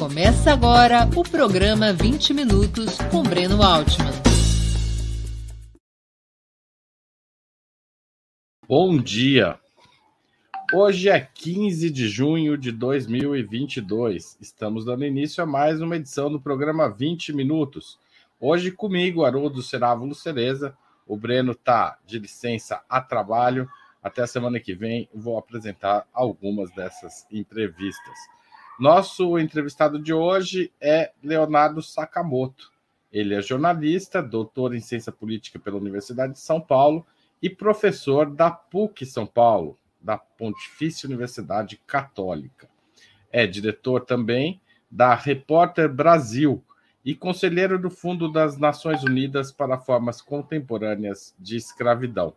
[0.00, 4.10] Começa agora o programa 20 Minutos com Breno Altman.
[8.66, 9.60] Bom dia!
[10.72, 14.38] Hoje é 15 de junho de 2022.
[14.40, 17.98] Estamos dando início a mais uma edição do programa 20 Minutos.
[18.40, 20.74] Hoje comigo, Haroldo Cerávulo Cereza.
[21.06, 23.68] O Breno está de licença a trabalho.
[24.02, 28.39] Até a semana que vem vou apresentar algumas dessas entrevistas.
[28.80, 32.72] Nosso entrevistado de hoje é Leonardo Sakamoto.
[33.12, 37.06] Ele é jornalista, doutor em ciência política pela Universidade de São Paulo
[37.42, 42.70] e professor da PUC São Paulo, da Pontifícia Universidade Católica.
[43.30, 44.58] É diretor também
[44.90, 46.64] da Repórter Brasil
[47.04, 52.32] e conselheiro do Fundo das Nações Unidas para Formas Contemporâneas de Escravidão.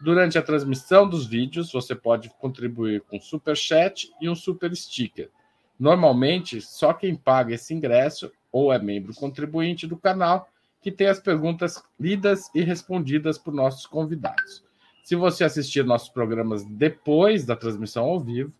[0.00, 5.30] Durante a transmissão dos vídeos, você pode contribuir com super chat e um super sticker.
[5.78, 10.48] Normalmente, só quem paga esse ingresso ou é membro contribuinte do canal
[10.80, 14.64] que tem as perguntas lidas e respondidas por nossos convidados.
[15.02, 18.52] Se você assistir nossos programas depois da transmissão ao vivo,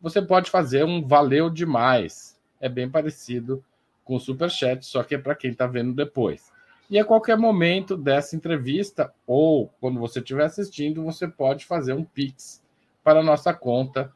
[0.00, 2.38] você pode fazer um valeu demais.
[2.60, 3.62] É bem parecido
[4.04, 6.50] com o Super Chat, só que é para quem está vendo depois.
[6.88, 12.04] E a qualquer momento dessa entrevista, ou quando você estiver assistindo, você pode fazer um
[12.04, 12.62] Pix
[13.04, 14.10] para a nossa conta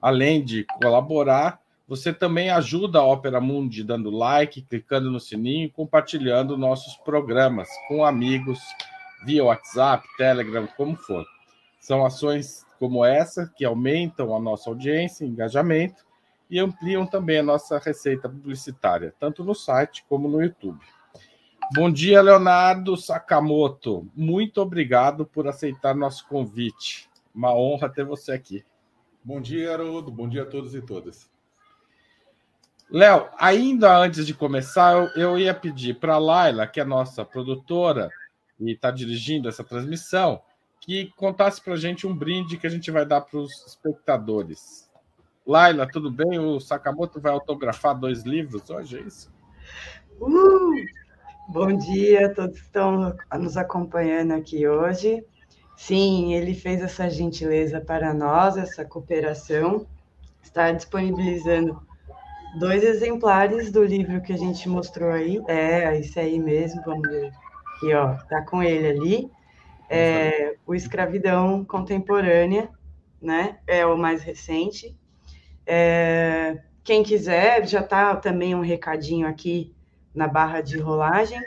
[0.00, 6.56] Além de colaborar, você também ajuda a Opera Mundi dando like, clicando no sininho compartilhando
[6.56, 8.58] nossos programas com amigos
[9.24, 11.24] via WhatsApp, Telegram, como for.
[11.80, 16.04] São ações como essa que aumentam a nossa audiência, engajamento
[16.52, 20.84] e ampliam também a nossa receita publicitária, tanto no site como no YouTube.
[21.74, 24.06] Bom dia, Leonardo Sakamoto.
[24.14, 27.08] Muito obrigado por aceitar nosso convite.
[27.34, 28.62] Uma honra ter você aqui.
[29.24, 30.10] Bom dia, Haroldo.
[30.10, 31.30] Bom dia a todos e todas.
[32.90, 37.24] Léo, ainda antes de começar, eu, eu ia pedir para a Laila, que é nossa
[37.24, 38.10] produtora
[38.60, 40.42] e está dirigindo essa transmissão,
[40.78, 44.91] que contasse para a gente um brinde que a gente vai dar para os espectadores.
[45.44, 46.38] Laila, tudo bem?
[46.38, 49.32] O Sakamoto vai autografar dois livros hoje, é isso?
[50.20, 50.84] Uh,
[51.48, 55.24] bom dia, todos estão nos acompanhando aqui hoje.
[55.76, 59.84] Sim, ele fez essa gentileza para nós, essa cooperação.
[60.40, 61.82] Está disponibilizando
[62.60, 65.42] dois exemplares do livro que a gente mostrou aí.
[65.48, 67.32] É, esse aí mesmo, vamos ver.
[67.76, 69.30] Aqui, ó, tá com ele ali.
[69.90, 72.70] É, o Escravidão Contemporânea,
[73.20, 73.58] né?
[73.66, 74.96] É o mais recente.
[75.66, 79.74] É, quem quiser, já está também um recadinho aqui
[80.14, 81.42] na barra de rolagem.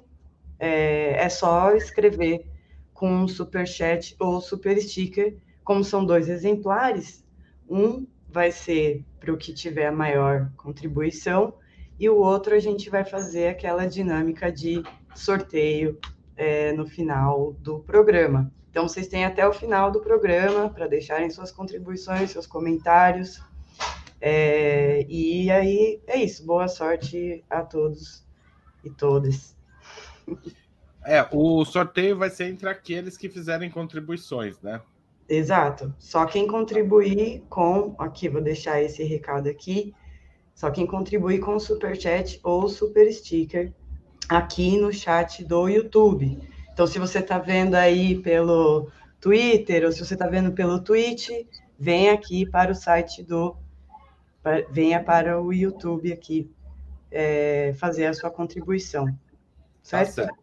[0.58, 2.46] É, é só escrever
[2.94, 5.38] com um super chat ou super sticker.
[5.64, 7.26] Como são dois exemplares,
[7.70, 11.54] um vai ser para o que tiver a maior contribuição
[12.00, 14.84] e o outro a gente vai fazer aquela dinâmica de
[15.16, 15.98] sorteio
[16.36, 18.52] é, no final do programa.
[18.70, 23.42] Então, vocês têm até o final do programa para deixarem suas contribuições, seus comentários.
[24.20, 26.46] É, e aí é isso.
[26.46, 28.26] Boa sorte a todos
[28.84, 29.56] e todas.
[31.06, 34.82] É, o sorteio vai ser entre aqueles que fizerem contribuições, né?
[35.28, 35.94] Exato.
[36.00, 37.96] Só quem contribuir com.
[38.00, 39.94] Aqui, vou deixar esse recado aqui.
[40.54, 43.74] Só quem contribuir com o super chat ou super sticker
[44.30, 46.40] aqui no chat do YouTube.
[46.72, 48.90] Então, se você está vendo aí pelo
[49.20, 51.30] Twitter ou se você está vendo pelo Twitch,
[51.78, 53.56] vem aqui para o site do.
[54.70, 56.52] Venha para o YouTube aqui
[57.12, 59.06] é, fazer a sua contribuição.
[59.06, 59.14] Tá
[59.82, 60.08] certo?
[60.08, 60.40] Tá certo?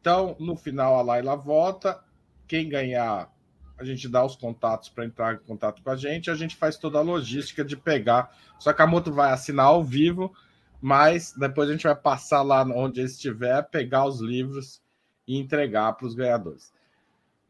[0.00, 2.02] Então, no final, a Laila vota.
[2.46, 3.32] Quem ganhar,
[3.78, 6.30] a gente dá os contatos para entrar em contato com a gente.
[6.30, 8.36] A gente faz toda a logística de pegar.
[8.58, 10.34] Só que a moto vai assinar ao vivo,
[10.80, 14.82] mas depois a gente vai passar lá onde estiver, pegar os livros
[15.26, 16.72] e entregar para os ganhadores.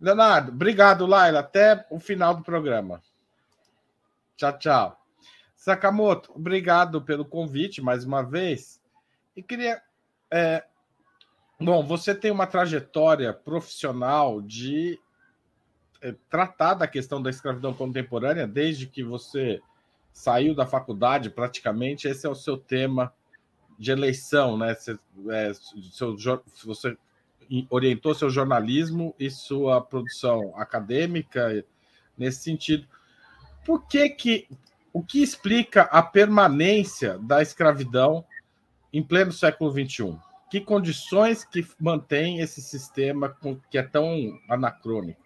[0.01, 1.41] Leonardo, obrigado, Laila.
[1.41, 3.03] Até o final do programa.
[4.37, 5.04] Tchau, tchau.
[5.65, 8.83] Sakamoto, obrigado pelo convite mais uma vez.
[9.35, 9.81] E queria.
[10.31, 10.63] É,
[11.59, 15.01] bom, você tem uma trajetória profissional de
[16.03, 19.63] é, tratar da questão da escravidão contemporânea desde que você
[20.13, 22.09] saiu da faculdade, praticamente.
[22.09, 23.11] Esse é o seu tema
[23.79, 24.75] de eleição, né?
[24.75, 24.99] Você,
[25.31, 25.53] é,
[25.93, 26.15] seu,
[26.63, 26.95] você
[27.71, 31.65] orientou seu jornalismo e sua produção acadêmica
[32.19, 32.87] nesse sentido.
[33.65, 34.47] Por que que
[34.95, 38.25] o que explica a permanência da escravidão
[38.93, 40.17] em pleno século XXI?
[40.49, 43.37] Que condições que mantém esse sistema
[43.69, 45.21] que é tão anacrônico?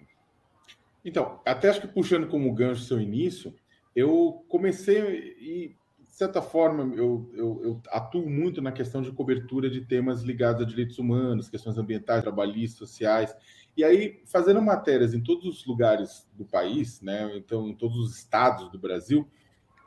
[1.05, 3.55] Então, até acho que puxando como gancho seu início,
[3.95, 5.77] eu comecei e
[6.19, 10.65] certa forma, eu, eu, eu, atuo muito na questão de cobertura de temas ligados a
[10.65, 13.37] direitos humanos, questões ambientais, trabalhistas, sociais.
[13.77, 17.31] E aí, fazendo matérias em todos os lugares do país, né?
[17.37, 19.29] então, em todos os estados do Brasil,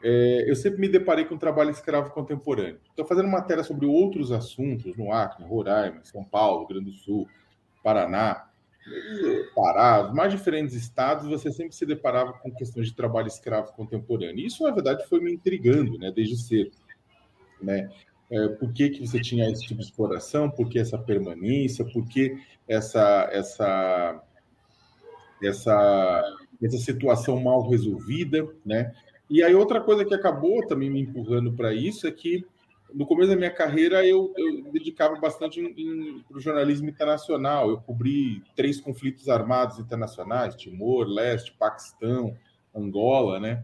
[0.04, 2.80] é, eu sempre me deparei com o trabalho escravo contemporâneo.
[2.90, 7.28] Estou fazendo matéria sobre outros assuntos no Acre, Roraima, São Paulo, Grande do Sul,
[7.84, 8.48] Paraná.
[9.56, 14.44] Pará, os mais diferentes estados, você sempre se deparava com questões de trabalho escravo contemporâneo.
[14.44, 16.72] Isso, na verdade, foi me intrigando, né, desde cedo,
[17.62, 17.90] né?
[18.32, 20.50] É, por que, que você tinha esse tipo de exploração?
[20.50, 21.84] Por que essa permanência?
[21.84, 24.24] Por que essa essa
[25.44, 28.94] essa essa situação mal resolvida, né?
[29.32, 32.46] E aí outra coisa que acabou também me empurrando para isso é que
[32.94, 35.62] no começo da minha carreira, eu, eu dedicava bastante
[36.28, 37.70] para o jornalismo internacional.
[37.70, 42.36] Eu cobri três conflitos armados internacionais: Timor, Leste, Paquistão,
[42.76, 43.64] Angola, né?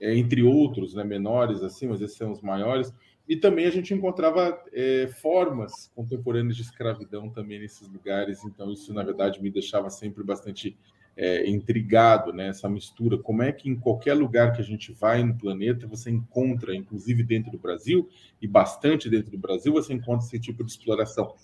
[0.00, 1.04] É, entre outros, né?
[1.04, 2.90] menores assim, mas esses são os maiores.
[3.28, 8.42] E também a gente encontrava é, formas contemporâneas de escravidão também nesses lugares.
[8.46, 10.74] Então, isso, na verdade, me deixava sempre bastante
[11.16, 12.48] é, intrigado, né?
[12.48, 13.18] Essa mistura.
[13.18, 17.22] Como é que em qualquer lugar que a gente vai no planeta você encontra, inclusive
[17.22, 18.08] dentro do Brasil
[18.40, 21.34] e bastante dentro do Brasil, você encontra esse tipo de exploração.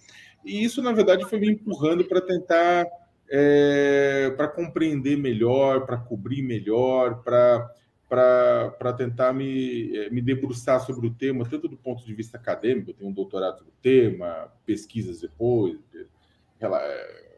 [0.44, 2.86] E isso, na verdade, foi me empurrando para tentar
[3.30, 7.74] é, para compreender melhor, para cobrir melhor, para
[8.08, 12.88] para tentar me, é, me debruçar sobre o tema, tanto do ponto de vista acadêmico,
[12.88, 15.78] eu tenho um doutorado no tema, pesquisas depois,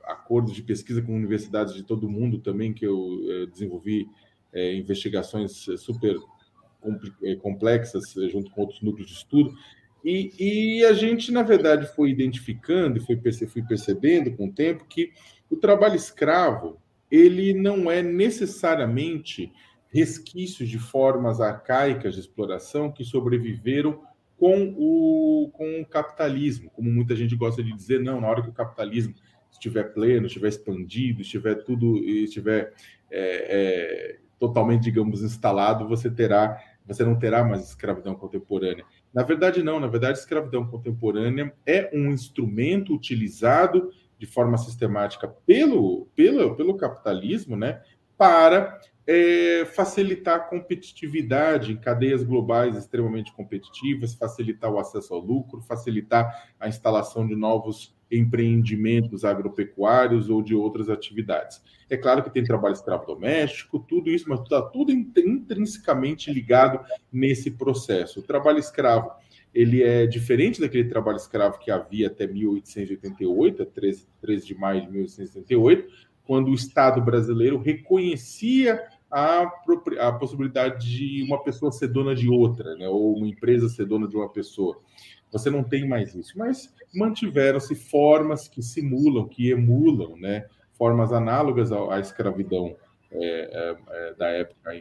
[0.04, 4.08] acordos de pesquisa com universidades de todo mundo também, que eu é, desenvolvi
[4.52, 6.16] é, investigações eh, super
[7.42, 9.54] complexas junto com outros núcleos de estudo.
[10.02, 14.86] E, e, a gente, na verdade, foi identificando e foi, fui percebendo com o tempo
[14.88, 15.12] que
[15.50, 16.80] o trabalho escravo
[17.10, 19.52] ele não é necessariamente
[19.88, 24.00] resquícios de formas arcaicas de exploração que sobreviveram
[24.38, 28.48] com o, com o capitalismo, como muita gente gosta de dizer, não, na hora que
[28.48, 29.14] o capitalismo
[29.60, 32.72] estiver pleno, estiver expandido, estiver tudo, estiver
[33.10, 38.84] é, é, totalmente, digamos, instalado, você terá, você não terá mais escravidão contemporânea.
[39.12, 39.78] Na verdade, não.
[39.78, 47.56] Na verdade, escravidão contemporânea é um instrumento utilizado de forma sistemática pelo, pelo, pelo capitalismo,
[47.56, 47.82] né,
[48.16, 55.62] para é, facilitar a competitividade em cadeias globais extremamente competitivas, facilitar o acesso ao lucro,
[55.62, 61.62] facilitar a instalação de novos empreendimentos agropecuários ou de outras atividades.
[61.88, 66.80] É claro que tem trabalho escravo doméstico, tudo isso, mas está tudo intrinsecamente ligado
[67.12, 68.20] nesse processo.
[68.20, 69.10] O trabalho escravo
[69.52, 74.90] ele é diferente daquele trabalho escravo que havia até 1888, 13, 13 de maio de
[74.90, 75.92] 1888,
[76.24, 79.50] quando o Estado brasileiro reconhecia a,
[79.98, 82.88] a possibilidade de uma pessoa ser dona de outra, né?
[82.88, 84.80] ou uma empresa ser dona de uma pessoa.
[85.32, 90.46] Você não tem mais isso, mas mantiveram-se formas que simulam, que emulam, né?
[90.72, 92.76] formas análogas à, à escravidão
[93.10, 94.72] é, é, é da época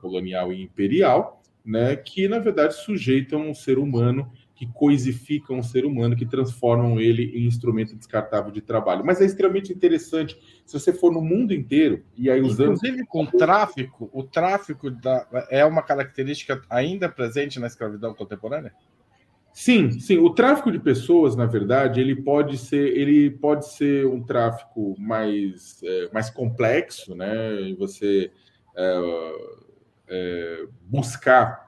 [0.00, 1.94] colonial e imperial, né?
[1.94, 7.24] que na verdade sujeitam o ser humano que coisificam o ser humano, que transformam ele
[7.38, 9.04] em instrumento descartável de trabalho.
[9.04, 12.72] Mas é extremamente interessante se você for no mundo inteiro e aí usando.
[12.72, 18.72] Inclusive com o tráfico, o tráfico da, é uma característica ainda presente na escravidão contemporânea?
[19.52, 20.18] Sim, sim.
[20.18, 25.82] O tráfico de pessoas, na verdade, ele pode ser, ele pode ser um tráfico mais,
[25.82, 27.60] é, mais complexo, né?
[27.60, 28.30] E você
[28.74, 29.32] é,
[30.08, 31.65] é, buscar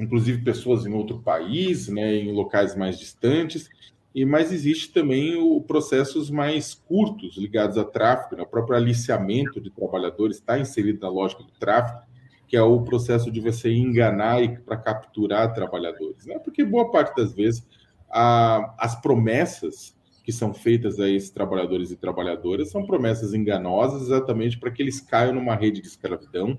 [0.00, 3.68] inclusive pessoas em outro país, né, em locais mais distantes,
[4.14, 8.42] e mas existe também o processos mais curtos ligados a tráfico, né?
[8.42, 12.02] o próprio aliciamento de trabalhadores está inserido na lógica do tráfico,
[12.48, 16.40] que é o processo de você enganar e para capturar trabalhadores, né?
[16.40, 17.64] Porque boa parte das vezes
[18.10, 24.58] a, as promessas que são feitas a esses trabalhadores e trabalhadoras são promessas enganosas exatamente
[24.58, 26.58] para que eles caiam numa rede de escravidão,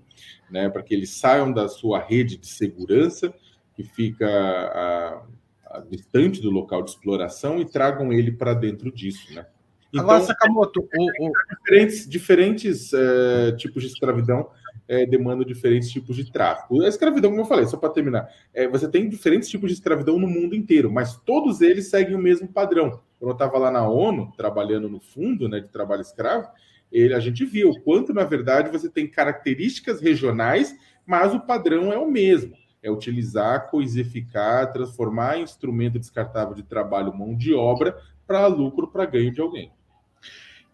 [0.49, 3.33] né, para que eles saiam da sua rede de segurança,
[3.75, 5.23] que fica a,
[5.67, 9.33] a, distante do local de exploração, e tragam ele para dentro disso.
[9.33, 9.45] Né?
[9.89, 11.31] Então, Agora, Sakamoto, o, o...
[11.57, 14.49] diferentes, diferentes é, tipos de escravidão
[14.87, 16.81] é, demandam diferentes tipos de tráfico.
[16.81, 20.19] A escravidão, como eu falei, só para terminar, é, você tem diferentes tipos de escravidão
[20.19, 23.01] no mundo inteiro, mas todos eles seguem o mesmo padrão.
[23.21, 26.49] Quando eu estava lá na ONU, trabalhando no fundo né, de trabalho escravo,
[26.91, 30.75] ele, a gente viu o quanto, na verdade, você tem características regionais,
[31.05, 32.57] mas o padrão é o mesmo.
[32.81, 39.05] É utilizar, coisificar, transformar em instrumento descartável de trabalho, mão de obra, para lucro, para
[39.05, 39.71] ganho de alguém.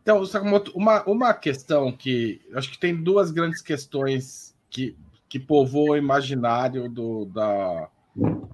[0.01, 4.95] Então, Sakamoto, uma, uma questão que acho que tem duas grandes questões que,
[5.27, 7.89] que povoam o imaginário do, da,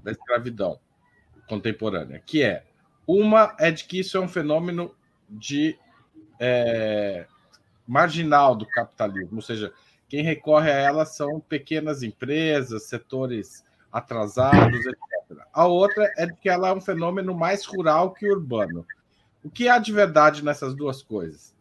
[0.04, 0.80] da escravidão
[1.48, 2.64] contemporânea, que é
[3.08, 4.94] uma é de que isso é um fenômeno
[5.30, 5.78] de
[6.40, 7.26] é,
[7.88, 9.74] marginal do capitalismo, ou seja,
[10.08, 15.40] quem recorre a ela são pequenas empresas, setores atrasados, etc.
[15.52, 18.86] A outra é de que ela é um fenômeno mais rural que urbano.
[19.44, 21.54] O que há de verdade nessas duas coisas?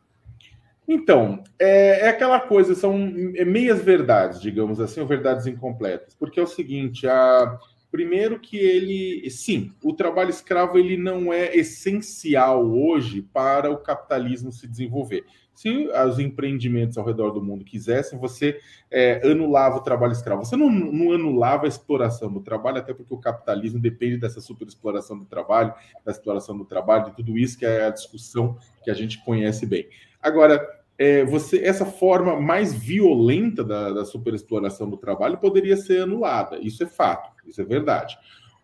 [0.87, 6.15] Então, é, é aquela coisa, são meias verdades, digamos assim, ou verdades incompletas.
[6.15, 7.59] Porque é o seguinte, a,
[7.93, 14.51] primeiro que ele, sim, o trabalho escravo ele não é essencial hoje para o capitalismo
[14.51, 15.27] se desenvolver.
[15.55, 18.59] Se os empreendimentos ao redor do mundo quisessem, você
[18.91, 20.43] é, anulava o trabalho escravo.
[20.43, 25.19] Você não, não, anulava a exploração do trabalho, até porque o capitalismo depende dessa superexploração
[25.19, 28.95] do trabalho, da exploração do trabalho, de tudo isso que é a discussão que a
[28.95, 29.87] gente conhece bem.
[30.23, 30.67] Agora,
[30.99, 36.59] é, você, essa forma mais violenta da, da superexploração do trabalho poderia ser anulada.
[36.61, 38.17] Isso é fato, isso é verdade.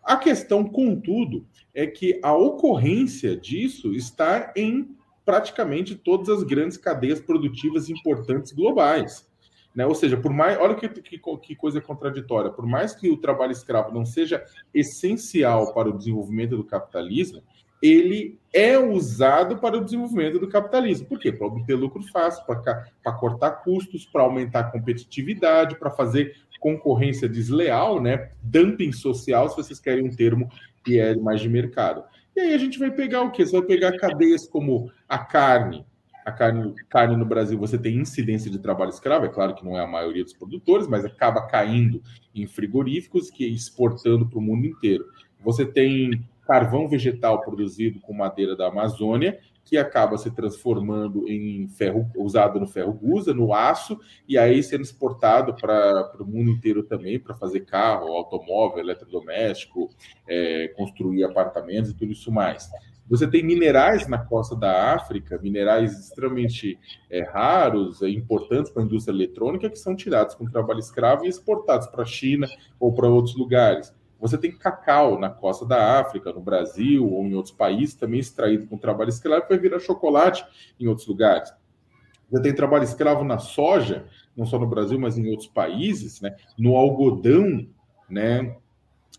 [0.03, 4.95] A questão, contudo, é que a ocorrência disso está em
[5.25, 9.29] praticamente todas as grandes cadeias produtivas importantes globais.
[9.75, 9.85] Né?
[9.85, 10.57] Ou seja, por mais.
[10.57, 12.49] Olha que, que, que, coisa contraditória.
[12.51, 14.43] Por mais que o trabalho escravo não seja
[14.73, 17.43] essencial para o desenvolvimento do capitalismo,
[17.81, 21.07] ele é usado para o desenvolvimento do capitalismo.
[21.07, 21.31] Por quê?
[21.31, 28.01] Para obter lucro fácil, para cortar custos, para aumentar a competitividade, para fazer concorrência desleal,
[28.01, 28.31] né?
[28.41, 30.49] dumping social, se vocês querem um termo
[30.83, 32.03] que é mais de mercado.
[32.35, 33.45] E aí a gente vai pegar o quê?
[33.45, 35.85] Você vai pegar cadeias como a carne.
[36.25, 39.75] A carne, carne no Brasil, você tem incidência de trabalho escravo, é claro que não
[39.75, 42.03] é a maioria dos produtores, mas acaba caindo
[42.35, 45.05] em frigoríficos que exportando para o mundo inteiro.
[45.39, 52.09] Você tem carvão vegetal produzido com madeira da Amazônia, que acaba se transformando em ferro
[52.17, 57.19] usado no ferro gusa, no aço, e aí sendo exportado para o mundo inteiro também,
[57.19, 59.91] para fazer carro, automóvel, eletrodoméstico,
[60.27, 62.67] é, construir apartamentos e tudo isso mais.
[63.07, 66.79] Você tem minerais na costa da África, minerais extremamente
[67.11, 71.29] é, raros, é, importantes para a indústria eletrônica, que são tirados com trabalho escravo e
[71.29, 72.47] exportados para a China
[72.79, 73.93] ou para outros lugares.
[74.19, 78.67] Você tem cacau na costa da África, no Brasil ou em outros países, também extraído
[78.67, 80.45] com trabalho escravo, vai virar chocolate
[80.79, 81.53] em outros lugares.
[82.29, 86.35] Você tem trabalho escravo na soja, não só no Brasil, mas em outros países, né?
[86.57, 87.67] No algodão,
[88.09, 88.55] né?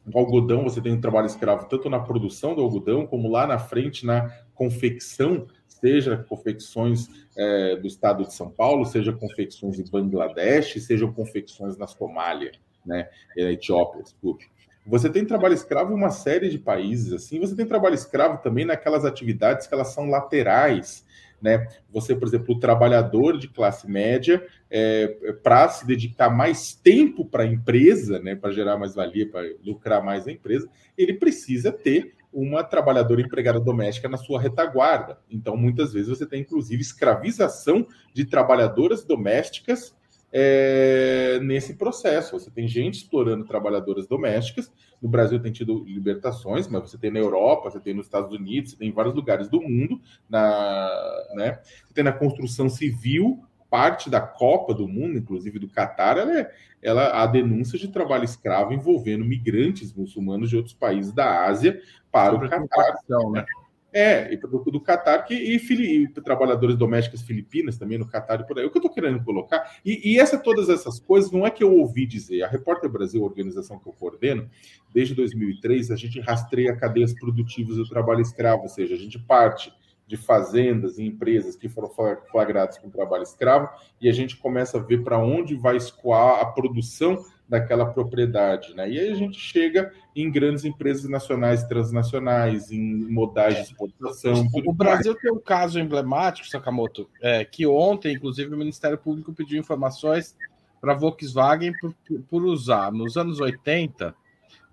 [0.07, 3.59] No algodão você tem um trabalho escravo tanto na produção do algodão, como lá na
[3.59, 10.75] frente na confecção, seja confecções é, do estado de São Paulo, seja confecções em Bangladesh,
[10.85, 12.53] sejam confecções na Somália,
[12.85, 13.09] né?
[13.37, 14.49] Na Etiópia, desculpe.
[14.91, 17.41] Você tem trabalho escravo em uma série de países, assim.
[17.41, 21.05] Você tem trabalho escravo também naquelas atividades que elas são laterais
[21.41, 21.67] né?
[21.91, 27.45] Você, por exemplo, o trabalhador de classe média, é, para se dedicar mais tempo para
[27.45, 32.15] a empresa, né, para gerar mais valia, para lucrar mais a empresa, ele precisa ter
[32.33, 35.19] uma trabalhadora empregada doméstica na sua retaguarda.
[35.29, 39.97] Então, muitas vezes você tem, inclusive, escravização de trabalhadoras domésticas
[40.33, 42.39] é, nesse processo.
[42.39, 44.73] Você tem gente explorando trabalhadoras domésticas.
[45.01, 48.71] No Brasil tem tido libertações, mas você tem na Europa, você tem nos Estados Unidos,
[48.73, 50.01] você tem em vários lugares do mundo.
[50.29, 50.91] Na,
[51.35, 51.61] né?
[51.85, 56.51] Você tem na construção civil, parte da Copa do Mundo, inclusive do Catar, ela, é,
[56.83, 62.33] ela a denúncia de trabalho escravo envolvendo migrantes muçulmanos de outros países da Ásia para
[62.33, 62.95] Sobre o Catar.
[63.33, 63.45] Né?
[63.93, 68.59] É, e do, do Catar e, e, trabalhadores domésticos filipinas também no Catar e por
[68.59, 68.65] aí.
[68.65, 71.65] O que eu estou querendo colocar, e, e essa, todas essas coisas não é que
[71.65, 72.43] eu ouvi dizer.
[72.43, 74.49] A Repórter Brasil, a organização que eu coordeno,
[74.95, 79.73] desde 2003, a gente rastreia cadeias produtivas do trabalho escravo, ou seja, a gente parte
[80.11, 81.89] de fazendas e empresas que foram
[82.33, 83.69] flagradas com trabalho escravo
[84.01, 88.89] e a gente começa a ver para onde vai escoar a produção daquela propriedade, né?
[88.89, 92.81] E aí a gente chega em grandes empresas nacionais, transnacionais, em
[93.11, 94.49] modais de exportação.
[94.65, 95.23] O Brasil mais.
[95.23, 100.37] tem um caso emblemático, Sakamoto, é, que ontem, inclusive, o Ministério Público pediu informações
[100.81, 101.93] para a Volkswagen por,
[102.31, 104.15] por, usar, nos anos 80,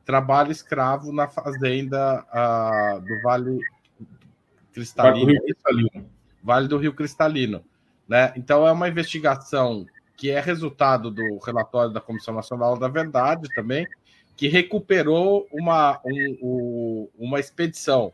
[0.05, 3.59] trabalho escravo na fazenda uh, do Vale
[4.71, 6.09] Cristalino, vale do Rio Cristalino.
[6.43, 7.65] Vale do Rio Cristalino.
[8.07, 8.33] Né?
[8.37, 9.87] Então, é uma investigação
[10.17, 13.87] que é resultado do relatório da Comissão Nacional da Verdade também,
[14.35, 18.11] que recuperou uma, um, uma expedição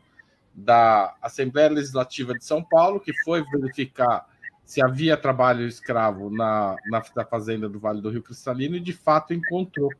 [0.54, 4.26] da Assembleia Legislativa de São Paulo, que foi verificar
[4.64, 8.92] se havia trabalho escravo na, na, na fazenda do Vale do Rio Cristalino e de
[8.92, 9.90] fato encontrou.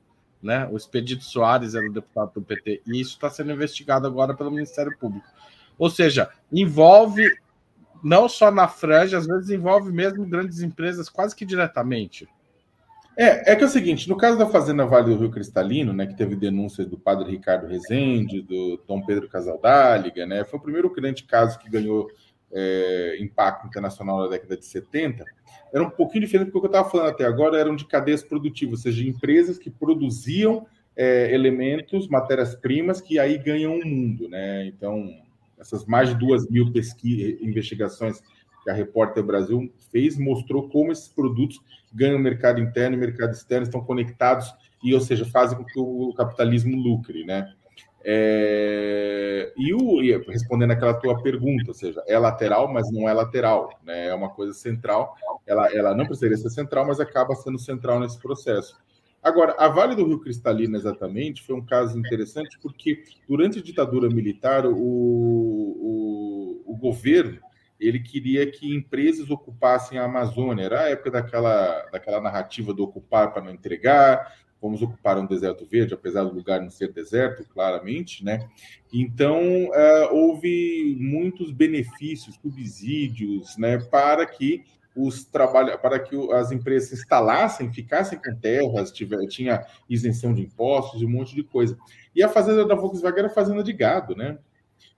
[0.43, 0.69] Né?
[0.71, 4.51] O Expedito Soares era o deputado do PT, e isso está sendo investigado agora pelo
[4.51, 5.27] Ministério Público.
[5.79, 7.27] Ou seja, envolve
[8.05, 12.29] não só na franja, às vezes envolve mesmo grandes empresas quase que diretamente.
[13.17, 16.07] É, é que é o seguinte, no caso da Fazenda Vale do Rio Cristalino, né,
[16.07, 20.93] que teve denúncias do padre Ricardo Rezende, do Dom Pedro Casaldáliga, né, foi o primeiro
[20.93, 22.09] grande caso que ganhou
[22.53, 25.25] é, impacto internacional na década de 70,
[25.73, 28.81] era um pouquinho diferente do que eu estava falando até agora, eram de cadeias produtivas,
[28.81, 35.09] ou seja, empresas que produziam é, elementos, matérias-primas, que aí ganham o mundo, né, então
[35.67, 38.21] essas mais de duas mil pesquisas, investigações
[38.63, 41.61] que a Repórter Brasil fez, mostrou como esses produtos
[41.93, 46.13] ganham mercado interno e mercado externo, estão conectados e, ou seja, fazem com que o
[46.15, 47.53] capitalismo lucre, né?
[48.07, 49.99] É, e, o,
[50.29, 54.09] respondendo aquela tua pergunta, ou seja, é lateral, mas não é lateral, né?
[54.09, 55.15] É uma coisa central.
[55.47, 58.77] Ela, ela não precisaria ser central, mas acaba sendo central nesse processo.
[59.25, 64.11] Agora, a Vale do Rio Cristalino, exatamente, foi um caso interessante porque, durante a ditadura
[64.11, 67.41] militar, o, o, o governo
[67.81, 70.65] ele queria que empresas ocupassem a Amazônia.
[70.65, 75.67] Era a época daquela, daquela narrativa do ocupar para não entregar, vamos ocupar um deserto
[75.67, 78.49] verde, apesar do lugar não ser deserto, claramente, né?
[78.93, 84.65] Então, uh, houve muitos benefícios, subsídios, né, para que
[84.97, 90.43] os trabalha para que as empresas se instalassem, ficassem com terras, tiver, tinha isenção de
[90.43, 91.77] impostos e um monte de coisa.
[92.15, 94.39] E a fazenda da Volkswagen era fazenda de gado, né?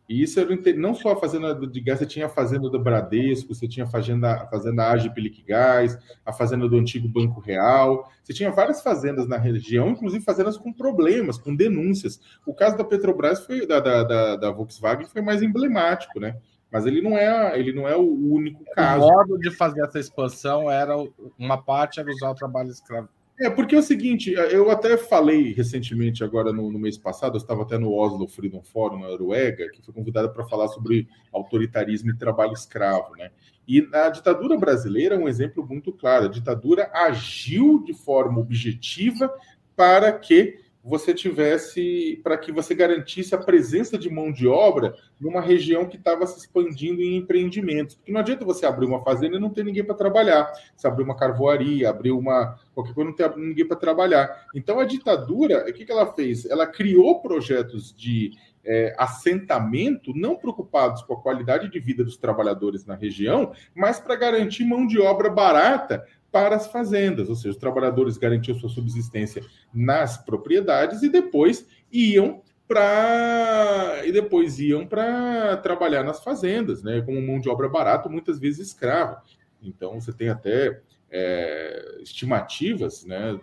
[0.08, 3.52] E isso era não só a fazenda de gás, você tinha a fazenda do Bradesco,
[3.52, 8.32] você tinha a fazenda, a fazenda Agipelic Gás, a fazenda do antigo Banco Real, você
[8.32, 12.20] tinha várias fazendas na região, inclusive fazendas com problemas, com denúncias.
[12.46, 16.36] O caso da Petrobras foi da, da, da, da Volkswagen foi mais emblemático, né?
[16.70, 19.04] Mas ele não é, ele não é o único caso.
[19.04, 20.94] O modo de fazer essa expansão era
[21.38, 23.08] uma parte era usar o trabalho escravo.
[23.38, 27.38] É, porque é o seguinte, eu até falei recentemente, agora no, no mês passado, eu
[27.38, 32.10] estava até no Oslo Freedom Forum, na Noruega, que foi convidada para falar sobre autoritarismo
[32.10, 33.30] e trabalho escravo, né?
[33.68, 36.26] E a ditadura brasileira é um exemplo muito claro.
[36.26, 39.30] A ditadura agiu de forma objetiva
[39.74, 45.40] para que você tivesse, para que você garantisse a presença de mão de obra numa
[45.40, 47.96] região que estava se expandindo em empreendimentos.
[47.96, 50.52] Porque não adianta você abrir uma fazenda e não ter ninguém para trabalhar.
[50.76, 52.56] Você abrir uma carvoaria, abrir uma.
[52.72, 54.46] qualquer coisa, não ter ninguém para trabalhar.
[54.54, 56.46] Então a ditadura, o que, que ela fez?
[56.46, 58.30] Ela criou projetos de
[58.66, 64.16] é, assentamento, não preocupados com a qualidade de vida dos trabalhadores na região, mas para
[64.16, 66.04] garantir mão de obra barata
[66.36, 72.42] para as fazendas, ou seja, os trabalhadores garantiam sua subsistência nas propriedades e depois iam
[72.68, 78.38] para e depois iam para trabalhar nas fazendas, né, como mão de obra barata, muitas
[78.38, 79.16] vezes escravo.
[79.62, 83.40] Então você tem até é, estimativas, né,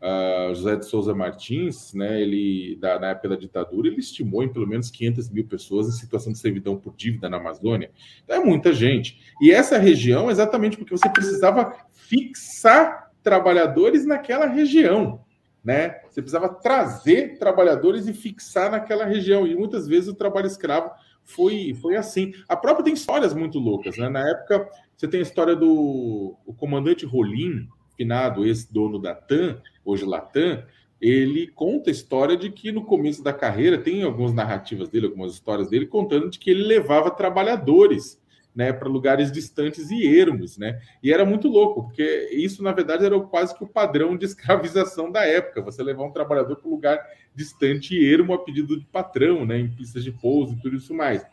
[0.00, 4.52] uh, José de Souza Martins, né, ele, da, na época da ditadura, ele estimou em
[4.52, 7.90] pelo menos 500 mil pessoas em situação de servidão por dívida na Amazônia.
[8.24, 9.20] Então, é muita gente.
[9.40, 15.24] E essa região, exatamente porque você precisava fixar trabalhadores naquela região.
[15.64, 16.00] Né?
[16.10, 19.46] Você precisava trazer trabalhadores e fixar naquela região.
[19.46, 20.90] E muitas vezes o trabalho escravo
[21.24, 22.34] foi, foi assim.
[22.46, 23.96] A própria tem histórias muito loucas.
[23.96, 24.10] Né?
[24.10, 30.04] Na época, você tem a história do o comandante Rolim, finado ex-dono da TAM, hoje
[30.04, 30.62] Latam,
[31.00, 35.34] ele conta a história de que no começo da carreira, tem algumas narrativas dele, algumas
[35.34, 38.22] histórias dele, contando de que ele levava trabalhadores
[38.54, 40.80] né, para lugares distantes e ermos, né?
[41.02, 45.10] E era muito louco, porque isso, na verdade, era quase que o padrão de escravização
[45.10, 45.60] da época.
[45.62, 47.04] Você levar um trabalhador para um lugar
[47.34, 49.58] distante e ermo a pedido de patrão, né?
[49.58, 51.26] Em pistas de pouso e tudo isso mais.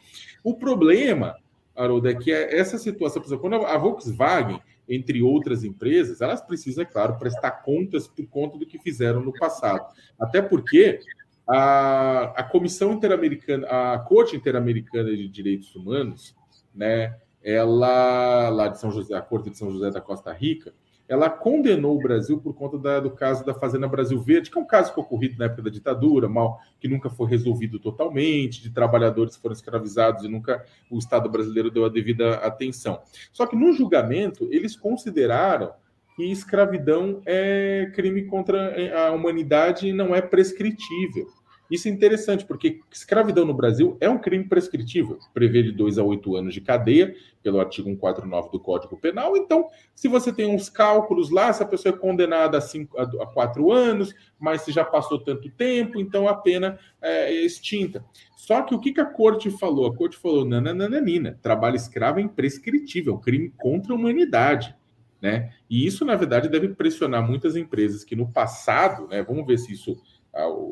[0.44, 1.36] O problema,
[1.76, 6.84] Haroldo, é que essa situação, por exemplo, quando a Volkswagen entre outras empresas, elas precisam,
[6.84, 9.94] é claro, prestar contas por conta do que fizeram no passado.
[10.20, 11.00] Até porque
[11.48, 16.36] a, a Comissão Interamericana, a Corte Interamericana de Direitos Humanos,
[16.74, 20.74] né, ela, lá de São José, a Corte de São José da Costa Rica,
[21.12, 24.62] ela condenou o Brasil por conta da, do caso da Fazenda Brasil Verde, que é
[24.62, 28.70] um caso que ocorrido na época da ditadura, mal que nunca foi resolvido totalmente, de
[28.70, 33.02] trabalhadores que foram escravizados e nunca o Estado brasileiro deu a devida atenção.
[33.34, 35.74] Só que no julgamento eles consideraram
[36.16, 38.74] que escravidão é crime contra
[39.06, 41.28] a humanidade e não é prescritível.
[41.72, 46.04] Isso é interessante, porque escravidão no Brasil é um crime prescritível, prevê de 2 a
[46.04, 49.38] 8 anos de cadeia, pelo artigo 149 do Código Penal.
[49.38, 53.26] Então, se você tem uns cálculos lá, se a pessoa é condenada a, cinco, a
[53.26, 58.04] 4 anos, mas se já passou tanto tempo, então a pena é, é extinta.
[58.36, 59.86] Só que o que, que a corte falou?
[59.86, 64.76] A corte falou: nananina, trabalho escravo é imprescritível, é crime contra a humanidade.
[65.22, 65.54] Né?
[65.70, 69.72] E isso, na verdade, deve pressionar muitas empresas que no passado, né, vamos ver se
[69.72, 70.02] isso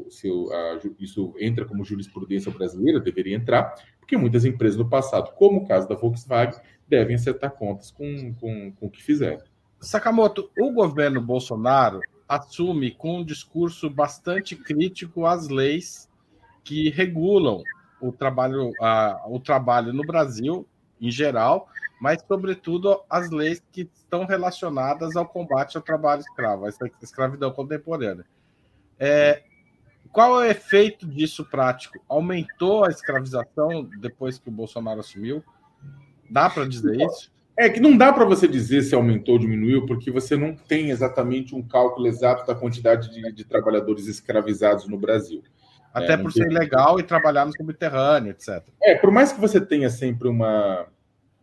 [0.10, 0.30] se
[1.00, 5.88] isso entra como jurisprudência brasileira, deveria entrar, porque muitas empresas no passado, como o caso
[5.88, 9.43] da Volkswagen, devem acertar contas com, com, com o que fizeram.
[9.80, 16.10] Sakamoto, o governo Bolsonaro assume com um discurso bastante crítico às leis
[16.63, 17.63] que regulam
[18.02, 20.67] o trabalho, a, o trabalho no Brasil
[21.02, 21.67] em geral,
[22.00, 26.69] mas sobretudo as leis que estão relacionadas ao combate ao trabalho escravo, a
[27.02, 28.26] escravidão contemporânea.
[28.98, 29.43] É,
[30.12, 32.00] qual é o efeito disso prático?
[32.08, 35.43] Aumentou a escravização depois que o Bolsonaro assumiu?
[36.30, 37.32] Dá para dizer isso?
[37.58, 40.91] É que não dá para você dizer se aumentou ou diminuiu, porque você não tem
[40.91, 45.43] exatamente um cálculo exato da quantidade de, de trabalhadores escravizados no Brasil.
[45.93, 48.63] Até é, por ser ilegal e trabalhar no subterrâneo, etc.
[48.82, 50.88] É, por mais que você tenha sempre uma,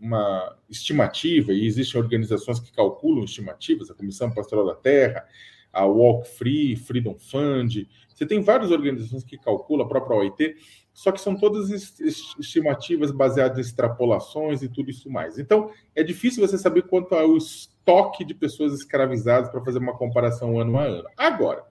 [0.00, 5.26] uma estimativa, e existem organizações que calculam estimativas, a Comissão Pastoral da Terra,
[5.72, 7.86] a Walk Free, Freedom Fund.
[8.16, 10.56] Você tem várias organizações que calculam, a própria OIT,
[10.90, 15.38] só que são todas estimativas baseadas em extrapolações e tudo isso mais.
[15.38, 19.94] Então, é difícil você saber quanto é o estoque de pessoas escravizadas para fazer uma
[19.94, 21.08] comparação ano a ano.
[21.14, 21.62] Agora,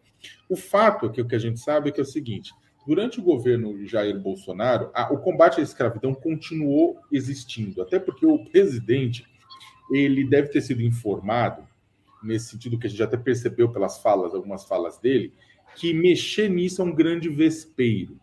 [0.48, 2.54] o fato é que o que a gente sabe é que é o seguinte:
[2.86, 8.46] durante o governo Jair Bolsonaro, a, o combate à escravidão continuou existindo, até porque o
[8.46, 9.26] presidente
[9.92, 11.68] ele deve ter sido informado
[12.24, 15.34] nesse sentido que a gente até percebeu pelas falas, algumas falas dele,
[15.76, 18.18] que mexer nisso é um grande vespeiro.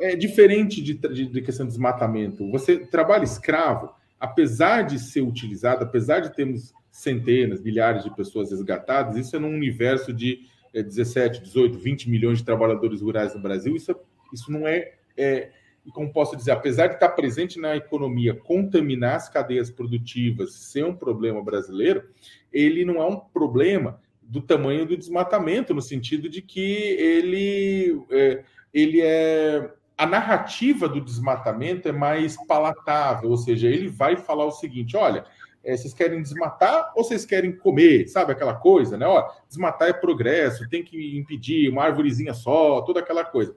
[0.00, 2.50] É diferente de, de, de questão de desmatamento.
[2.50, 9.16] Você trabalha escravo, apesar de ser utilizado, apesar de termos centenas, milhares de pessoas resgatadas,
[9.16, 10.40] isso é num universo de
[10.74, 13.94] é, 17, 18, 20 milhões de trabalhadores rurais no Brasil, isso,
[14.32, 15.50] isso não é, é
[15.92, 20.94] como posso dizer, apesar de estar presente na economia, contaminar as cadeias produtivas, ser um
[20.94, 22.04] problema brasileiro,
[22.52, 28.44] ele não é um problema do tamanho do desmatamento, no sentido de que ele é,
[28.72, 34.52] ele é a narrativa do desmatamento é mais palatável, ou seja, ele vai falar o
[34.52, 35.24] seguinte: olha,
[35.64, 38.06] é, vocês querem desmatar ou vocês querem comer?
[38.06, 39.04] Sabe aquela coisa, né?
[39.04, 43.56] Ó, desmatar é progresso, tem que impedir uma árvorezinha só, toda aquela coisa.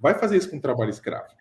[0.00, 1.34] Vai fazer isso com trabalho escravo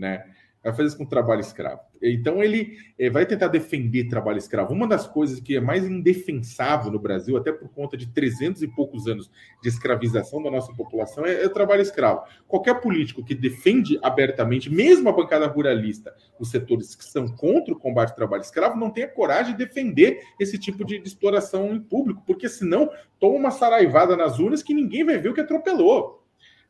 [0.00, 0.24] né?
[0.62, 1.80] Vai fazer isso com trabalho escravo.
[2.02, 4.74] Então ele é, vai tentar defender trabalho escravo.
[4.74, 8.68] Uma das coisas que é mais indefensável no Brasil, até por conta de 300 e
[8.68, 9.30] poucos anos
[9.62, 12.24] de escravização da nossa população, é, é o trabalho escravo.
[12.46, 17.78] Qualquer político que defende abertamente, mesmo a bancada ruralista, os setores que são contra o
[17.78, 21.80] combate ao trabalho escravo, não tem a coragem de defender esse tipo de exploração em
[21.80, 26.19] público, porque senão toma uma saraivada nas urnas que ninguém vai ver o que atropelou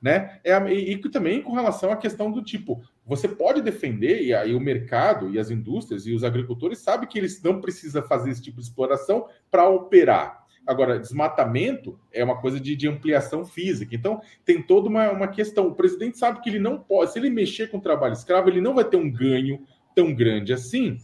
[0.00, 0.40] né?
[0.42, 4.54] É, e, e, também com relação à questão do tipo, você pode defender, e aí
[4.54, 8.42] o mercado e as indústrias e os agricultores sabem que eles não precisam fazer esse
[8.42, 10.40] tipo de exploração para operar.
[10.66, 13.94] Agora, desmatamento é uma coisa de, de ampliação física.
[13.94, 15.66] Então, tem toda uma, uma questão.
[15.66, 18.60] O presidente sabe que ele não pode, se ele mexer com o trabalho escravo, ele
[18.60, 20.98] não vai ter um ganho tão grande assim,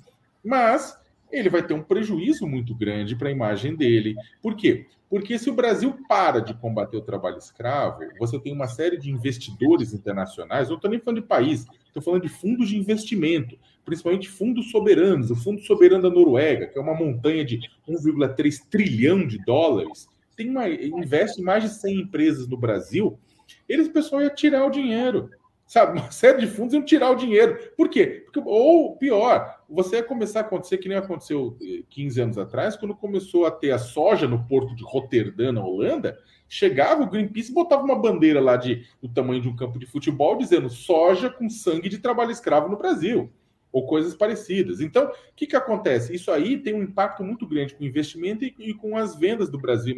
[0.44, 0.96] mas
[1.30, 4.14] ele vai ter um prejuízo muito grande para a imagem dele.
[4.42, 4.86] Por quê?
[5.08, 9.10] Porque se o Brasil para de combater o trabalho escravo, você tem uma série de
[9.10, 14.28] investidores internacionais, não estou nem falando de país, estou falando de fundos de investimento, principalmente
[14.28, 15.30] fundos soberanos.
[15.30, 20.50] O Fundo Soberano da Noruega, que é uma montanha de 1,3 trilhão de dólares, tem
[20.50, 23.18] uma, investe em mais de 100 empresas no Brasil.
[23.68, 25.30] Eles, pessoal, ia tirar o dinheiro
[25.66, 25.98] sabe?
[25.98, 27.58] Uma série de fundos iam tirar o dinheiro.
[27.76, 28.22] Por quê?
[28.24, 31.58] Porque, ou pior, você ia começar a acontecer que nem aconteceu
[31.90, 35.64] 15 eh, anos atrás, quando começou a ter a soja no porto de Roterdã, na
[35.64, 36.16] Holanda,
[36.48, 39.86] chegava o Greenpeace e botava uma bandeira lá de, do tamanho de um campo de
[39.86, 43.30] futebol dizendo soja com sangue de trabalho escravo no Brasil.
[43.72, 44.80] Ou coisas parecidas.
[44.80, 46.14] Então, o que, que acontece?
[46.14, 49.50] Isso aí tem um impacto muito grande com o investimento e, e com as vendas
[49.50, 49.94] do Brasil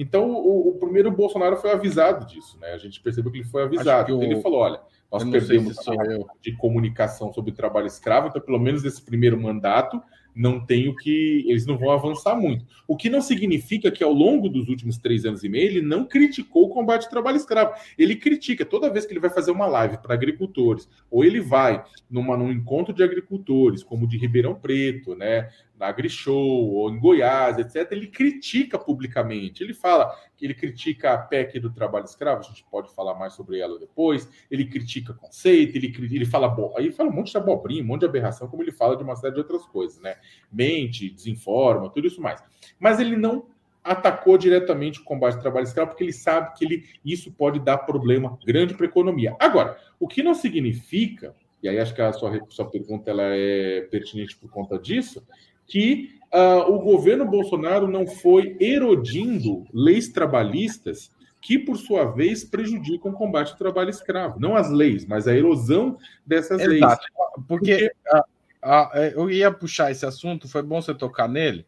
[0.00, 2.72] então, o, o, primeiro Bolsonaro foi avisado disso, né?
[2.72, 4.12] A gente percebeu que ele foi avisado.
[4.12, 4.80] Então, ele falou: olha,
[5.10, 5.94] nós perdemos a
[6.40, 10.00] de comunicação sobre trabalho escravo, então, pelo menos nesse primeiro mandato,
[10.38, 11.44] não tenho que.
[11.48, 12.64] Eles não vão avançar muito.
[12.86, 16.04] O que não significa que ao longo dos últimos três anos e meio ele não
[16.04, 17.74] criticou o combate ao trabalho escravo.
[17.98, 21.82] Ele critica toda vez que ele vai fazer uma live para agricultores, ou ele vai
[22.08, 25.48] numa, num encontro de agricultores, como o de Ribeirão Preto, né?
[25.78, 29.62] Na AgriShow ou em Goiás, etc., ele critica publicamente.
[29.62, 33.34] Ele fala que ele critica a PEC do trabalho escravo, a gente pode falar mais
[33.34, 34.28] sobre ela depois.
[34.50, 38.06] Ele critica conceito, ele, ele fala aí fala um monte de abobrinha, um monte de
[38.06, 40.16] aberração, como ele fala de uma série de outras coisas, né?
[40.50, 42.42] Mente, desinforma, tudo isso mais.
[42.78, 43.46] Mas ele não
[43.82, 47.78] atacou diretamente o combate ao trabalho escravo, porque ele sabe que ele, isso pode dar
[47.78, 49.36] problema grande para a economia.
[49.38, 53.82] Agora, o que não significa, e aí acho que a sua, sua pergunta ela é
[53.90, 55.26] pertinente por conta disso,
[55.68, 63.12] que uh, o governo Bolsonaro não foi erodindo leis trabalhistas que, por sua vez, prejudicam
[63.12, 64.40] o combate ao trabalho escravo.
[64.40, 66.70] Não as leis, mas a erosão dessas Exato.
[66.70, 66.98] leis.
[67.46, 69.14] Porque, Porque...
[69.14, 71.64] eu ia puxar esse assunto, foi bom você tocar nele,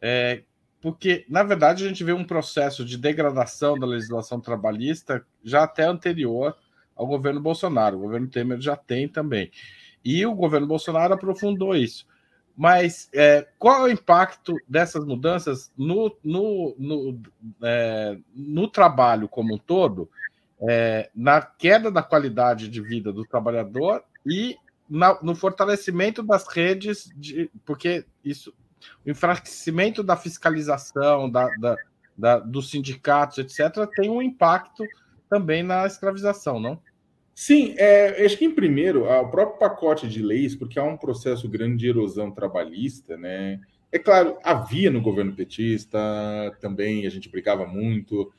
[0.00, 0.42] é,
[0.80, 5.84] porque, na verdade, a gente vê um processo de degradação da legislação trabalhista já até
[5.84, 6.56] anterior
[6.96, 7.98] ao governo Bolsonaro.
[7.98, 9.50] O governo Temer já tem também.
[10.02, 12.06] E o governo Bolsonaro aprofundou isso.
[12.60, 17.22] Mas é, qual é o impacto dessas mudanças no, no, no,
[17.62, 20.10] é, no trabalho como um todo,
[20.68, 27.10] é, na queda da qualidade de vida do trabalhador e na, no fortalecimento das redes,
[27.16, 28.52] de, porque isso,
[29.06, 31.76] o enfraquecimento da fiscalização, da, da,
[32.14, 34.84] da, dos sindicatos, etc., tem um impacto
[35.30, 36.78] também na escravização, não?
[37.40, 41.48] Sim, é, acho que em primeiro, o próprio pacote de leis, porque há um processo
[41.48, 43.58] grande de erosão trabalhista, né?
[43.90, 45.98] É claro, havia no governo petista
[46.60, 48.30] também, a gente brigava muito.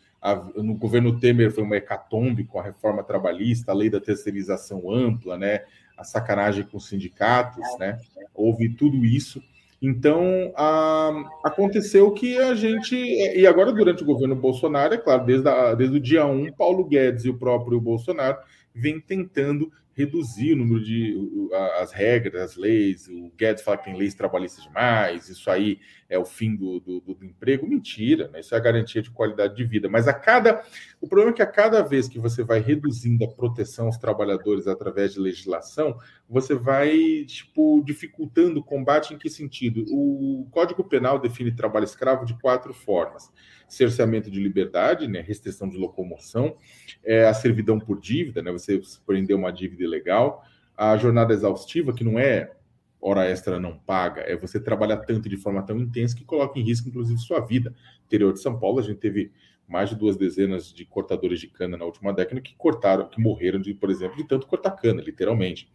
[0.55, 5.35] No governo Temer foi uma hecatombe com a reforma trabalhista, a lei da terceirização ampla,
[5.35, 5.61] né?
[5.97, 7.97] A sacanagem com os sindicatos, né?
[8.35, 9.41] Houve tudo isso.
[9.81, 11.11] Então, a,
[11.43, 12.95] aconteceu que a gente.
[12.95, 16.85] E agora, durante o governo Bolsonaro, é claro, desde, a, desde o dia 1, Paulo
[16.85, 18.37] Guedes e o próprio Bolsonaro
[18.73, 23.07] vem tentando reduzir o número de as regras, as leis.
[23.07, 25.79] O Guedes fala que tem leis trabalhistas demais, isso aí
[26.09, 27.67] é o fim do, do, do, emprego.
[27.67, 28.39] Mentira, né?
[28.39, 29.89] Isso é a garantia de qualidade de vida.
[29.89, 30.63] Mas a cada.
[30.99, 34.67] O problema é que a cada vez que você vai reduzindo a proteção aos trabalhadores
[34.67, 35.97] através de legislação,
[36.29, 39.85] você vai, tipo, dificultando o combate em que sentido?
[39.89, 43.31] O Código Penal define trabalho escravo de quatro formas
[43.71, 46.57] cerceamento de liberdade, né, restrição de locomoção,
[47.03, 50.43] é, a servidão por dívida, né, você prender uma dívida ilegal,
[50.75, 52.51] a jornada exaustiva, que não é
[52.99, 56.63] hora extra não paga, é você trabalhar tanto de forma tão intensa que coloca em
[56.63, 57.71] risco, inclusive, sua vida.
[57.71, 59.31] No interior de São Paulo, a gente teve
[59.71, 63.59] mais de duas dezenas de cortadores de cana na última década que cortaram, que morreram,
[63.59, 65.71] de, por exemplo, de tanto cortar cana, literalmente.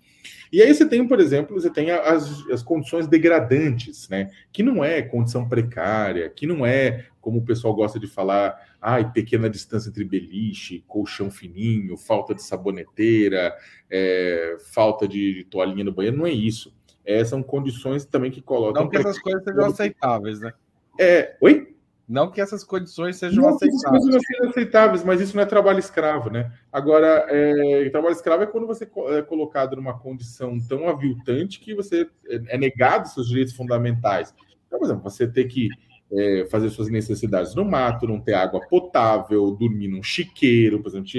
[0.53, 4.31] E aí você tem, por exemplo, você tem as, as condições degradantes, né?
[4.53, 9.11] Que não é condição precária, que não é, como o pessoal gosta de falar, ai,
[9.11, 13.55] pequena distância entre beliche, colchão fininho, falta de saboneteira,
[13.91, 16.77] é, falta de, de toalhinha no banheiro, não é isso.
[17.03, 18.83] É, são condições também que colocam.
[18.83, 20.53] Não que essas coisas sejam aceitáveis, né?
[20.99, 21.37] É.
[21.41, 21.76] Oi?
[22.09, 24.05] Não que essas condições sejam não aceitáveis.
[24.05, 26.53] Não sejam aceitáveis, mas isso não é trabalho escravo, né?
[26.73, 32.09] Agora, é, trabalho escravo é quando você é colocado numa condição tão aviltante que você
[32.29, 34.33] é, é negado seus direitos fundamentais.
[34.67, 35.69] Então, por exemplo, você ter que
[36.13, 41.11] é, fazer suas necessidades no mato, não ter água potável, dormir num chiqueiro, por exemplo,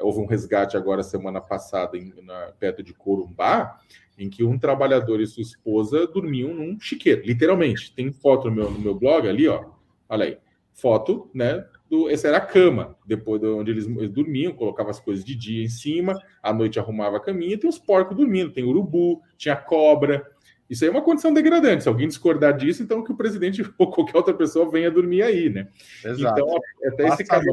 [0.00, 3.78] houve um resgate agora semana passada em, na, perto de Corumbá,
[4.16, 7.92] em que um trabalhador e sua esposa dormiam num chiqueiro, literalmente.
[7.94, 9.73] Tem foto no meu, no meu blog ali, ó
[10.08, 10.38] Olha aí,
[10.72, 11.64] foto, né?
[11.88, 15.34] Do, essa era a cama, depois de onde eles, eles dormiam, colocava as coisas de
[15.34, 19.56] dia em cima, à noite arrumava a caminha, tem os porcos dormindo, tem urubu, tinha
[19.56, 20.26] cobra.
[20.68, 21.82] Isso aí é uma condição degradante.
[21.82, 25.48] Se alguém discordar disso, então que o presidente ou qualquer outra pessoa venha dormir aí,
[25.48, 25.68] né?
[26.04, 26.40] Exato.
[26.40, 26.58] Então,
[26.92, 27.46] até esse caso.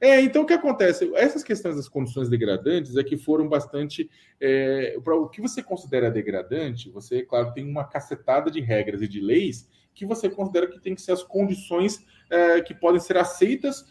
[0.00, 1.12] É, então o que acontece?
[1.14, 4.10] Essas questões das condições degradantes é que foram bastante.
[4.40, 9.06] É, para o que você considera degradante, você, claro, tem uma cacetada de regras e
[9.06, 13.16] de leis que você considera que tem que ser as condições é, que podem ser
[13.16, 13.84] aceitas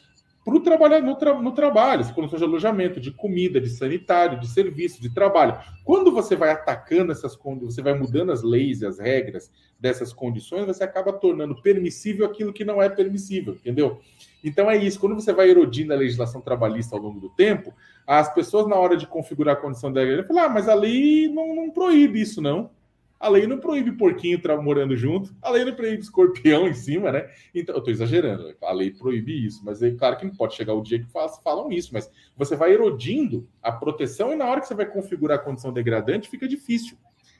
[0.44, 4.40] para o trabalhador no, tra no trabalho, as condições de alojamento, de comida, de sanitário,
[4.40, 5.58] de serviço, de trabalho.
[5.84, 10.12] Quando você vai atacando essas condições, você vai mudando as leis e as regras dessas
[10.12, 14.00] condições, você acaba tornando permissível aquilo que não é permissível, entendeu?
[14.44, 15.00] Então é isso.
[15.00, 17.72] Quando você vai erodindo a legislação trabalhista ao longo do tempo,
[18.08, 21.28] as pessoas, na hora de configurar a condição da lei, falam: ah, mas a lei
[21.28, 22.72] não, não proíbe isso, não.
[23.22, 27.30] A lei não proíbe porquinho morando junto, a lei não proíbe escorpião em cima, né?
[27.54, 30.74] Então, eu estou exagerando, a lei proíbe isso, mas é claro que não pode chegar
[30.74, 31.06] o dia que
[31.44, 35.38] falam isso, mas você vai erodindo a proteção e na hora que você vai configurar
[35.38, 36.98] a condição degradante, fica difícil.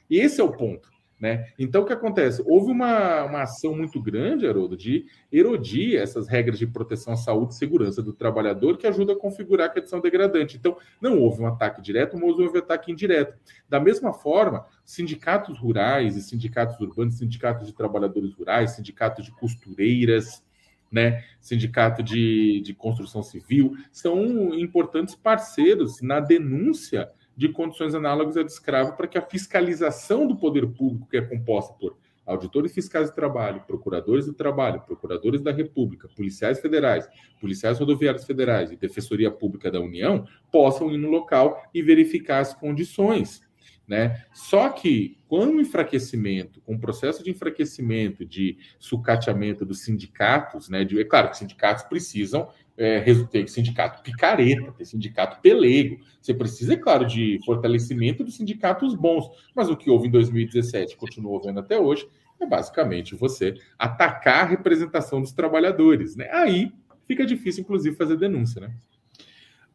[0.08, 0.88] E esse é o ponto.
[1.22, 1.46] Né?
[1.56, 2.42] Então, o que acontece?
[2.44, 7.54] Houve uma, uma ação muito grande, Haroldo, de erodir essas regras de proteção à saúde
[7.54, 10.56] e segurança do trabalhador que ajuda a configurar a condição degradante.
[10.56, 13.38] Então, não houve um ataque direto, mas houve um ataque indireto.
[13.68, 20.42] Da mesma forma, sindicatos rurais e sindicatos urbanos, sindicatos de trabalhadores rurais, sindicatos de costureiras,
[20.90, 28.42] né, sindicato de, de construção civil, são importantes parceiros na denúncia de condições análogas a
[28.42, 33.08] de escravo para que a fiscalização do poder público, que é composta por auditores fiscais
[33.08, 37.08] de trabalho, procuradores do trabalho, procuradores da República, policiais federais,
[37.40, 42.54] policiais rodoviários federais e Defensoria Pública da União, possam ir no local e verificar as
[42.54, 43.42] condições.
[43.86, 44.24] Né?
[44.32, 50.84] Só que, com o enfraquecimento, com o processo de enfraquecimento, de sucateamento dos sindicatos, né?
[50.84, 55.98] De, é claro que sindicatos precisam é, ter sindicato picareta, ter sindicato pelego.
[56.20, 59.28] Você precisa, é claro, de fortalecimento dos sindicatos bons.
[59.54, 62.08] Mas o que houve em 2017, continua havendo até hoje,
[62.40, 66.16] é basicamente você atacar a representação dos trabalhadores.
[66.16, 66.28] Né?
[66.32, 66.72] Aí
[67.06, 68.62] fica difícil, inclusive, fazer denúncia.
[68.62, 68.74] Né?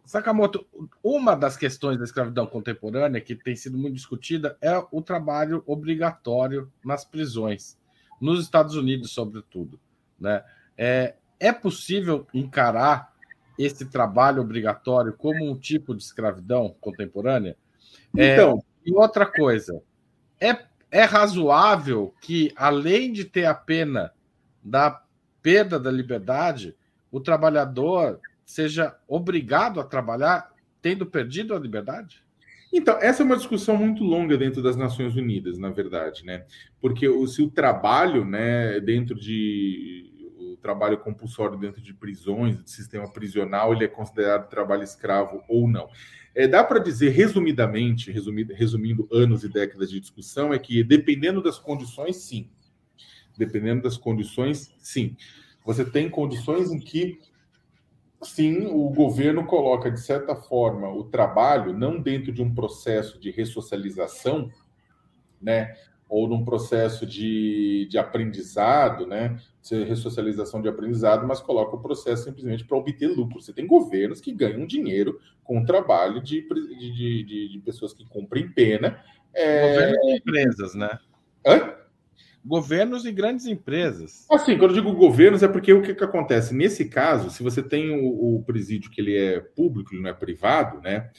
[0.06, 0.66] Sakamoto,
[1.04, 6.72] uma das questões da escravidão contemporânea que tem sido muito discutida é o trabalho obrigatório
[6.84, 7.78] nas prisões,
[8.20, 9.80] nos Estados Unidos, sobretudo.
[10.20, 10.44] Né?
[10.78, 13.14] É, é possível encarar
[13.58, 17.58] esse trabalho obrigatório como um tipo de escravidão contemporânea?
[18.16, 19.82] É, então, é, e outra coisa,
[20.40, 20.58] é,
[20.92, 24.14] é razoável que, além de ter a pena
[24.64, 25.04] da
[25.42, 26.76] perda da liberdade,
[27.12, 32.24] o trabalhador seja obrigado a trabalhar tendo perdido a liberdade?
[32.72, 36.46] Então, essa é uma discussão muito longa dentro das Nações Unidas, na verdade, né?
[36.82, 40.07] Porque se o trabalho, né, dentro de
[40.62, 45.90] trabalho compulsório dentro de prisões, sistema prisional, ele é considerado trabalho escravo ou não.
[46.36, 51.58] É, dá para dizer, resumidamente, resumindo anos e décadas de discussão, é que dependendo das
[51.58, 52.50] condições, sim.
[53.38, 55.16] Dependendo das condições, sim.
[55.66, 57.20] Você tem condições em que,
[58.22, 63.32] sim, o governo coloca, de certa forma, o trabalho não dentro de um processo de
[63.32, 64.52] ressocialização,
[65.42, 65.76] né?
[66.10, 69.38] Ou num processo de, de aprendizado, né?
[69.70, 73.42] ressocialização de aprendizado, mas coloca o processo simplesmente para obter lucro.
[73.42, 78.06] Você tem governos que ganham dinheiro com o trabalho de, de, de, de pessoas que
[78.06, 79.04] cumprem pena.
[79.34, 79.92] É...
[79.92, 81.00] Governos e empresas, né?
[81.46, 81.74] Hã?
[82.46, 84.26] Governos e grandes empresas.
[84.32, 86.56] Assim, quando eu digo governos, é porque o que, que acontece?
[86.56, 90.14] Nesse caso, se você tem o, o presídio que ele é público, ele não é
[90.14, 91.10] privado, né?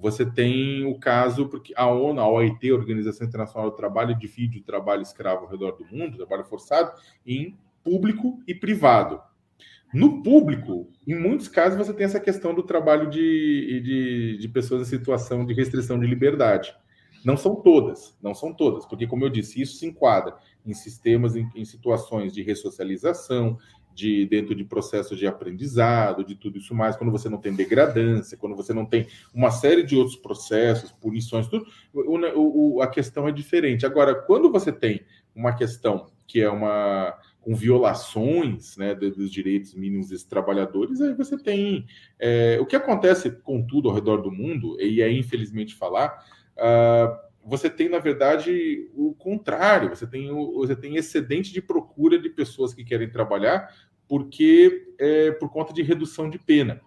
[0.00, 4.58] Você tem o caso, porque a ONU, a OIT, a Organização Internacional do Trabalho, divide
[4.58, 6.92] o trabalho escravo ao redor do mundo, trabalho forçado,
[7.26, 9.20] em público e privado.
[9.92, 14.82] No público, em muitos casos, você tem essa questão do trabalho de, de, de pessoas
[14.82, 16.74] em situação de restrição de liberdade.
[17.24, 21.34] Não são todas, não são todas, porque, como eu disse, isso se enquadra em sistemas,
[21.34, 23.58] em, em situações de ressocialização,
[23.98, 28.38] de dentro de processos de aprendizado, de tudo isso mais, quando você não tem degradância,
[28.38, 33.26] quando você não tem uma série de outros processos, punições, tudo, o, o, a questão
[33.26, 33.84] é diferente.
[33.84, 35.00] Agora, quando você tem
[35.34, 41.36] uma questão que é uma com violações né, dos direitos mínimos desses trabalhadores, aí você
[41.36, 41.86] tem
[42.20, 46.24] é, o que acontece com tudo ao redor do mundo, e é infelizmente falar,
[46.56, 52.18] uh, você tem, na verdade, o contrário, você tem, o, você tem excedente de procura
[52.18, 53.74] de pessoas que querem trabalhar
[54.08, 56.80] porque é por conta de redução de pena.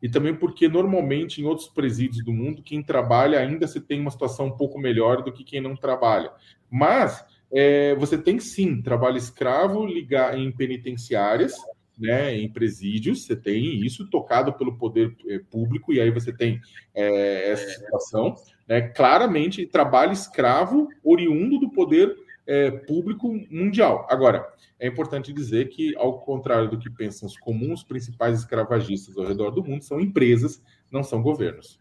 [0.00, 4.10] E também porque, normalmente, em outros presídios do mundo, quem trabalha ainda se tem uma
[4.10, 6.30] situação um pouco melhor do que quem não trabalha.
[6.70, 11.54] Mas é, você tem sim trabalho escravo ligar em penitenciárias,
[11.98, 16.60] né, em presídios, você tem isso tocado pelo poder é, público, e aí você tem
[16.94, 18.36] é, essa situação,
[18.68, 22.14] né, claramente trabalho escravo oriundo do poder
[22.48, 24.06] é, público mundial.
[24.10, 29.26] Agora, é importante dizer que, ao contrário do que pensam os comuns, principais escravagistas ao
[29.26, 31.78] redor do mundo são empresas, não são governos.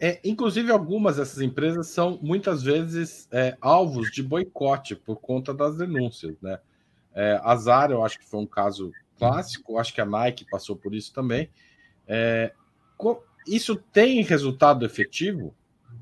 [0.00, 5.76] É, inclusive, algumas dessas empresas são muitas vezes é, alvos de boicote por conta das
[5.76, 6.34] denúncias.
[6.40, 6.58] Né?
[7.14, 10.74] É, a Zara, eu acho que foi um caso clássico, acho que a Nike passou
[10.74, 11.50] por isso também.
[12.08, 12.52] É,
[13.46, 15.54] isso tem resultado efetivo?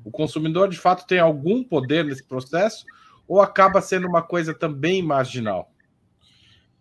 [0.03, 2.85] O consumidor, de fato, tem algum poder nesse processo
[3.31, 5.71] ou acaba sendo uma coisa também marginal?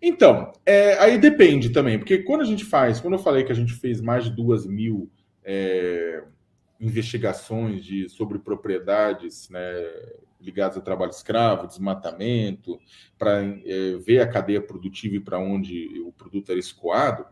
[0.03, 3.55] Então, é, aí depende também, porque quando a gente faz, quando eu falei que a
[3.55, 5.09] gente fez mais de duas mil
[5.45, 6.25] é,
[6.81, 9.61] investigações de, sobre propriedades né,
[10.41, 12.81] ligadas a trabalho escravo, desmatamento,
[13.17, 17.27] para é, ver a cadeia produtiva e para onde o produto era escoado,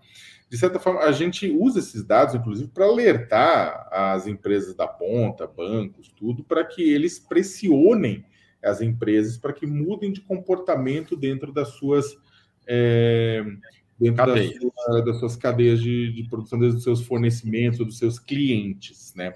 [0.49, 5.45] de certa forma, a gente usa esses dados, inclusive, para alertar as empresas da ponta,
[5.45, 8.25] bancos, tudo, para que eles pressionem
[8.63, 12.17] as empresas para que mudem de comportamento dentro das suas.
[12.67, 13.45] É,
[13.99, 19.13] dentro das, sua, das, suas cadeias de, de produção, dos seus fornecimentos, dos seus clientes,
[19.17, 19.35] né?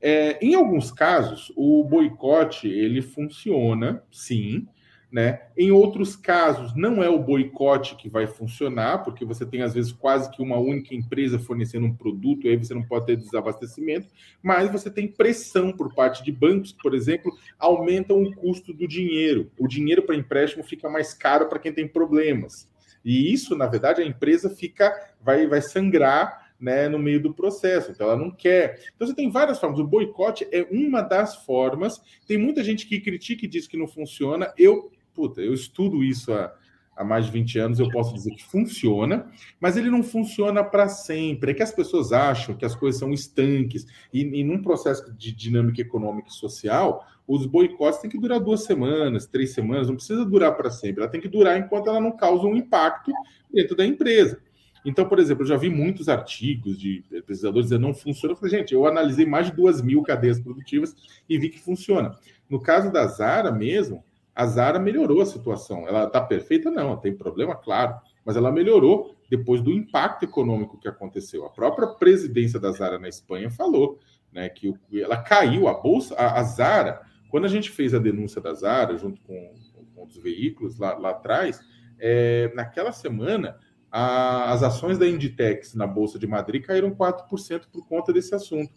[0.00, 4.66] É, em alguns casos, o boicote ele funciona, sim,
[5.12, 5.42] né?
[5.54, 9.92] Em outros casos, não é o boicote que vai funcionar, porque você tem, às vezes,
[9.92, 14.08] quase que uma única empresa fornecendo um produto, e aí você não pode ter desabastecimento,
[14.42, 19.50] mas você tem pressão por parte de bancos, por exemplo, aumentam o custo do dinheiro.
[19.58, 22.66] O dinheiro para empréstimo fica mais caro para quem tem problemas.
[23.04, 27.90] E isso, na verdade, a empresa fica, vai, vai sangrar né, no meio do processo.
[27.90, 28.80] Então, ela não quer.
[28.94, 29.80] Então, você tem várias formas.
[29.80, 32.00] O boicote é uma das formas.
[32.26, 34.54] Tem muita gente que critica e diz que não funciona.
[34.56, 36.54] Eu, puta, eu estudo isso há,
[36.96, 40.88] há mais de 20 anos, eu posso dizer que funciona, mas ele não funciona para
[40.88, 41.50] sempre.
[41.52, 43.86] É que as pessoas acham que as coisas são estanques.
[44.12, 48.64] E, e num processo de dinâmica econômica e social, os boicotes têm que durar duas
[48.64, 51.02] semanas, três semanas, não precisa durar para sempre.
[51.02, 53.12] Ela tem que durar enquanto ela não causa um impacto
[53.52, 54.40] dentro da empresa.
[54.84, 58.32] Então, por exemplo, eu já vi muitos artigos de pesquisadores dizendo não funciona.
[58.32, 60.94] Eu falei, gente, eu analisei mais de duas mil cadeias produtivas
[61.28, 62.18] e vi que funciona.
[62.50, 64.04] No caso da Zara mesmo,
[64.34, 65.86] a Zara melhorou a situação.
[65.86, 66.70] Ela está perfeita?
[66.70, 71.44] Não, tem problema, claro, mas ela melhorou depois do impacto econômico que aconteceu.
[71.44, 73.98] A própria presidência da Zara na Espanha falou
[74.32, 78.40] né, que ela caiu, a bolsa, a, a Zara, quando a gente fez a denúncia
[78.40, 79.54] da Zara, junto com,
[79.94, 81.60] com os veículos lá, lá atrás,
[81.98, 83.58] é, naquela semana,
[83.90, 88.72] a, as ações da Inditex na Bolsa de Madrid caíram 4% por conta desse assunto.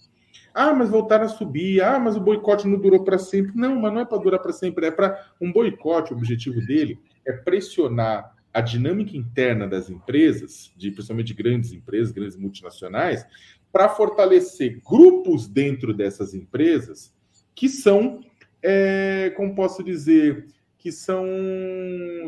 [0.53, 1.81] Ah, mas voltaram a subir.
[1.81, 3.51] Ah, mas o boicote não durou para sempre.
[3.55, 4.87] Não, mas não é para durar para sempre.
[4.87, 6.13] É para um boicote.
[6.13, 12.13] O objetivo dele é pressionar a dinâmica interna das empresas, de principalmente de grandes empresas,
[12.13, 13.25] grandes multinacionais,
[13.69, 17.13] para fortalecer grupos dentro dessas empresas
[17.53, 18.21] que são,
[18.63, 20.47] é, como posso dizer,
[20.85, 21.25] que são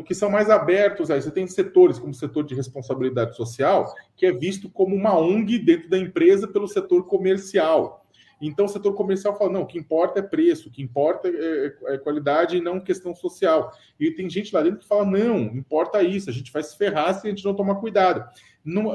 [0.04, 1.22] que são mais abertos aí.
[1.22, 5.60] Você tem setores como o setor de responsabilidade social, que é visto como uma ONG
[5.60, 8.04] dentro da empresa pelo setor comercial.
[8.40, 11.30] Então, o setor comercial fala: não, o que importa é preço, o que importa é,
[11.30, 13.70] é, é, qualidade e não questão social.
[13.98, 17.14] E tem gente lá dentro que fala: não, importa isso, a gente vai se ferrar
[17.14, 18.28] se a gente não tomar cuidado.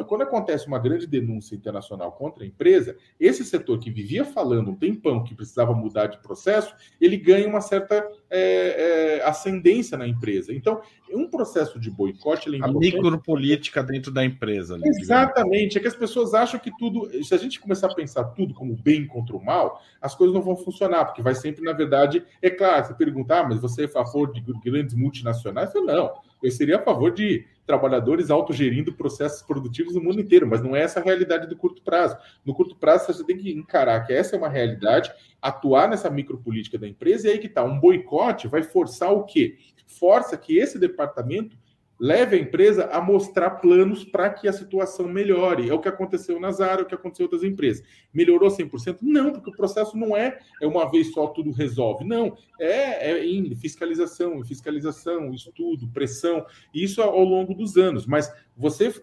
[0.08, 4.76] Quando acontece uma grande denúncia internacional contra a empresa, esse setor que vivia falando um
[4.76, 10.54] tempão que precisava mudar de processo, ele ganha uma certa é, é, ascendência na empresa.
[10.54, 10.82] Então,
[11.16, 12.50] um processo de boicote.
[12.50, 14.78] Ele é a micropolítica dentro da empresa.
[14.78, 15.78] Né, Exatamente.
[15.78, 17.10] É que as pessoas acham que tudo.
[17.24, 20.42] Se a gente começar a pensar tudo como bem contra o mal, as coisas não
[20.42, 23.86] vão funcionar, porque vai sempre, na verdade, é claro, você perguntar, ah, mas você é
[23.86, 25.74] a favor de grandes multinacionais?
[25.74, 26.12] Eu não.
[26.44, 30.82] Eu seria a favor de trabalhadores autogerindo processos produtivos no mundo inteiro, mas não é
[30.82, 32.18] essa a realidade do curto prazo.
[32.46, 36.78] No curto prazo, você tem que encarar que essa é uma realidade, atuar nessa micropolítica
[36.78, 37.64] da empresa, e aí que tá.
[37.64, 39.58] Um boicote vai forçar o quê?
[39.88, 41.58] Força que esse departamento
[42.04, 45.70] leve a empresa a mostrar planos para que a situação melhore.
[45.70, 47.82] É o que aconteceu na Zara, é o que aconteceu em outras empresas.
[48.14, 48.98] Melhorou 100%?
[49.02, 52.04] Não, porque o processo não é, é uma vez só tudo resolve.
[52.04, 56.46] Não, é, é em fiscalização, fiscalização, estudo, pressão,
[56.76, 58.06] isso ao longo dos anos.
[58.06, 58.94] Mas você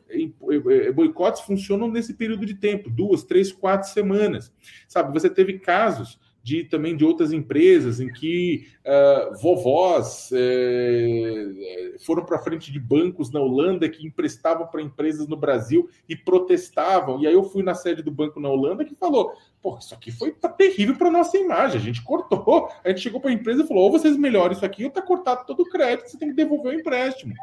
[0.94, 4.52] boicotes funcionam nesse período de tempo, duas, três, quatro semanas.
[4.86, 12.24] Sabe, você teve casos de também de outras empresas em que uh, vovós uh, foram
[12.24, 17.20] para frente de bancos na Holanda que emprestavam para empresas no Brasil e protestavam.
[17.20, 19.32] E aí eu fui na sede do banco na Holanda que falou:
[19.62, 21.78] pô, isso aqui foi tá terrível para nossa imagem.
[21.78, 24.64] A gente cortou, a gente chegou para a empresa e falou: ou vocês melhoram isso
[24.64, 27.34] aqui, ou está cortado todo o crédito, você tem que devolver o empréstimo.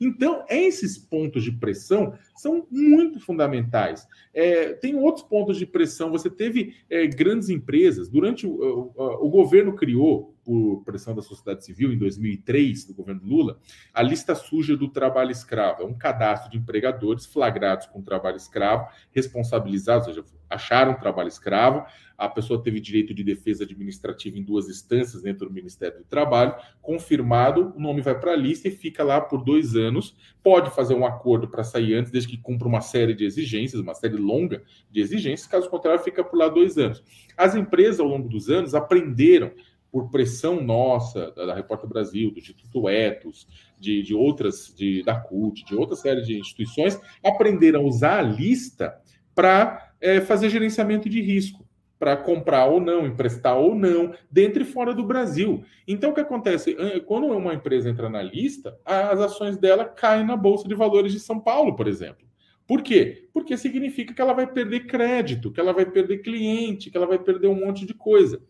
[0.00, 4.06] Então, esses pontos de pressão são muito fundamentais.
[4.32, 6.10] É, tem outros pontos de pressão.
[6.10, 8.08] Você teve é, grandes empresas.
[8.08, 13.20] Durante o, o, o, governo criou, por pressão da sociedade civil, em 2003, do governo
[13.22, 13.60] Lula,
[13.92, 15.82] a lista suja do trabalho escravo.
[15.82, 21.84] É um cadastro de empregadores flagrados com trabalho escravo, responsabilizados, ou seja, acharam trabalho escravo,
[22.16, 26.54] a pessoa teve direito de defesa administrativa em duas instâncias dentro do Ministério do Trabalho,
[26.80, 30.16] confirmado, o nome vai para a lista e fica lá por dois anos.
[30.42, 33.94] Pode fazer um acordo para sair antes, desde que cumpra uma série de exigências, uma
[33.94, 37.04] série longa de exigências, caso contrário, fica por lá dois anos.
[37.36, 39.52] As empresas, ao longo dos anos, aprenderam
[39.90, 43.46] por pressão nossa, da, da Repórter Brasil, do Instituto Etos,
[43.78, 48.22] de, de outras, de, da CUT, de outra série de instituições, aprenderam a usar a
[48.22, 49.00] lista
[49.34, 51.66] para é, fazer gerenciamento de risco
[51.98, 55.64] para comprar ou não, emprestar ou não, dentro e fora do Brasil.
[55.86, 56.76] Então, o que acontece?
[57.06, 61.18] Quando uma empresa entra na lista, as ações dela caem na Bolsa de Valores de
[61.18, 62.28] São Paulo, por exemplo.
[62.68, 63.28] Por quê?
[63.32, 67.18] Porque significa que ela vai perder crédito, que ela vai perder cliente, que ela vai
[67.18, 68.40] perder um monte de coisa.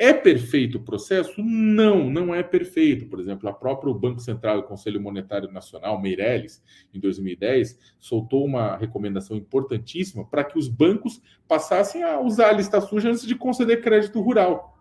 [0.00, 1.42] É perfeito o processo?
[1.42, 3.06] Não, não é perfeito.
[3.06, 6.62] Por exemplo, a própria Banco Central e Conselho Monetário Nacional, Meirelles,
[6.94, 12.80] em 2010, soltou uma recomendação importantíssima para que os bancos passassem a usar a lista
[12.80, 14.77] suja antes de conceder crédito rural.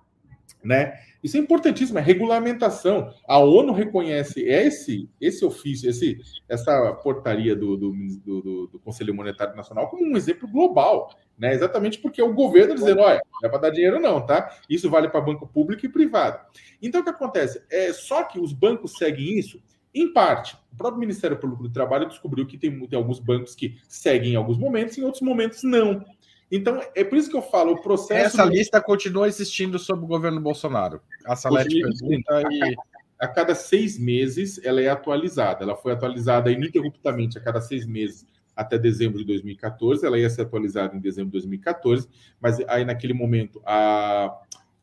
[0.64, 0.99] Né?
[1.24, 3.14] Isso é importantíssimo, é regulamentação.
[3.28, 7.93] A ONU reconhece esse, esse ofício, esse, essa portaria do, do,
[8.26, 11.53] do, do Conselho Monetário Nacional como um exemplo global né?
[11.53, 14.58] Exatamente porque o governo dizendo, olha, não é para dar dinheiro não, tá?
[14.68, 16.39] Isso vale para banco público e privado.
[16.82, 17.62] Então o que acontece?
[17.70, 19.62] É só que os bancos seguem isso
[19.93, 20.58] em parte.
[20.74, 24.36] O próprio Ministério Público do Trabalho descobriu que tem, tem alguns bancos que seguem em
[24.36, 26.03] alguns momentos, em outros momentos não.
[26.52, 28.26] Então, é por isso que eu falo, o processo.
[28.39, 31.02] Essa lista continua existindo sob o governo Bolsonaro.
[31.26, 32.76] A Salete pergunta e.
[33.20, 35.64] A cada seis meses ela é atualizada.
[35.64, 38.28] Ela foi atualizada ininterruptamente a cada seis meses
[38.58, 42.10] até dezembro de 2014, ela ia ser atualizada em dezembro de 2014,
[42.41, 44.36] mas aí naquele momento a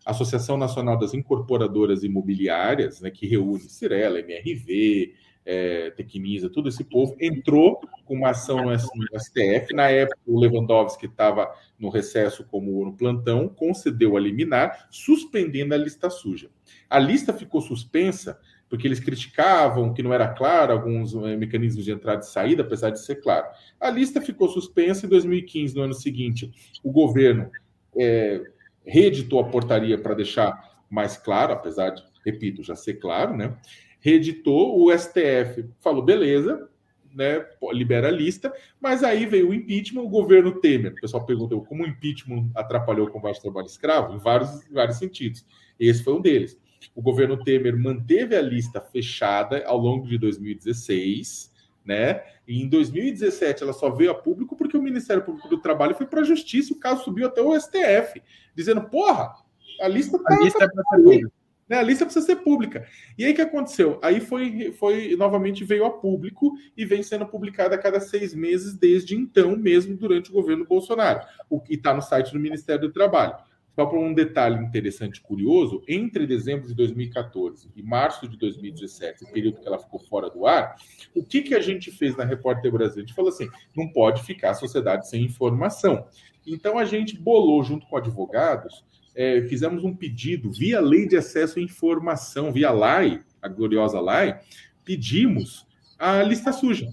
[0.06, 5.12] Associação Nacional das Incorporadoras Imobiliárias, né, que reúne Cirela, MRV,
[5.44, 9.74] é, Tecnisa, todo esse povo, entrou com uma ação no STF.
[9.74, 15.76] Na época, o Lewandowski estava no recesso como no plantão, concedeu a liminar, suspendendo a
[15.76, 16.48] lista suja.
[16.88, 18.38] A lista ficou suspensa
[18.68, 22.90] porque eles criticavam que não era claro alguns é, mecanismos de entrada e saída, apesar
[22.90, 23.46] de ser claro.
[23.78, 26.50] A lista ficou suspensa em 2015, no ano seguinte.
[26.82, 27.50] O governo
[27.96, 28.42] é,
[28.84, 33.56] reeditou a portaria para deixar mais claro, apesar de, repito, já ser claro, né?
[34.04, 36.68] Reeditou, o STF falou, beleza,
[37.14, 37.42] né,
[37.72, 40.92] libera a lista, mas aí veio o impeachment, o governo Temer.
[40.92, 44.98] O pessoal perguntou como o impeachment atrapalhou o combate ao trabalho escravo, em vários, vários
[44.98, 45.46] sentidos.
[45.80, 46.60] Esse foi um deles.
[46.94, 51.50] O governo Temer manteve a lista fechada ao longo de 2016,
[51.82, 52.22] né?
[52.46, 56.04] E em 2017 ela só veio a público porque o Ministério Público do Trabalho foi
[56.04, 58.22] para a Justiça o caso subiu até o STF,
[58.54, 59.32] dizendo: porra,
[59.80, 61.43] a lista tá, a lista tá, é ser pública.
[61.68, 61.78] Né?
[61.78, 62.86] A lista precisa ser pública.
[63.16, 63.98] E aí o que aconteceu?
[64.02, 68.74] Aí foi, foi novamente veio a público e vem sendo publicada a cada seis meses
[68.74, 72.92] desde então, mesmo durante o governo Bolsonaro, o que está no site do Ministério do
[72.92, 73.36] Trabalho.
[73.74, 79.24] Só para um detalhe interessante e curioso, entre dezembro de 2014 e março de 2017,
[79.32, 80.76] período que ela ficou fora do ar,
[81.12, 83.02] o que, que a gente fez na Repórter Brasil?
[83.02, 86.06] A gente falou assim: não pode ficar a sociedade sem informação.
[86.46, 88.84] Então a gente bolou junto com advogados,
[89.14, 94.40] é, fizemos um pedido via lei de acesso à informação, via LAI, a gloriosa LAI,
[94.84, 95.66] pedimos
[95.98, 96.88] a lista suja.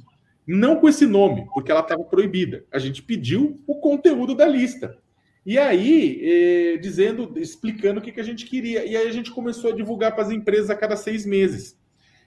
[0.45, 2.65] Não com esse nome, porque ela estava proibida.
[2.71, 4.97] A gente pediu o conteúdo da lista.
[5.45, 8.85] E aí, eh, dizendo, explicando o que, que a gente queria.
[8.85, 11.79] E aí a gente começou a divulgar para as empresas a cada seis meses.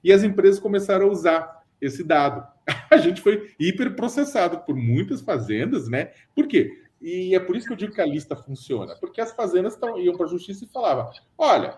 [0.03, 2.47] E as empresas começaram a usar esse dado.
[2.91, 6.13] A gente foi hiperprocessado por muitas fazendas, né?
[6.35, 6.71] Por quê?
[7.01, 8.97] E é por isso que eu digo que a lista funciona.
[8.97, 11.77] Porque as fazendas tão, iam para a justiça e falavam: olha,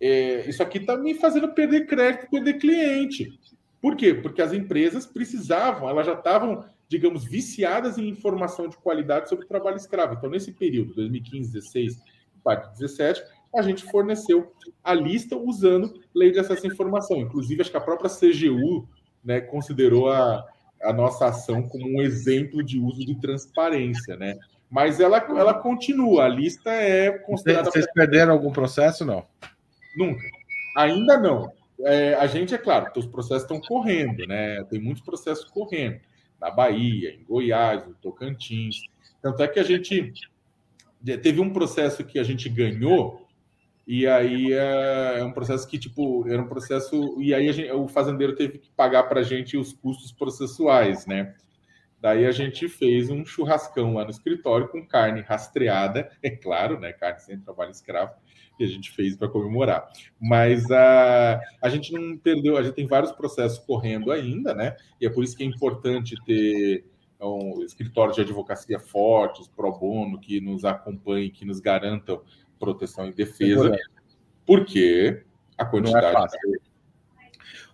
[0.00, 3.38] é, isso aqui está me fazendo perder crédito, perder cliente.
[3.80, 4.12] Por quê?
[4.12, 9.76] Porque as empresas precisavam, elas já estavam digamos, viciadas em informação de qualidade sobre trabalho
[9.76, 10.14] escravo.
[10.14, 11.98] Então, nesse período, 2015, 16,
[12.42, 13.22] parte 17,
[13.54, 14.52] a gente forneceu
[14.82, 17.18] a lista usando lei de acesso à informação.
[17.18, 18.88] Inclusive, acho que a própria CGU
[19.22, 20.46] né, considerou a,
[20.82, 24.36] a nossa ação como um exemplo de uso de transparência, né?
[24.70, 27.70] Mas ela, ela continua, a lista é considerada.
[27.70, 29.24] Vocês perderam algum processo, não?
[29.96, 30.22] Nunca.
[30.76, 31.50] Ainda não.
[31.84, 34.62] é, a gente, é claro, os processos estão correndo, né?
[34.64, 36.00] Tem muitos processos correndo
[36.40, 38.82] na Bahia, em Goiás, no Tocantins.
[39.20, 40.12] Tanto é que a gente
[41.04, 43.27] teve um processo que a gente ganhou,
[43.90, 47.18] e aí é, é um processo que, tipo, era um processo.
[47.18, 51.34] E aí gente, o fazendeiro teve que pagar para a gente os custos processuais, né?
[51.98, 56.92] Daí a gente fez um churrascão lá no escritório com carne rastreada, é claro, né?
[56.92, 58.12] Carne sem trabalho escravo,
[58.58, 59.88] que a gente fez para comemorar.
[60.20, 64.76] Mas a, a gente não perdeu, a gente tem vários processos correndo ainda, né?
[65.00, 66.84] E é por isso que é importante ter
[67.18, 72.20] um escritório de advocacia fortes, pro bono, que nos acompanhem, que nos garantam
[72.58, 73.76] proteção e defesa,
[74.46, 75.24] porque
[75.56, 76.36] a quantidade.
[76.46, 76.68] Não é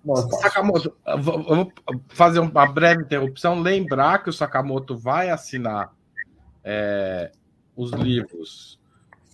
[0.05, 1.72] nossa, Sakamoto, eu vou
[2.09, 3.61] fazer uma breve interrupção.
[3.61, 5.95] Lembrar que o Sakamoto vai assinar
[6.62, 7.32] é,
[7.74, 8.78] os livros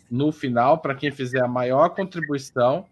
[0.08, 2.86] no final para quem fizer a maior contribuição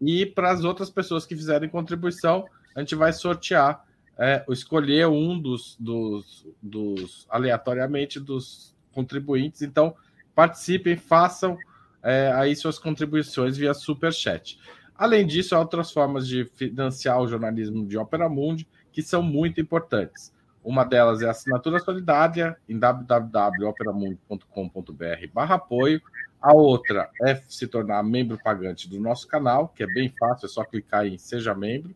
[0.00, 3.84] e para as outras pessoas que fizerem contribuição, a gente vai sortear,
[4.18, 9.62] é, escolher um dos, dos, dos aleatoriamente dos contribuintes.
[9.62, 9.94] Então,
[10.34, 11.56] participem, façam
[12.02, 14.58] é, aí suas contribuições via super chat.
[14.96, 19.60] Além disso, há outras formas de financiar o jornalismo de Opera Mundi que são muito
[19.60, 20.32] importantes.
[20.62, 26.02] Uma delas é a assinatura solidária em www.operamundi.com.br apoio.
[26.40, 30.48] A outra é se tornar membro pagante do nosso canal, que é bem fácil, é
[30.48, 31.94] só clicar em Seja Membro.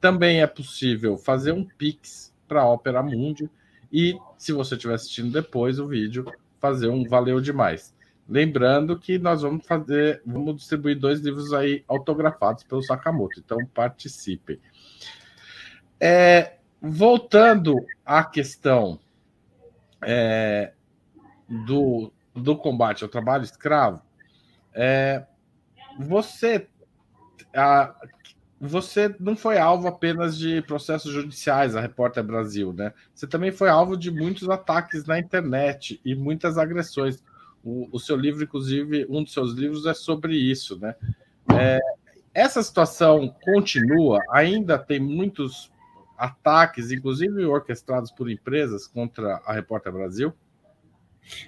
[0.00, 3.50] Também é possível fazer um Pix para a Opera Mundi.
[3.92, 6.24] E, se você estiver assistindo depois o vídeo,
[6.58, 7.94] fazer um Valeu Demais.
[8.30, 14.60] Lembrando que nós vamos fazer, vamos distribuir dois livros aí autografados pelo Sakamoto, então participem.
[15.98, 19.00] É, voltando à questão
[20.00, 20.72] é,
[21.48, 24.00] do, do combate ao trabalho escravo,
[24.72, 25.26] é,
[25.98, 26.68] você,
[27.52, 27.92] a,
[28.60, 32.92] você não foi alvo apenas de processos judiciais, a Repórter Brasil, né?
[33.12, 37.20] Você também foi alvo de muitos ataques na internet e muitas agressões.
[37.62, 40.94] O, o, seu livro, inclusive, um dos seus livros é sobre isso, né?
[41.52, 41.78] É,
[42.32, 45.70] essa situação continua, ainda tem muitos
[46.16, 50.32] ataques, inclusive orquestrados por empresas, contra a Repórter Brasil?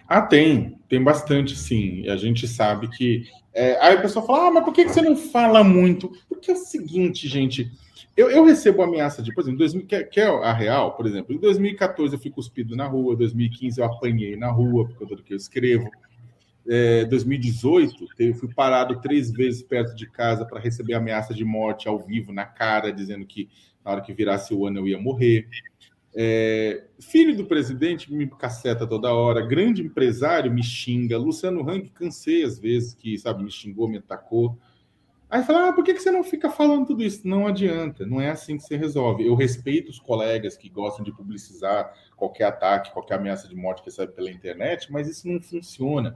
[0.08, 2.08] Ah, tem, tem bastante, sim.
[2.08, 3.28] A gente sabe que.
[3.52, 6.12] É, aí a pessoa fala, ah, mas por que você não fala muito?
[6.28, 7.70] Porque é o seguinte, gente.
[8.16, 11.34] Eu, eu recebo ameaça de, por exemplo, 2000, que, que, é a real, por exemplo,
[11.34, 15.16] em 2014 eu fui cuspido na rua, em 2015 eu apanhei na rua por conta
[15.16, 15.90] do que eu escrevo.
[16.68, 21.88] É, 2018 eu fui parado três vezes perto de casa para receber ameaça de morte
[21.88, 23.48] ao vivo na cara, dizendo que
[23.84, 25.48] na hora que virasse o ano eu ia morrer.
[26.14, 32.44] É, filho do presidente me caceta toda hora, grande empresário me xinga, Luciano Hang cansei
[32.44, 34.58] às vezes que sabe me xingou, me atacou.
[35.32, 37.26] Aí fala, ah, por que, que você não fica falando tudo isso?
[37.26, 39.26] Não adianta, não é assim que você resolve.
[39.26, 43.88] Eu respeito os colegas que gostam de publicizar qualquer ataque, qualquer ameaça de morte que
[43.88, 46.14] recebe pela internet, mas isso não funciona.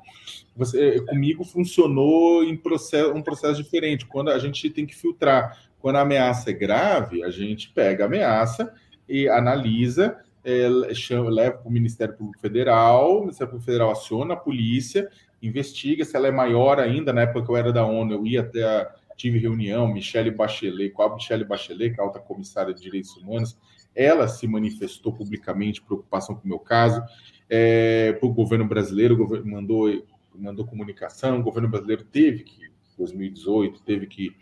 [0.54, 5.62] Você, comigo funcionou em processo, um processo diferente, quando a gente tem que filtrar.
[5.80, 8.70] Quando a ameaça é grave, a gente pega a ameaça
[9.08, 14.34] e analisa, é, chama, leva para o Ministério Público Federal, o Ministério Público Federal aciona
[14.34, 15.08] a polícia,
[15.42, 17.14] investiga se ela é maior ainda.
[17.14, 20.90] Na época que eu era da ONU, eu ia até a tive reunião, Michelle Bachelet,
[20.90, 23.56] com a Michelle Bachelet, que é a alta comissária de direitos humanos,
[23.94, 27.02] ela se manifestou publicamente preocupação com o meu caso.
[27.48, 32.70] É, para o governo brasileiro, o governo mandou, mandou comunicação, o governo brasileiro teve que,
[32.98, 34.36] 2018, teve que,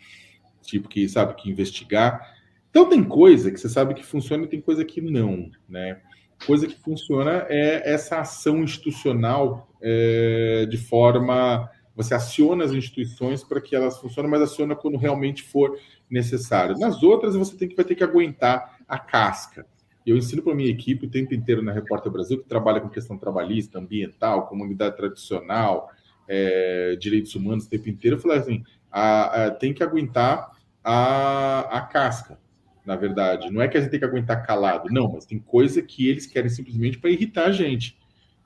[0.62, 2.34] tipo, que sabe, que investigar.
[2.70, 6.00] Então tem coisa que você sabe que funciona e tem coisa que não, né?
[6.44, 13.60] Coisa que funciona é essa ação institucional é, de forma você aciona as instituições para
[13.60, 15.78] que elas funcionem, mas aciona quando realmente for
[16.10, 16.78] necessário.
[16.78, 19.66] Nas outras, você tem que, vai ter que aguentar a casca.
[20.04, 22.88] Eu ensino para a minha equipe o tempo inteiro na Repórter Brasil, que trabalha com
[22.88, 25.90] questão trabalhista, ambiental, comunidade tradicional,
[26.28, 28.16] é, direitos humanos o tempo inteiro.
[28.16, 30.50] Eu falei assim: a, a, tem que aguentar
[30.82, 32.38] a, a casca,
[32.84, 33.50] na verdade.
[33.50, 36.26] Não é que a gente tem que aguentar calado, não, mas tem coisa que eles
[36.26, 37.98] querem simplesmente para irritar a gente.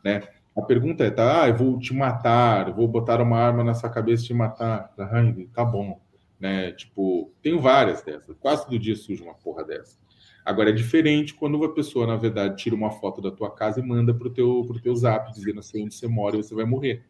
[0.04, 0.22] Né?
[0.58, 3.88] A pergunta é, tá, ah, eu vou te matar, vou botar uma arma na sua
[3.88, 4.88] cabeça e te matar.
[4.96, 5.08] Tá,
[5.54, 6.00] tá bom,
[6.38, 6.72] né?
[6.72, 8.36] Tipo, tenho várias dessas.
[8.40, 9.96] Quase todo dia surge uma porra dessa.
[10.44, 13.82] Agora é diferente quando uma pessoa, na verdade, tira uma foto da tua casa e
[13.82, 17.04] manda pro teu, pro teu zap, dizendo assim onde você mora e você vai morrer.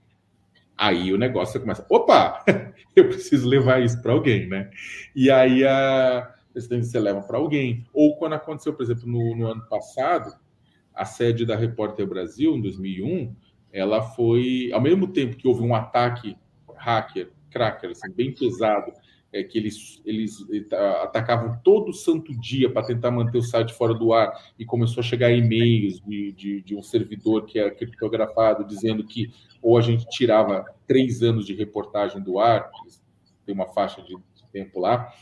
[0.77, 2.45] Aí o negócio começa, opa,
[2.95, 4.71] eu preciso levar isso para alguém, né?
[5.17, 7.85] E aí a, você leva para alguém.
[7.95, 10.33] Ou quando aconteceu, por exemplo, no, no ano passado,
[10.99, 13.35] a sede da Repórter Brasil, em 2001,
[13.73, 16.37] ela foi, ao mesmo tempo que houve um ataque
[16.77, 18.93] hacker, cracker, assim, bem pesado,
[19.33, 20.39] é, que eles, eles
[21.03, 25.05] atacavam todo santo dia para tentar manter o site fora do ar e começou a
[25.05, 29.31] chegar e-mails de, de, de, um servidor que é criptografado dizendo que
[29.61, 32.71] ou a gente tirava três anos de reportagem do ar,
[33.45, 34.17] tem uma faixa de
[34.51, 35.13] tempo lá,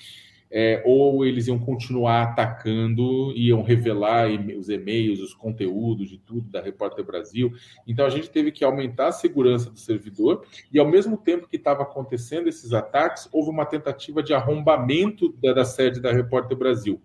[0.50, 6.60] é, ou eles iam continuar atacando, iam revelar os e-mails, os conteúdos de tudo da
[6.60, 7.52] Repórter Brasil.
[7.86, 11.56] Então a gente teve que aumentar a segurança do servidor e ao mesmo tempo que
[11.56, 17.00] estava acontecendo esses ataques, houve uma tentativa de arrombamento da, da sede da Repórter Brasil.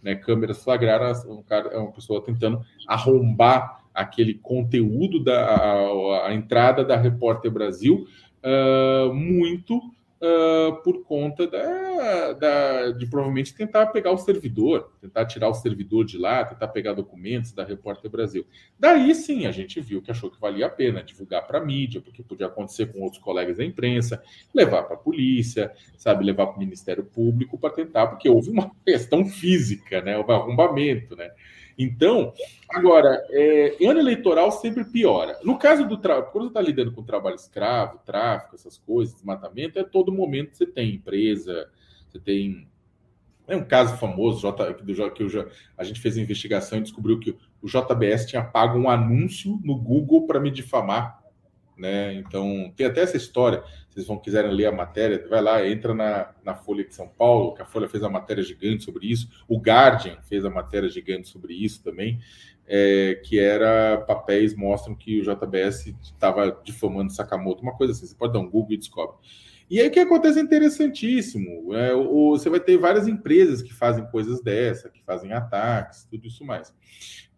[0.00, 6.84] Né, câmeras flagraram um cara, uma pessoa tentando arrombar aquele conteúdo da a, a entrada
[6.84, 8.06] da Repórter Brasil
[8.44, 9.80] uh, muito
[10.20, 16.04] uh, por conta da, da, de provavelmente tentar pegar o servidor, tentar tirar o servidor
[16.04, 18.46] de lá, tentar pegar documentos da Repórter Brasil.
[18.78, 22.00] Daí sim a gente viu que achou que valia a pena divulgar para a mídia,
[22.00, 24.22] porque podia acontecer com outros colegas da imprensa,
[24.54, 28.70] levar para a polícia, sabe, levar para o Ministério Público para tentar, porque houve uma
[28.84, 31.30] questão física, né, houve arrombamento, né.
[31.78, 32.32] Então,
[32.68, 35.38] agora, é, ano eleitoral sempre piora.
[35.44, 39.78] No caso do trabalho, quando você está lidando com trabalho escravo, tráfico, essas coisas, desmatamento,
[39.78, 41.70] é todo momento você tem empresa,
[42.08, 42.68] você tem.
[43.46, 47.34] É um caso famoso do, que eu, a gente fez a investigação e descobriu que
[47.62, 51.17] o JBS tinha pago um anúncio no Google para me difamar.
[51.78, 52.14] Né?
[52.14, 53.62] Então, tem até essa história
[53.98, 57.54] vocês vão quiserem ler a matéria, vai lá, entra na, na Folha de São Paulo,
[57.54, 61.28] que a Folha fez a matéria gigante sobre isso, o Guardian fez a matéria gigante
[61.28, 62.20] sobre isso também,
[62.66, 68.14] é, que era papéis mostram que o JBS estava difamando Sakamoto, uma coisa assim, você
[68.14, 69.16] pode dar um Google e descobre.
[69.68, 71.74] E aí o que acontece é interessantíssimo.
[71.74, 76.26] É, o, você vai ter várias empresas que fazem coisas dessa, que fazem ataques, tudo
[76.26, 76.72] isso mais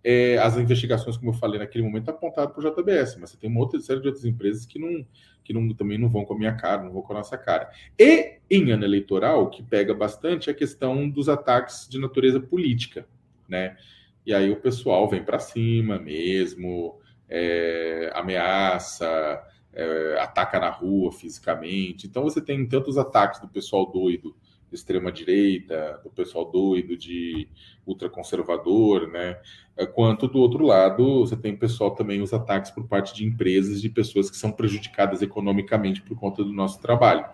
[0.03, 3.51] é, as investigações, como eu falei naquele momento, apontaram para o JBS, mas você tem
[3.51, 5.05] uma outra série de outras empresas que não
[5.43, 7.71] que não, também não vão com a minha cara, não vão com a nossa cara.
[7.99, 12.39] E em ano eleitoral, o que pega bastante é a questão dos ataques de natureza
[12.39, 13.07] política,
[13.49, 13.77] né?
[14.25, 19.43] E aí o pessoal vem para cima mesmo, é, ameaça,
[19.73, 22.07] é, ataca na rua fisicamente.
[22.07, 24.37] Então você tem tantos ataques do pessoal doido
[24.71, 27.49] de extrema direita, do pessoal doido de
[27.85, 29.37] ultraconservador, né?
[29.77, 33.81] É, quanto do outro lado, você tem pessoal também os ataques por parte de empresas,
[33.81, 37.25] de pessoas que são prejudicadas economicamente por conta do nosso trabalho.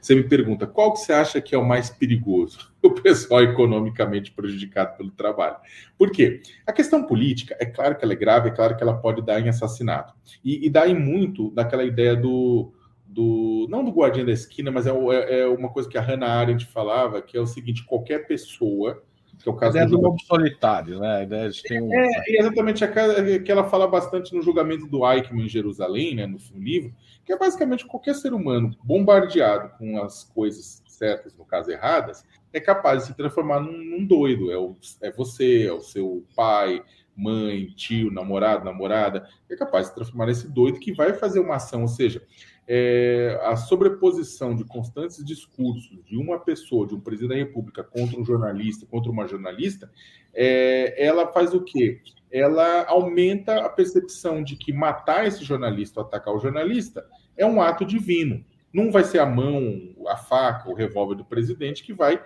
[0.00, 2.70] Você me pergunta, qual que você acha que é o mais perigoso?
[2.82, 5.56] O pessoal economicamente prejudicado pelo trabalho.
[5.96, 6.42] Por quê?
[6.66, 9.40] A questão política, é claro que ela é grave, é claro que ela pode dar
[9.40, 10.12] em assassinato.
[10.44, 12.72] E, e dá em muito daquela ideia do
[13.12, 16.32] do não do guardião da esquina, mas é, é, é, uma coisa que a Hannah
[16.32, 19.02] Arendt falava, que é o seguinte: qualquer pessoa,
[19.38, 21.18] que é o caso a do, do lobo solitário, né?
[21.18, 21.92] A ideia de ter um...
[21.92, 26.38] É, exatamente a que ela fala bastante no julgamento do Eichmann em Jerusalém, né, no
[26.54, 26.94] livro,
[27.24, 32.60] que é basicamente qualquer ser humano bombardeado com as coisas certas, no caso erradas, é
[32.60, 34.50] capaz de se transformar num, num doido.
[34.50, 36.82] É, o, é você, é o seu pai,
[37.16, 41.56] mãe, tio, namorado, namorada, é capaz de se transformar nesse doido que vai fazer uma
[41.56, 42.22] ação, ou seja,
[42.66, 48.18] é, a sobreposição de constantes discursos de uma pessoa, de um presidente da República, contra
[48.18, 49.90] um jornalista, contra uma jornalista,
[50.32, 52.00] é, ela faz o quê?
[52.30, 57.06] Ela aumenta a percepção de que matar esse jornalista atacar o jornalista
[57.36, 58.44] é um ato divino.
[58.72, 62.22] Não vai ser a mão, a faca, o revólver do presidente que vai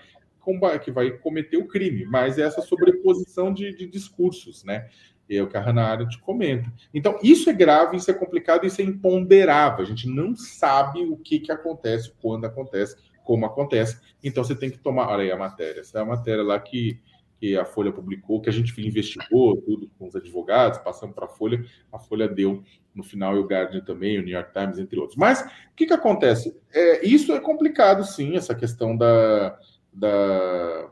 [0.84, 4.88] que vai cometer o crime, mas é essa sobreposição de, de discursos, né?
[5.28, 6.72] É o Hannah Arendt comenta.
[6.94, 9.84] Então, isso é grave, isso é complicado, isso é imponderável.
[9.84, 14.00] A gente não sabe o que, que acontece, quando acontece, como acontece.
[14.22, 15.08] Então, você tem que tomar.
[15.08, 15.80] Olha aí a matéria.
[15.80, 17.00] Essa é a matéria lá que,
[17.40, 21.28] que a Folha publicou, que a gente investigou tudo com os advogados, passando para a
[21.28, 21.64] Folha.
[21.92, 22.62] A Folha deu
[22.94, 25.18] no final, e o Guardian também, o New York Times, entre outros.
[25.18, 26.56] Mas o que, que acontece?
[26.72, 29.58] É, isso é complicado, sim, essa questão da,
[29.92, 30.88] da.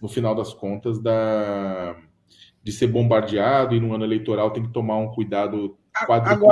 [0.00, 1.96] No final das contas, da
[2.62, 6.48] de ser bombardeado e no ano eleitoral tem que tomar um cuidado quadruplo.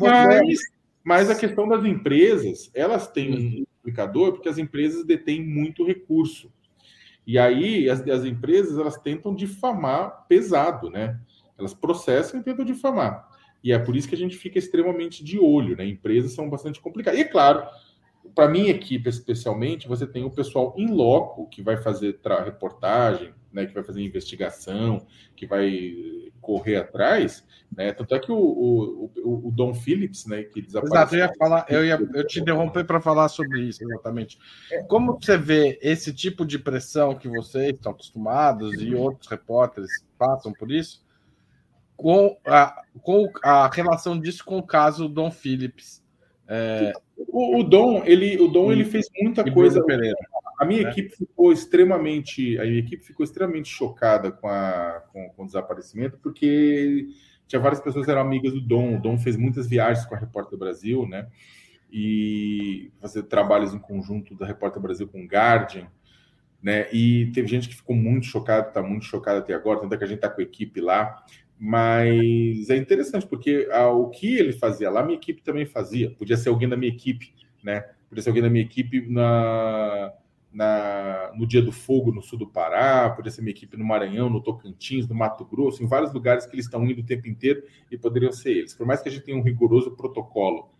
[0.00, 0.58] Mas,
[1.02, 6.52] mas, a questão das empresas, elas têm um indicador porque as empresas detêm muito recurso.
[7.26, 11.18] E aí as, as empresas elas tentam difamar pesado, né?
[11.58, 13.28] Elas processam e tentam difamar.
[13.62, 15.84] E é por isso que a gente fica extremamente de olho, né?
[15.84, 17.18] Empresas são bastante complicadas.
[17.18, 17.66] E é claro,
[18.34, 23.66] para minha equipe especialmente, você tem o pessoal em loco que vai fazer reportagem, né,
[23.66, 27.44] que vai fazer investigação, que vai correr atrás,
[27.74, 27.92] né?
[27.92, 30.96] Tanto é que o, o, o, o Dom Phillips, né, que desapareceu.
[30.96, 34.38] Exato, eu ia falar, eu ia eu te interromper para falar sobre isso, exatamente.
[34.86, 40.52] Como você vê esse tipo de pressão que vocês estão acostumados e outros repórteres passam
[40.52, 41.04] por isso,
[41.96, 46.02] com a, com a relação disso com o caso Dom Phillips?
[46.46, 46.92] É...
[47.16, 49.84] O, o, Dom, ele, o Dom, ele fez muita coisa.
[49.84, 50.16] Pereira
[50.58, 50.90] a minha né?
[50.90, 56.18] equipe ficou extremamente, a minha equipe ficou extremamente chocada com, a, com, com o desaparecimento,
[56.18, 57.06] porque
[57.46, 58.96] tinha várias pessoas que eram amigas do Dom.
[58.96, 61.28] O Dom fez muitas viagens com a Repórter Brasil, né?
[61.90, 65.86] E fazer trabalhos em conjunto da Repórter Brasil com o Guardian,
[66.60, 66.88] né?
[66.92, 70.04] E teve gente que ficou muito chocada, está muito chocada até agora, tanto é que
[70.04, 71.24] a gente está com a equipe lá.
[71.56, 76.10] Mas é interessante, porque ah, o que ele fazia lá, a minha equipe também fazia.
[76.10, 77.32] Podia ser alguém da minha equipe,
[77.62, 77.80] né?
[78.08, 80.12] Podia ser alguém da minha equipe na,
[80.52, 84.30] na, no Dia do Fogo, no sul do Pará, podia ser minha equipe no Maranhão,
[84.30, 87.62] no Tocantins, no Mato Grosso, em vários lugares que eles estão indo o tempo inteiro
[87.90, 88.74] e poderiam ser eles.
[88.74, 90.70] Por mais que a gente tenha um rigoroso protocolo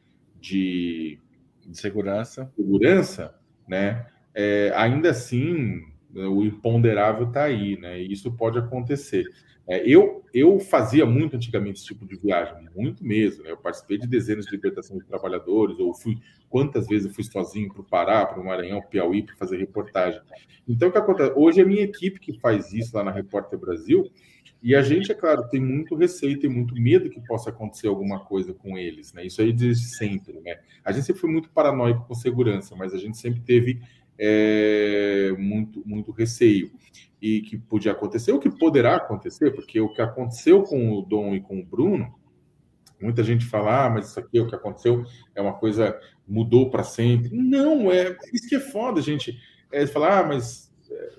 [0.40, 1.18] de,
[1.66, 3.34] de segurança, segurança
[3.68, 4.06] né?
[4.34, 5.82] É, ainda assim,
[6.14, 8.00] o imponderável está aí, né?
[8.00, 9.24] E isso pode acontecer.
[9.68, 13.44] É, eu, eu fazia muito antigamente esse tipo de viagem, muito mesmo.
[13.44, 13.50] Né?
[13.50, 16.16] Eu participei de dezenas de libertação de trabalhadores, ou fui
[16.48, 20.22] quantas vezes eu fui sozinho para o Pará, para o Maranhão, Piauí, para fazer reportagem.
[20.66, 21.32] Então, o que acontece?
[21.36, 24.10] Hoje é a minha equipe que faz isso lá na Repórter Brasil,
[24.62, 28.20] e a gente, é claro, tem muito receio, tem muito medo que possa acontecer alguma
[28.24, 29.24] coisa com eles, né?
[29.24, 30.58] Isso aí desde sempre, né?
[30.84, 33.80] A gente sempre foi muito paranoico com segurança, mas a gente sempre teve
[34.18, 36.72] é, muito, muito receio
[37.20, 41.34] e que podia acontecer, o que poderá acontecer, porque o que aconteceu com o Dom
[41.34, 42.14] e com o Bruno,
[43.00, 45.04] muita gente fala, ah, mas isso aqui, o que aconteceu
[45.34, 47.30] é uma coisa, mudou para sempre.
[47.32, 49.38] Não, é isso que é foda, gente.
[49.70, 51.10] É falar, ah, mas é,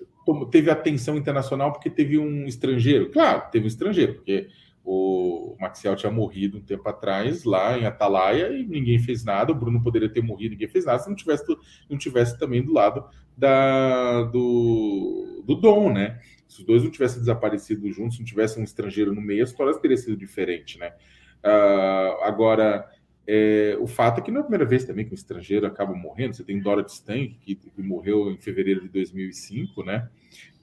[0.52, 3.12] teve atenção internacional porque teve um estrangeiro.
[3.12, 4.48] Claro, teve um estrangeiro, porque
[4.92, 9.52] o Maxiel tinha morrido um tempo atrás lá em Atalaia e ninguém fez nada.
[9.52, 11.46] O Bruno poderia ter morrido, ninguém fez nada se não tivesse,
[11.88, 13.06] não tivesse também do lado
[13.38, 16.20] da, do, do Dom, né?
[16.48, 19.44] Se os dois não tivessem desaparecido juntos, se não tivesse um estrangeiro no meio, a
[19.44, 20.92] história teria sido diferente, né?
[21.46, 22.90] Uh, agora,
[23.28, 25.94] é, o fato é que não é a primeira vez também que um estrangeiro acaba
[25.94, 26.36] morrendo.
[26.36, 30.10] Você tem Dora Stank, que, que morreu em fevereiro de 2005, né?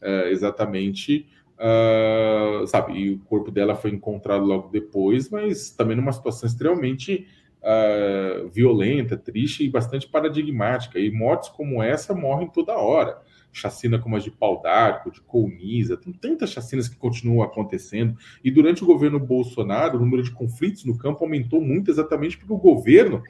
[0.03, 1.29] Uh, exatamente
[1.59, 7.27] Uh, sabe, e o corpo dela foi encontrado logo depois, mas também numa situação extremamente
[7.63, 10.99] uh, violenta, triste e bastante paradigmática.
[10.99, 13.21] E mortes como essa morrem toda hora.
[13.53, 18.15] Chacina como as de Pau d'Arco, de Colniza, tem tantas chacinas que continuam acontecendo.
[18.45, 22.53] E durante o governo Bolsonaro, o número de conflitos no campo aumentou muito, exatamente porque
[22.53, 23.23] o governo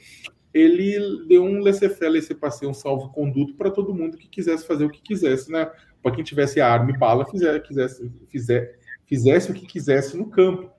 [0.53, 5.03] ele deu um laissez-faire, laissez-passer, um salvo-conduto para todo mundo que quisesse fazer o que
[5.03, 5.71] quisesse né?
[6.07, 10.71] Para quem tivesse arma e bala fizer, quisesse, fizer, fizesse o que quisesse no campo.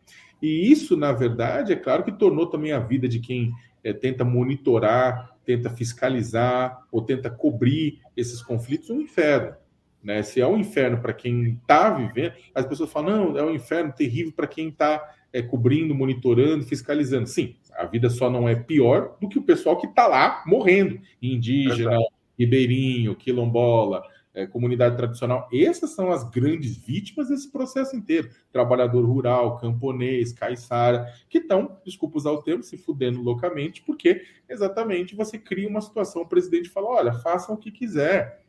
[0.41, 3.51] E isso, na verdade, é claro que tornou também a vida de quem
[3.83, 9.53] é, tenta monitorar, tenta fiscalizar ou tenta cobrir esses conflitos um inferno.
[10.01, 10.23] Né?
[10.23, 13.91] Se é um inferno para quem está vivendo, as pessoas falam, não, é um inferno
[13.91, 17.27] terrível para quem está é, cobrindo, monitorando, fiscalizando.
[17.27, 21.01] Sim, a vida só não é pior do que o pessoal que está lá morrendo,
[21.21, 22.13] indígena, Exato.
[22.39, 24.03] ribeirinho, quilombola,
[24.37, 25.49] é, comunidade tradicional.
[25.51, 28.29] Essas são as grandes vítimas desse processo inteiro.
[28.51, 35.15] Trabalhador rural, camponês, caiçara, que estão, desculpa usar o termo, se fudendo loucamente, porque exatamente
[35.15, 38.43] você cria uma situação, o presidente fala, olha, façam o que quiser,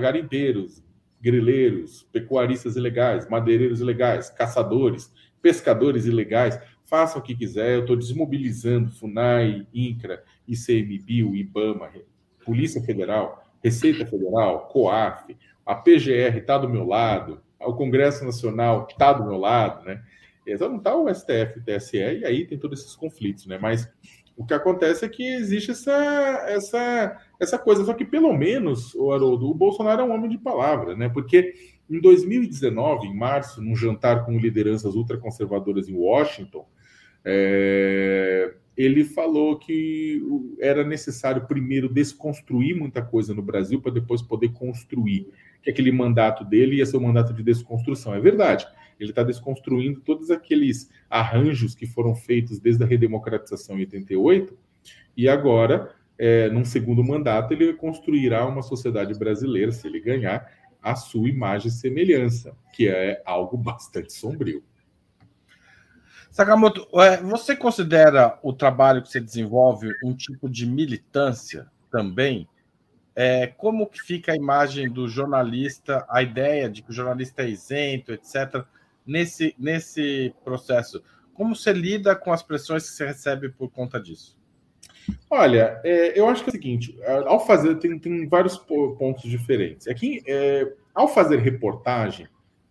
[0.00, 0.80] garimpeiros,
[1.20, 8.92] grileiros, pecuaristas ilegais, madeireiros ilegais, caçadores, pescadores ilegais, façam o que quiser, eu estou desmobilizando
[8.92, 11.90] FUNAI, INCRA, ICMBio, IBAMA,
[12.44, 15.36] Polícia Federal, Receita Federal, COAF,
[15.66, 20.02] a PGR está do meu lado, o Congresso Nacional está do meu lado, né?
[20.46, 23.58] Então não está o STF, o TSE, e aí tem todos esses conflitos, né?
[23.60, 23.88] Mas
[24.36, 25.92] o que acontece é que existe essa,
[26.48, 30.38] essa, essa coisa, só que pelo menos, o Haroldo, o Bolsonaro é um homem de
[30.38, 31.10] palavra, né?
[31.10, 31.52] Porque
[31.88, 36.66] em 2019, em março, num jantar com lideranças ultraconservadoras em Washington,
[37.24, 40.22] é, ele falou que
[40.58, 45.28] era necessário primeiro desconstruir muita coisa no Brasil para depois poder construir.
[45.62, 48.14] Que aquele mandato dele ia ser um mandato de desconstrução.
[48.14, 48.66] É verdade.
[48.98, 54.56] Ele está desconstruindo todos aqueles arranjos que foram feitos desde a redemocratização em 88,
[55.16, 60.46] e agora, é, num segundo mandato, ele construirá uma sociedade brasileira, se ele ganhar,
[60.82, 64.62] a sua imagem e semelhança, que é algo bastante sombrio.
[66.30, 72.48] Sakamoto, é, você considera o trabalho que você desenvolve um tipo de militância também?
[73.16, 77.50] É, como que fica a imagem do jornalista, a ideia de que o jornalista é
[77.50, 78.64] isento, etc.,
[79.04, 81.02] nesse, nesse processo?
[81.34, 84.38] Como você lida com as pressões que você recebe por conta disso?
[85.28, 89.88] Olha, é, eu acho que é o seguinte: ao fazer, tem, tem vários pontos diferentes.
[89.88, 92.28] Aqui, é, ao fazer reportagem,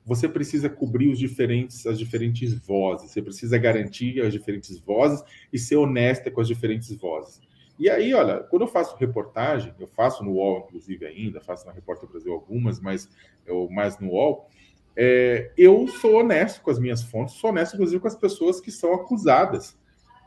[0.10, 5.60] você precisa cobrir os diferentes, as diferentes vozes, você precisa garantir as diferentes vozes e
[5.60, 7.40] ser honesta com as diferentes vozes.
[7.78, 11.72] E aí, olha, quando eu faço reportagem, eu faço no UOL, inclusive, ainda, faço na
[11.72, 13.08] Repórter Brasil algumas, mas
[13.46, 14.50] eu mais no UOL,
[14.96, 18.72] é, eu sou honesto com as minhas fontes, sou honesto, inclusive, com as pessoas que
[18.72, 19.78] são acusadas.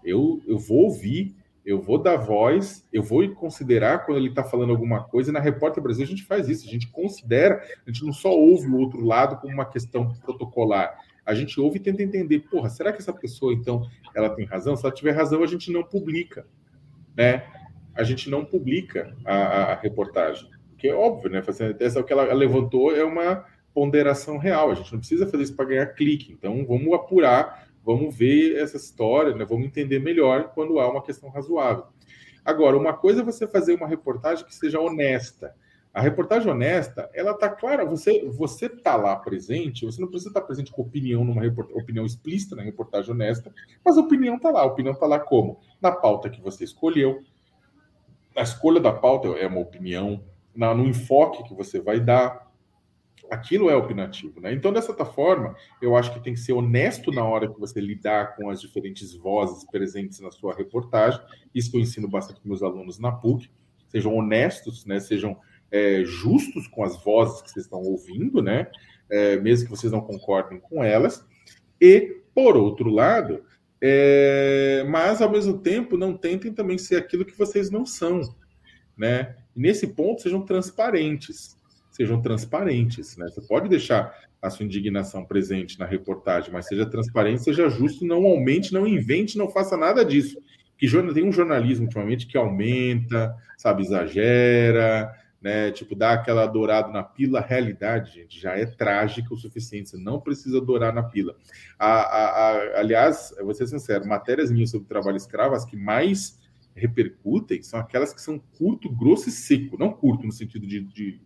[0.05, 4.70] Eu, eu vou ouvir, eu vou dar voz, eu vou considerar quando ele está falando
[4.70, 5.30] alguma coisa.
[5.30, 8.30] E na Repórter Brasil a gente faz isso, a gente considera, a gente não só
[8.30, 10.98] ouve o outro lado como uma questão protocolar.
[11.24, 14.74] A gente ouve e tenta entender, porra, será que essa pessoa, então, ela tem razão?
[14.74, 16.44] Se ela tiver razão, a gente não publica
[17.16, 17.44] né,
[17.94, 19.34] a gente não publica a,
[19.72, 20.48] a reportagem.
[20.78, 21.42] Que é óbvio, né?
[21.78, 23.44] Essa que ela levantou é uma
[23.74, 24.70] ponderação real.
[24.70, 26.32] A gente não precisa fazer isso para ganhar clique.
[26.32, 29.45] Então, vamos apurar, vamos ver essa história, né?
[29.45, 31.87] vamos entender melhor quando há uma questão razoável.
[32.45, 35.55] Agora, uma coisa é você fazer uma reportagem que seja honesta.
[35.95, 40.41] A reportagem honesta, ela tá clara, você você tá lá presente, você não precisa estar
[40.41, 41.43] presente com opinião numa
[41.74, 43.53] opinião explícita na reportagem honesta,
[43.85, 45.61] mas a opinião tá lá, a opinião tá lá como?
[45.83, 47.22] Na pauta que você escolheu.
[48.35, 50.24] A escolha da pauta é uma opinião,
[50.55, 52.51] na, no enfoque que você vai dar.
[53.31, 54.53] Aquilo é opinativo, né?
[54.53, 58.37] Então, dessa forma, eu acho que tem que ser honesto na hora que você lidar
[58.37, 61.20] com as diferentes vozes presentes na sua reportagem.
[61.55, 63.51] Isso eu ensino bastante com meus alunos na PUC.
[63.89, 65.01] Sejam honestos, né?
[65.01, 65.37] Sejam
[65.70, 68.70] é, justos com as vozes que vocês estão ouvindo, né?
[69.11, 71.27] É, mesmo que vocês não concordem com elas.
[71.81, 73.43] E, por outro lado,
[73.81, 78.20] é, mas ao mesmo tempo não tentem também ser aquilo que vocês não são,
[78.97, 79.35] né?
[79.57, 81.57] Nesse ponto sejam transparentes,
[81.93, 83.28] sejam transparentes, né?
[83.28, 88.24] Você pode deixar a sua indignação presente na reportagem, mas seja transparente, seja justo, não
[88.26, 90.43] aumente, não invente, não faça nada disso.
[90.76, 95.70] Que tem um jornalismo ultimamente que aumenta, sabe, exagera, né?
[95.70, 97.38] Tipo, dá aquela dourada na pila.
[97.38, 99.90] A realidade, gente, já é trágica o suficiente.
[99.90, 101.36] Você não precisa dourar na pila.
[101.78, 106.40] A, a, a, aliás, vou ser sincero, matérias minhas sobre trabalho escravo, as que mais
[106.74, 109.78] repercutem são aquelas que são curto, grosso e seco.
[109.78, 111.20] Não curto no sentido de, de,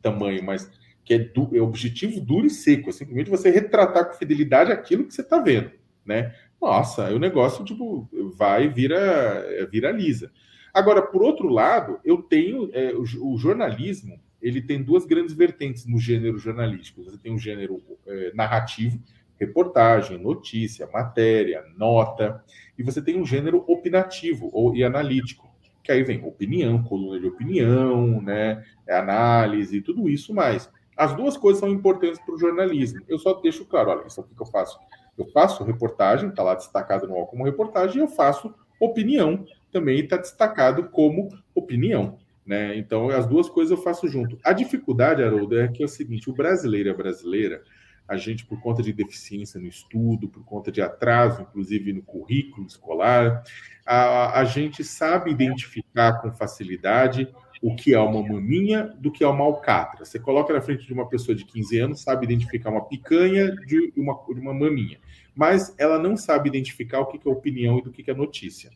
[0.00, 0.70] tamanho, mas
[1.04, 2.90] que é, du, é objetivo duro e seco.
[2.90, 5.70] É simplesmente você retratar com fidelidade aquilo que você está vendo,
[6.04, 6.34] né?
[6.60, 10.30] Nossa, o negócio, tipo, vai, vira, viraliza.
[10.72, 15.86] Agora, por outro lado, eu tenho é, o, o, jornalismo, ele tem duas grandes vertentes
[15.86, 17.02] no gênero jornalístico.
[17.02, 19.02] Você tem um gênero é, narrativo,
[19.38, 22.42] reportagem, notícia, matéria, nota,
[22.78, 25.51] e você tem um gênero opinativo ou, e analítico,
[25.82, 30.70] que aí vem opinião, coluna de opinião, né, análise, tudo isso mais.
[30.96, 33.00] As duas coisas são importantes para o jornalismo.
[33.08, 34.78] Eu só deixo claro, olha, isso aqui que eu faço.
[35.18, 40.00] Eu faço reportagem, está lá destacado no UOL como reportagem, e eu faço opinião, também
[40.00, 42.18] está destacado como opinião.
[42.44, 42.76] Né?
[42.76, 44.36] Então, as duas coisas eu faço junto.
[44.44, 47.62] A dificuldade, Haroldo, é que é o seguinte: o brasileiro a brasileira,
[48.08, 52.66] a gente, por conta de deficiência no estudo, por conta de atraso, inclusive no currículo
[52.66, 53.42] escolar,
[53.86, 57.32] a, a gente sabe identificar com facilidade
[57.62, 60.04] o que é uma maminha do que é uma alcatra.
[60.04, 63.92] Você coloca na frente de uma pessoa de 15 anos, sabe identificar uma picanha de
[63.96, 64.98] uma, de uma maminha,
[65.34, 68.70] mas ela não sabe identificar o que é opinião e do que é notícia.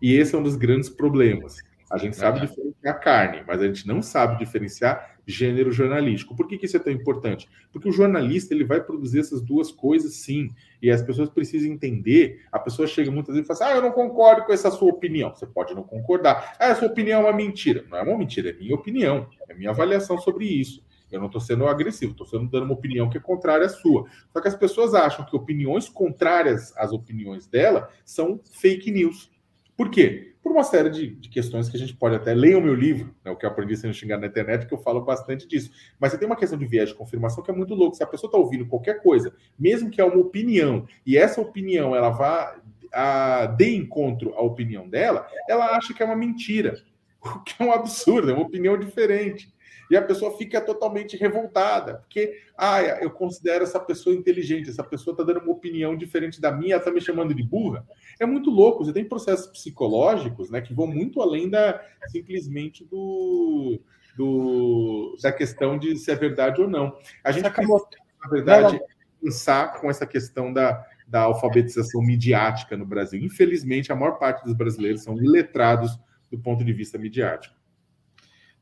[0.00, 1.56] E esse é um dos grandes problemas.
[1.90, 6.34] A gente sabe diferenciar carne, mas a gente não sabe diferenciar gênero jornalístico.
[6.34, 7.48] Por que, que isso é tão importante?
[7.70, 10.48] Porque o jornalista ele vai produzir essas duas coisas sim.
[10.80, 12.42] E as pessoas precisam entender.
[12.50, 14.88] A pessoa chega muitas vezes e fala assim: Ah, eu não concordo com essa sua
[14.88, 15.34] opinião.
[15.34, 16.56] Você pode não concordar.
[16.58, 17.84] Ah, sua opinião é uma mentira.
[17.90, 20.82] Não é uma mentira, é minha opinião, é minha avaliação sobre isso.
[21.10, 24.06] Eu não estou sendo agressivo, estou sendo dando uma opinião que é contrária à sua.
[24.32, 29.30] Só que as pessoas acham que opiniões contrárias às opiniões dela são fake news.
[29.78, 30.34] Por quê?
[30.42, 33.14] Por uma série de, de questões que a gente pode até ler o meu livro,
[33.24, 35.70] né, o que eu aprendi sendo xingado na internet, que eu falo bastante disso.
[36.00, 37.94] Mas você tem uma questão de viés de confirmação que é muito louco.
[37.94, 41.94] Se a pessoa está ouvindo qualquer coisa, mesmo que é uma opinião, e essa opinião
[41.94, 42.60] ela vá
[42.92, 46.74] a, de encontro à opinião dela, ela acha que é uma mentira.
[47.20, 49.52] O que é um absurdo, é uma opinião diferente.
[49.90, 55.12] E a pessoa fica totalmente revoltada, porque ah, eu considero essa pessoa inteligente, essa pessoa
[55.14, 57.86] está dando uma opinião diferente da minha, está me chamando de burra.
[58.20, 58.84] É muito louco.
[58.84, 63.80] Você tem processos psicológicos né, que vão muito além da simplesmente do,
[64.16, 66.96] do da questão de se é verdade ou não.
[67.24, 67.86] A gente acabou,
[68.22, 68.80] na verdade,
[69.22, 73.20] pensar com essa questão da, da alfabetização midiática no Brasil.
[73.22, 75.98] Infelizmente, a maior parte dos brasileiros são iletrados
[76.30, 77.57] do ponto de vista midiático.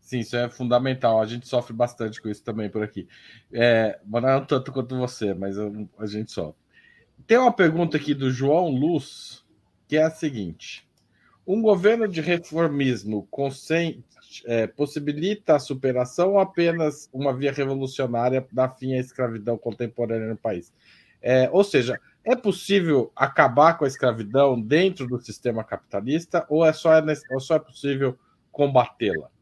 [0.06, 1.20] Sim, isso é fundamental.
[1.20, 3.08] A gente sofre bastante com isso também por aqui.
[3.52, 6.54] É, não tanto quanto você, mas a gente sofre.
[7.26, 9.44] Tem uma pergunta aqui do João Luz,
[9.88, 10.88] que é a seguinte:
[11.44, 14.04] um governo de reformismo consente,
[14.44, 20.36] é, possibilita a superação ou apenas uma via revolucionária da fim à escravidão contemporânea no
[20.36, 20.72] país?
[21.20, 26.72] É, ou seja, é possível acabar com a escravidão dentro do sistema capitalista ou é
[26.72, 26.90] só,
[27.32, 28.16] ou só é possível
[28.52, 29.34] combatê-la?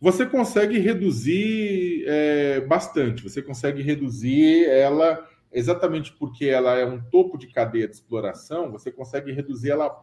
[0.00, 7.38] Você consegue reduzir é, bastante, você consegue reduzir ela exatamente porque ela é um topo
[7.38, 10.02] de cadeia de exploração, você consegue reduzir ela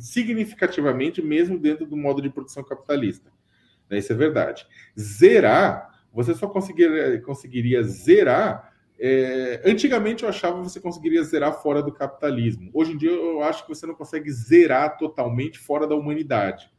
[0.00, 3.30] significativamente mesmo dentro do modo de produção capitalista.
[3.90, 4.66] Isso é verdade.
[4.98, 8.70] Zerar, você só conseguiria, conseguiria zerar
[9.02, 12.70] é, antigamente eu achava que você conseguiria zerar fora do capitalismo.
[12.74, 16.70] Hoje em dia eu acho que você não consegue zerar totalmente fora da humanidade.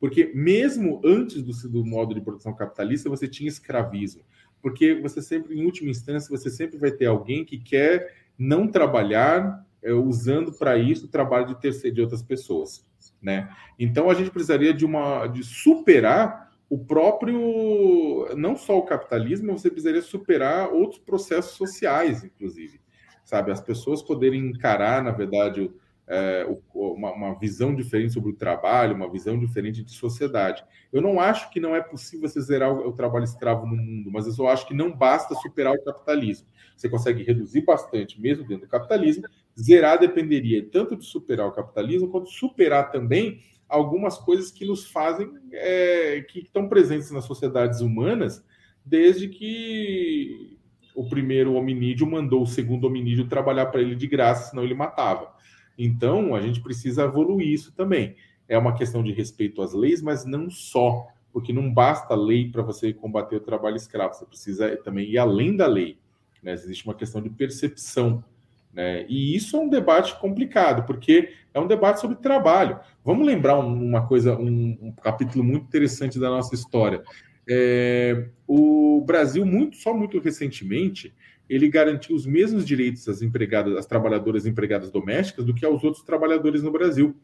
[0.00, 4.22] Porque mesmo antes do, do modo de produção capitalista, você tinha escravismo.
[4.62, 9.66] Porque você sempre, em última instância, você sempre vai ter alguém que quer não trabalhar
[9.82, 12.86] é, usando para isso o trabalho de terceiro de outras pessoas.
[13.20, 13.48] Né?
[13.78, 19.70] Então a gente precisaria de uma de superar o próprio, não só o capitalismo, você
[19.70, 22.78] precisaria superar outros processos sociais, inclusive,
[23.24, 23.50] sabe?
[23.50, 25.70] As pessoas poderem encarar, na verdade,
[26.08, 30.64] é, uma, uma, visão diferente sobre o trabalho, uma visão diferente de sociedade.
[30.90, 34.10] Eu não acho que não é possível você zerar o, o trabalho escravo no mundo,
[34.10, 36.48] mas eu só acho que não basta superar o capitalismo.
[36.74, 39.24] Você consegue reduzir bastante, mesmo dentro do capitalismo.
[39.60, 45.30] Zerar dependeria tanto de superar o capitalismo, quanto superar também algumas coisas que nos fazem,
[45.52, 48.42] é, que estão presentes nas sociedades humanas
[48.82, 50.56] desde que
[50.94, 55.36] o primeiro hominídeo mandou o segundo hominídeo trabalhar para ele de graça, senão ele matava.
[55.78, 58.16] Então, a gente precisa evoluir isso também.
[58.48, 62.62] É uma questão de respeito às leis, mas não só, porque não basta lei para
[62.62, 65.98] você combater o trabalho escravo, você precisa também ir além da lei.
[66.42, 66.52] Né?
[66.52, 68.24] Existe uma questão de percepção
[68.72, 69.06] né?
[69.08, 72.78] E isso é um debate complicado, porque é um debate sobre trabalho.
[73.04, 77.02] Vamos lembrar uma coisa, um, um capítulo muito interessante da nossa história.
[77.48, 81.14] É, o Brasil, muito, só muito recentemente,
[81.48, 86.04] ele garantiu os mesmos direitos às empregadas, às trabalhadoras empregadas domésticas do que aos outros
[86.04, 87.16] trabalhadores no Brasil.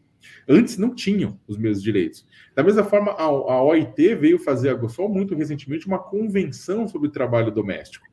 [0.48, 2.26] Antes não tinham os mesmos direitos.
[2.54, 7.50] Da mesma forma, a, a OIT veio fazer, só muito recentemente, uma convenção sobre trabalho
[7.50, 8.06] doméstico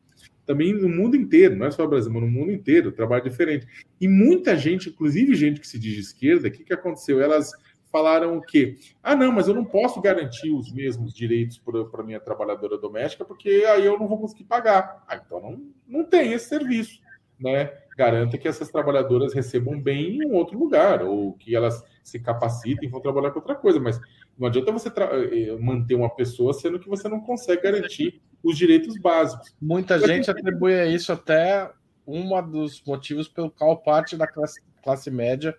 [0.45, 3.65] também no mundo inteiro, não é só no Brasil, mas no mundo inteiro, trabalho diferente.
[3.99, 7.21] E muita gente, inclusive gente que se diz de esquerda, o que, que aconteceu?
[7.21, 7.51] Elas
[7.91, 8.77] falaram o quê?
[9.03, 11.61] Ah, não, mas eu não posso garantir os mesmos direitos
[11.91, 15.03] para minha trabalhadora doméstica, porque aí eu não vou conseguir pagar.
[15.07, 17.01] Ah, então não, não tem esse serviço,
[17.39, 17.71] né?
[17.97, 22.87] Garanta que essas trabalhadoras recebam bem em um outro lugar, ou que elas se capacitem
[22.87, 23.99] e vão trabalhar com outra coisa, mas
[24.37, 28.97] não adianta você eh, manter uma pessoa sendo que você não consegue garantir os direitos
[28.97, 29.55] básicos.
[29.61, 31.69] Muita gente atribui a isso até
[32.07, 35.55] um dos motivos pelo qual parte da classe, classe média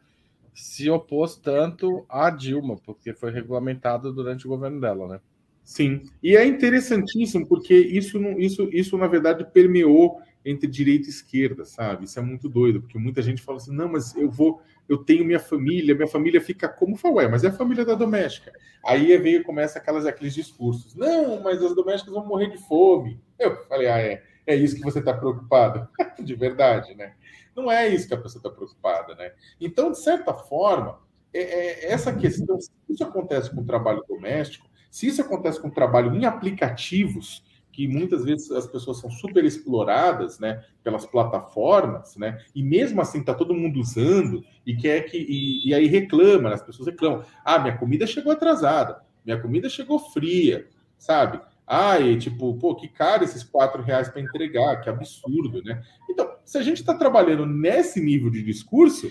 [0.54, 5.20] se opôs tanto a Dilma, porque foi regulamentado durante o governo dela, né?
[5.64, 11.64] Sim, e é interessantíssimo porque isso, isso, isso na verdade permeou entre direita e esquerda,
[11.64, 12.04] sabe?
[12.04, 15.24] Isso é muito doido, porque muita gente fala assim: não, mas eu vou, eu tenho
[15.24, 16.96] minha família, minha família fica como?
[16.96, 18.52] Fala, ué, mas é a família da doméstica.
[18.84, 23.20] Aí veio começa aquelas, aqueles discursos: não, mas as domésticas vão morrer de fome.
[23.38, 25.88] Eu falei: ah, é, é isso que você está preocupado?
[26.22, 27.14] de verdade, né?
[27.54, 29.32] Não é isso que a pessoa está preocupada, né?
[29.60, 30.98] Então, de certa forma,
[31.32, 35.68] é, é, essa questão, se isso acontece com o trabalho doméstico, se isso acontece com
[35.68, 37.42] o trabalho em aplicativos,
[37.72, 43.20] que muitas vezes as pessoas são super exploradas, né, pelas plataformas, né, e mesmo assim
[43.20, 47.24] está todo mundo usando e quer que e, e, aí reclama, né, as pessoas reclamam,
[47.42, 51.40] ah, minha comida chegou atrasada, minha comida chegou fria, sabe?
[51.66, 55.82] Ah, e tipo, pô, que caro esses quatro reais para entregar, que absurdo, né?
[56.10, 59.10] Então, se a gente está trabalhando nesse nível de discurso,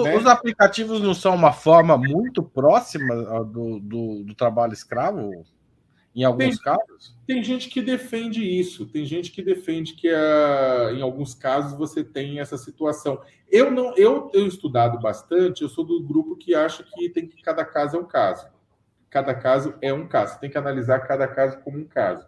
[0.00, 0.16] né?
[0.16, 5.44] Os aplicativos não são uma forma muito próxima do, do, do trabalho escravo?
[6.14, 7.16] Em alguns tem, casos?
[7.26, 12.02] Tem gente que defende isso, tem gente que defende que uh, em alguns casos você
[12.02, 13.20] tem essa situação.
[13.50, 17.42] Eu não, eu tenho estudado bastante, eu sou do grupo que acha que tem que
[17.42, 18.46] cada caso é um caso.
[19.10, 20.34] Cada caso é um caso.
[20.34, 22.26] Você tem que analisar cada caso como um caso.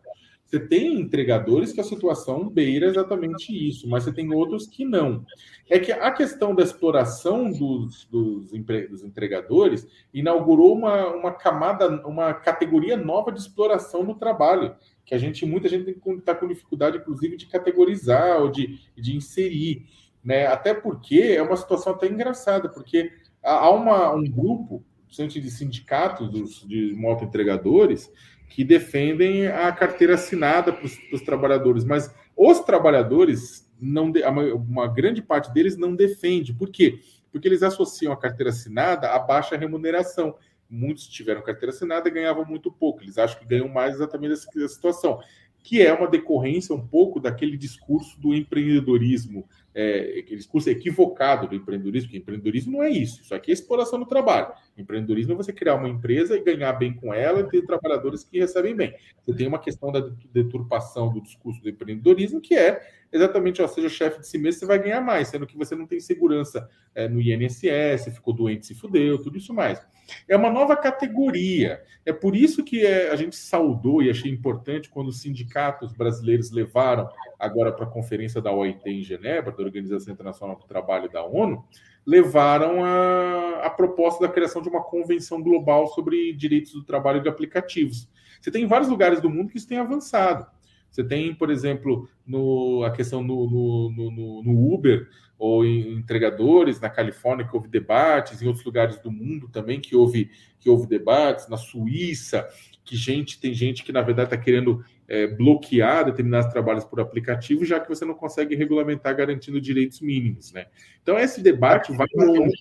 [0.55, 5.27] Você tem entregadores que a situação beira exatamente isso, mas você tem outros que não.
[5.69, 12.33] É que a questão da exploração dos, dos, dos entregadores inaugurou uma, uma camada, uma
[12.33, 17.37] categoria nova de exploração no trabalho, que a gente, muita gente está com dificuldade, inclusive,
[17.37, 19.85] de categorizar ou de, de inserir.
[20.23, 20.47] Né?
[20.47, 23.11] Até porque é uma situação até engraçada, porque
[23.43, 24.85] há uma, um grupo,
[25.23, 28.11] de sindicatos dos, de moto entregadores,
[28.55, 34.13] que defendem a carteira assinada para os trabalhadores, mas os trabalhadores, não
[34.55, 36.55] uma grande parte deles não defende.
[36.55, 37.01] Por quê?
[37.33, 40.37] Porque eles associam a carteira assinada à baixa remuneração.
[40.71, 43.03] Muitos tiveram carteira assinada e ganhavam muito pouco.
[43.03, 45.21] Eles acham que ganham mais exatamente dessa situação,
[45.61, 51.55] que é uma decorrência um pouco daquele discurso do empreendedorismo é, aquele discurso equivocado do
[51.55, 54.53] empreendedorismo, que empreendedorismo não é isso, isso aqui é exploração do trabalho.
[54.79, 58.39] Empreendedorismo é você criar uma empresa e ganhar bem com ela e ter trabalhadores que
[58.39, 58.95] recebem bem.
[59.21, 60.01] Você tem uma questão da
[60.33, 62.81] deturpação do discurso do empreendedorismo, que é
[63.13, 65.87] exatamente, ó, seja chefe de si mesmo, você vai ganhar mais, sendo que você não
[65.87, 69.81] tem segurança é, no INSS, ficou doente, se fudeu, tudo isso mais.
[70.29, 71.83] É uma nova categoria.
[72.05, 76.51] É por isso que é, a gente saudou e achei importante quando os sindicatos brasileiros
[76.51, 77.09] levaram
[77.39, 81.65] agora para a conferência da OIT em Genebra, da Organização Internacional do Trabalho da ONU,
[82.07, 87.29] levaram a, a proposta da criação de uma convenção global sobre direitos do trabalho de
[87.29, 88.09] aplicativos.
[88.41, 90.47] Você tem vários lugares do mundo que isso tem avançado.
[90.95, 96.81] Você tem, por exemplo, no, a questão no, no, no, no Uber ou em entregadores
[96.81, 100.31] na Califórnia que houve debates, em outros lugares do mundo também que houve,
[100.61, 102.47] que houve debates, na Suíça,
[102.85, 107.65] que gente tem gente que na verdade está querendo é, bloquear determinados trabalhos por aplicativo,
[107.65, 110.67] já que você não consegue regulamentar garantindo direitos mínimos, né?
[111.03, 112.07] Então esse debate vai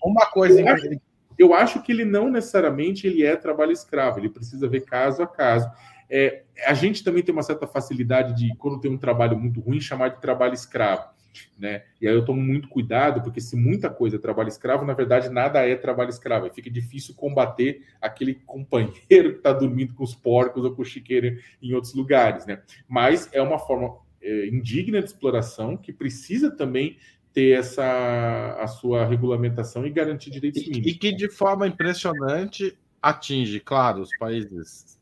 [0.03, 0.89] uma coisa eu acho,
[1.38, 5.27] eu acho que ele não necessariamente ele é trabalho escravo, ele precisa ver caso a
[5.27, 5.69] caso.
[6.15, 9.81] É, a gente também tem uma certa facilidade de, quando tem um trabalho muito ruim,
[9.81, 11.11] chamar de trabalho escravo.
[11.57, 11.81] Né?
[11.99, 15.30] E aí eu tomo muito cuidado, porque se muita coisa é trabalho escravo, na verdade
[15.30, 16.48] nada é trabalho escravo.
[16.53, 21.35] Fica difícil combater aquele companheiro que está dormindo com os porcos ou com o chiqueiro
[21.60, 22.45] em outros lugares.
[22.45, 22.61] Né?
[22.88, 26.95] Mas é uma forma é, indigna de exploração que precisa também
[27.34, 30.91] ter essa a sua regulamentação e garantir direitos mínimos.
[30.91, 34.94] E que de forma impressionante atinge, claro, os países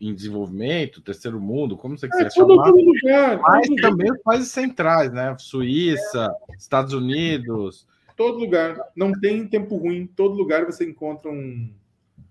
[0.00, 5.10] em desenvolvimento, terceiro mundo, como você quiser é, chamar, lugar, mas também os países centrais,
[5.12, 5.34] né?
[5.38, 6.28] Suíça,
[6.58, 7.86] Estados Unidos.
[8.16, 8.78] Todo lugar.
[8.96, 10.06] Não tem tempo ruim.
[10.06, 11.70] Todo lugar você encontra um.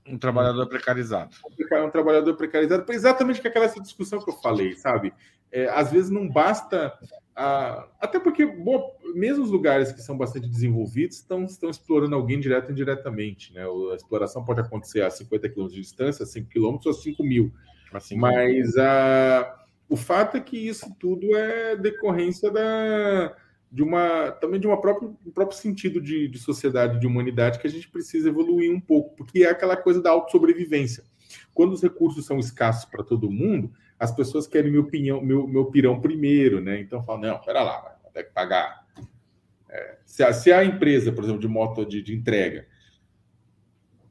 [0.07, 1.35] Um trabalhador precarizado.
[1.83, 2.85] Um trabalhador precarizado.
[2.91, 5.11] Exatamente com aquela discussão que eu falei, sabe?
[5.51, 6.93] É, às vezes não basta.
[7.35, 12.39] Ah, até porque, bom, mesmo os lugares que são bastante desenvolvidos estão, estão explorando alguém
[12.39, 13.53] direto ou indiretamente.
[13.53, 13.61] Né?
[13.91, 17.23] A exploração pode acontecer a 50 km de distância, a 5 km ou a 5
[17.23, 17.51] mil.
[17.93, 23.35] Assim, Mas ah, o fato é que isso tudo é decorrência da,
[23.71, 27.67] de uma também de uma própria, um próprio sentido de, de sociedade, de humanidade, que
[27.67, 31.03] a gente precisa evoluir um pouco, porque é aquela coisa da autossobrevivência.
[31.53, 35.65] Quando os recursos são escassos para todo mundo, as pessoas querem meu, pinhão, meu, meu
[35.65, 36.79] pirão primeiro, né?
[36.79, 38.85] Então falam, não, pera lá, vai que pagar.
[39.69, 42.67] É, se, a, se a empresa, por exemplo, de moto de, de entrega,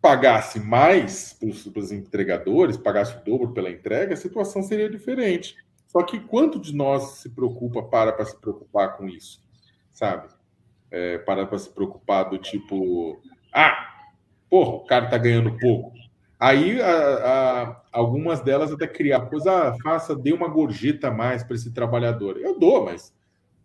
[0.01, 1.48] pagasse mais para
[1.81, 5.56] os entregadores, pagasse o dobro pela entrega, a situação seria diferente.
[5.86, 9.40] Só que quanto de nós se preocupa para para se preocupar com isso,
[9.93, 10.28] sabe?
[10.90, 13.94] É, para para se preocupar do tipo, ah,
[14.51, 15.93] porra, o cara tá ganhando pouco.
[16.39, 21.43] Aí a, a, algumas delas até criar coisa, ah, faça, dê uma gorjeta a mais
[21.43, 22.36] para esse trabalhador.
[22.39, 23.15] Eu dou, mas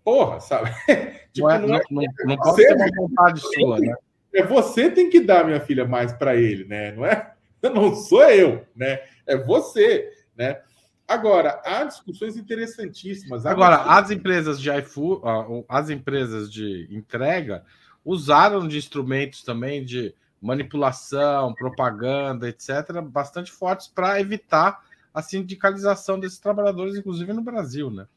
[0.04, 0.72] porra, sabe?
[1.34, 3.96] tipo, não, é, não, é, não, não pode ser uma vontade sua, né?
[4.34, 6.91] É você tem que dar, minha filha, mais para ele, né?
[6.91, 7.34] Não é?
[7.62, 9.02] Não sou eu, né?
[9.28, 10.62] É você, né?
[11.06, 13.46] Agora, há discussões interessantíssimas.
[13.46, 15.22] Agora, as empresas de iFood,
[15.68, 17.66] as empresas de entrega
[18.06, 24.84] usaram de instrumentos também de manipulação, propaganda, etc., bastante fortes para evitar
[25.14, 28.07] a sindicalização desses trabalhadores, inclusive no Brasil, né?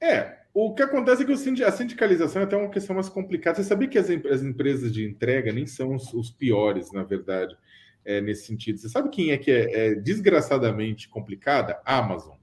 [0.00, 3.56] É, o que acontece é que a sindicalização é até uma questão mais complicada.
[3.56, 7.56] Você sabia que as, as empresas de entrega nem são os, os piores, na verdade,
[8.04, 8.78] é, nesse sentido.
[8.78, 11.80] Você sabe quem é que é, é desgraçadamente complicada?
[11.84, 12.36] Amazon,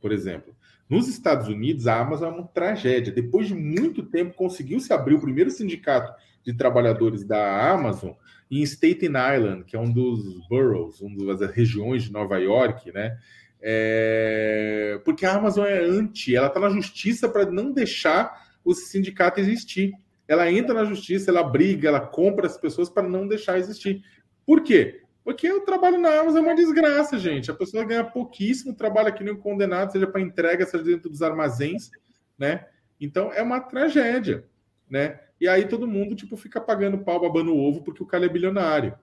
[0.00, 0.54] por exemplo.
[0.88, 3.12] Nos Estados Unidos, a Amazon é uma tragédia.
[3.12, 6.12] Depois de muito tempo, conseguiu se abrir o primeiro sindicato
[6.46, 8.12] de trabalhadores da Amazon
[8.48, 13.18] em Staten Island, que é um dos boroughs, uma das regiões de Nova York, né?
[13.60, 15.00] É...
[15.04, 19.92] Porque a Amazon é anti, ela está na justiça para não deixar o sindicato existir.
[20.28, 24.02] Ela entra na justiça, ela briga, ela compra as pessoas para não deixar existir.
[24.44, 25.02] Por quê?
[25.24, 27.50] Porque o trabalho na Amazon é uma desgraça, gente.
[27.50, 31.90] A pessoa ganha pouquíssimo, trabalha aqui nem condenado, seja para entrega, seja dentro dos armazéns,
[32.38, 32.66] né?
[33.00, 34.44] Então é uma tragédia,
[34.90, 35.20] né?
[35.40, 38.96] E aí todo mundo tipo fica pagando pau, babando ovo porque o cara é bilionário.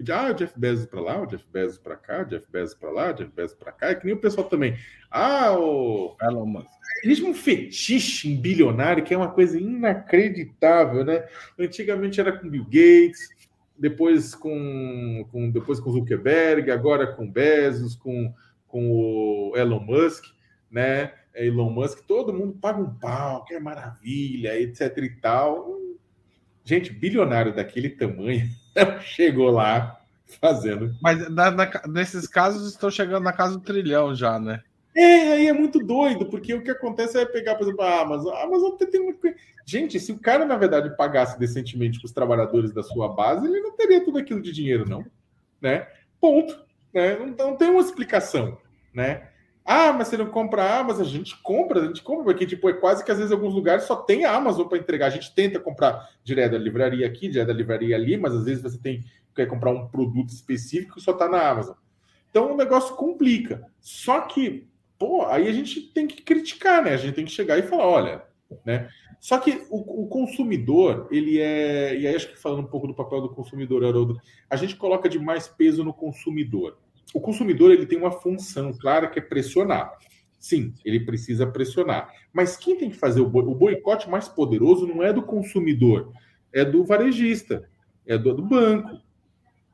[0.00, 2.74] E, ah, o Jeff Bezos para lá, o Jeff Bezos para cá, o Jeff Bezos
[2.74, 3.88] para lá, o Jeff Bezos para cá.
[3.88, 4.76] É que nem o pessoal também.
[5.10, 6.70] Ah, o Elon Musk.
[7.04, 11.28] Existe um fetiche em bilionário que é uma coisa inacreditável, né?
[11.58, 13.28] Antigamente era com Bill Gates,
[13.78, 18.32] depois com, com depois com Zuckerberg, agora com Bezos, com,
[18.66, 20.24] com o Elon Musk,
[20.70, 21.12] né?
[21.34, 25.78] Elon Musk, todo mundo paga um pau, que é maravilha, etc e tal.
[26.64, 28.48] Gente, bilionário daquele tamanho
[29.02, 30.00] chegou lá
[30.40, 30.94] fazendo.
[31.02, 34.62] Mas na, na, nesses casos estão chegando na casa do trilhão já, né?
[34.94, 38.34] É, aí é muito doido, porque o que acontece é pegar, por exemplo, a Amazon.
[38.34, 39.14] A Amazon tem uma...
[39.64, 43.60] Gente, se o cara, na verdade, pagasse decentemente para os trabalhadores da sua base, ele
[43.60, 45.04] não teria tudo aquilo de dinheiro, não.
[45.60, 45.86] Né?
[46.20, 46.60] Ponto.
[46.92, 47.16] Né?
[47.16, 48.58] Não, não tem uma explicação.
[48.92, 49.29] Né?
[49.72, 51.06] Ah, mas você não compra a Amazon?
[51.06, 53.84] A gente compra, a gente compra, porque tipo, é quase que às vezes alguns lugares
[53.84, 55.06] só tem a Amazon para entregar.
[55.06, 58.64] A gente tenta comprar direto da livraria aqui, direto da livraria ali, mas às vezes
[58.64, 61.76] você tem quer comprar um produto específico que só está na Amazon.
[62.28, 63.64] Então o negócio complica.
[63.80, 64.66] Só que,
[64.98, 66.94] pô, aí a gente tem que criticar, né?
[66.94, 68.24] A gente tem que chegar e falar, olha,
[68.66, 68.88] né?
[69.20, 71.96] Só que o, o consumidor, ele é.
[71.96, 74.20] E aí acho que falando um pouco do papel do consumidor, Haroldo,
[74.50, 76.76] a gente coloca demais peso no consumidor.
[77.14, 79.92] O consumidor ele tem uma função clara que é pressionar.
[80.38, 82.10] Sim, ele precisa pressionar.
[82.32, 86.12] Mas quem tem que fazer o, boicote mais poderoso não é do consumidor,
[86.52, 87.68] é do varejista,
[88.06, 89.00] é do, do banco.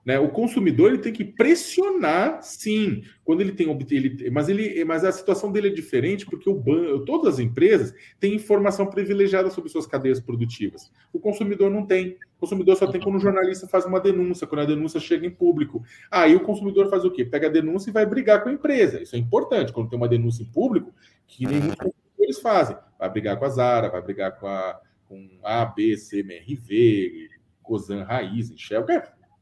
[0.04, 0.20] Né?
[0.20, 5.10] O consumidor ele tem que pressionar, sim, quando ele tem ele, mas ele, mas a
[5.10, 9.84] situação dele é diferente porque o banco, todas as empresas têm informação privilegiada sobre suas
[9.84, 10.92] cadeias produtivas.
[11.12, 12.16] O consumidor não tem.
[12.36, 15.30] O consumidor só tem quando o jornalista faz uma denúncia, quando a denúncia chega em
[15.30, 15.82] público.
[16.10, 17.24] Aí o consumidor faz o quê?
[17.24, 19.00] Pega a denúncia e vai brigar com a empresa.
[19.00, 20.92] Isso é importante quando tem uma denúncia em público,
[21.26, 22.76] que nenhum consumidores fazem.
[22.98, 27.28] Vai brigar com a Zara, vai brigar com a com A, B, C, MRV,
[27.62, 28.84] Cosan, Raiz, Shell,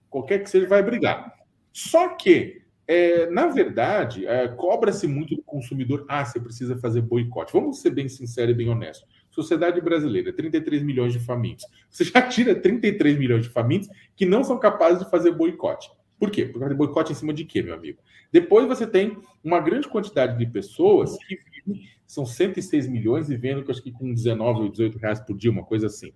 [0.09, 1.35] qualquer que seja, vai brigar.
[1.73, 6.05] Só que, é, na verdade, é, cobra-se muito do consumidor.
[6.09, 7.53] Ah, você precisa fazer boicote.
[7.53, 9.07] Vamos ser bem sincero e bem honesto.
[9.35, 11.67] Sociedade brasileira, 33 milhões de famintos.
[11.91, 15.91] Você já tira 33 milhões de famintos que não são capazes de fazer boicote.
[16.19, 16.47] Por quê?
[16.47, 17.99] Por causa boicote em cima de quê, meu amigo?
[18.33, 21.37] Depois você tem uma grande quantidade de pessoas que
[21.67, 25.37] vivem, são 106 milhões e vendo que acho que com 19 ou 18 reais por
[25.37, 26.13] dia, uma coisa assim.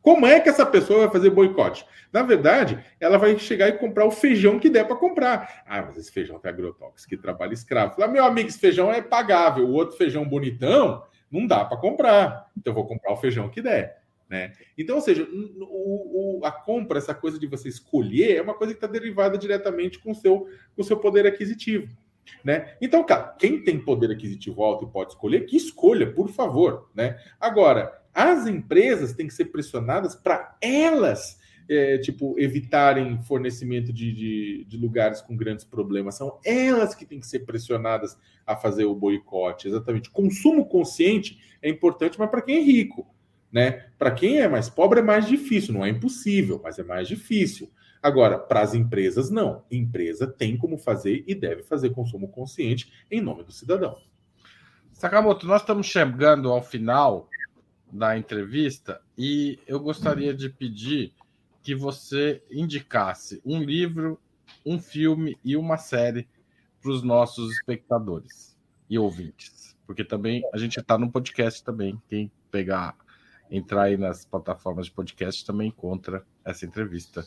[0.00, 1.86] Como é que essa pessoa vai fazer boicote?
[2.12, 5.62] Na verdade, ela vai chegar e comprar o feijão que der para comprar.
[5.66, 7.94] Ah, mas esse feijão tem agrotóxico, que trabalha escravo.
[7.94, 9.66] Fala, meu amigo, esse feijão é pagável.
[9.66, 11.02] O outro feijão bonitão,
[11.34, 12.50] não dá para comprar.
[12.56, 14.02] Então, vou comprar o feijão que der.
[14.28, 14.52] Né?
[14.78, 18.72] Então, ou seja, o, o, a compra, essa coisa de você escolher, é uma coisa
[18.72, 21.88] que está derivada diretamente com o seu, com o seu poder aquisitivo.
[22.42, 22.76] Né?
[22.80, 26.88] Então, cara, quem tem poder aquisitivo alto e pode escolher, que escolha, por favor.
[26.94, 27.18] Né?
[27.38, 34.64] Agora, as empresas têm que ser pressionadas para elas, é, tipo, evitarem fornecimento de, de,
[34.64, 36.16] de, lugares com grandes problemas.
[36.16, 39.68] São elas que têm que ser pressionadas a fazer o boicote.
[39.68, 40.10] Exatamente.
[40.10, 43.06] Consumo consciente é importante, mas para quem é rico.
[43.50, 43.86] Né?
[43.98, 47.70] Para quem é mais pobre é mais difícil, não é impossível, mas é mais difícil.
[48.02, 49.64] Agora, para as empresas, não.
[49.70, 53.96] Empresa tem como fazer e deve fazer consumo consciente em nome do cidadão.
[54.92, 57.28] Sakamoto, nós estamos chegando ao final
[57.90, 61.14] da entrevista e eu gostaria de pedir
[61.64, 64.20] que você indicasse um livro,
[64.66, 66.28] um filme e uma série
[66.80, 68.54] para os nossos espectadores
[68.88, 72.00] e ouvintes, porque também a gente está no podcast também.
[72.06, 72.94] Quem pegar,
[73.50, 77.24] entrar aí nas plataformas de podcast também encontra essa entrevista.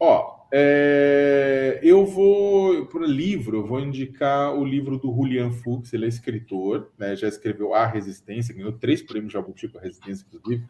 [0.00, 6.06] Ó, é, eu vou, por livro, eu vou indicar o livro do Julian Fuchs, ele
[6.06, 10.64] é escritor, né, já escreveu A Resistência, ganhou três prêmios Jabuti com a Resistência, inclusive,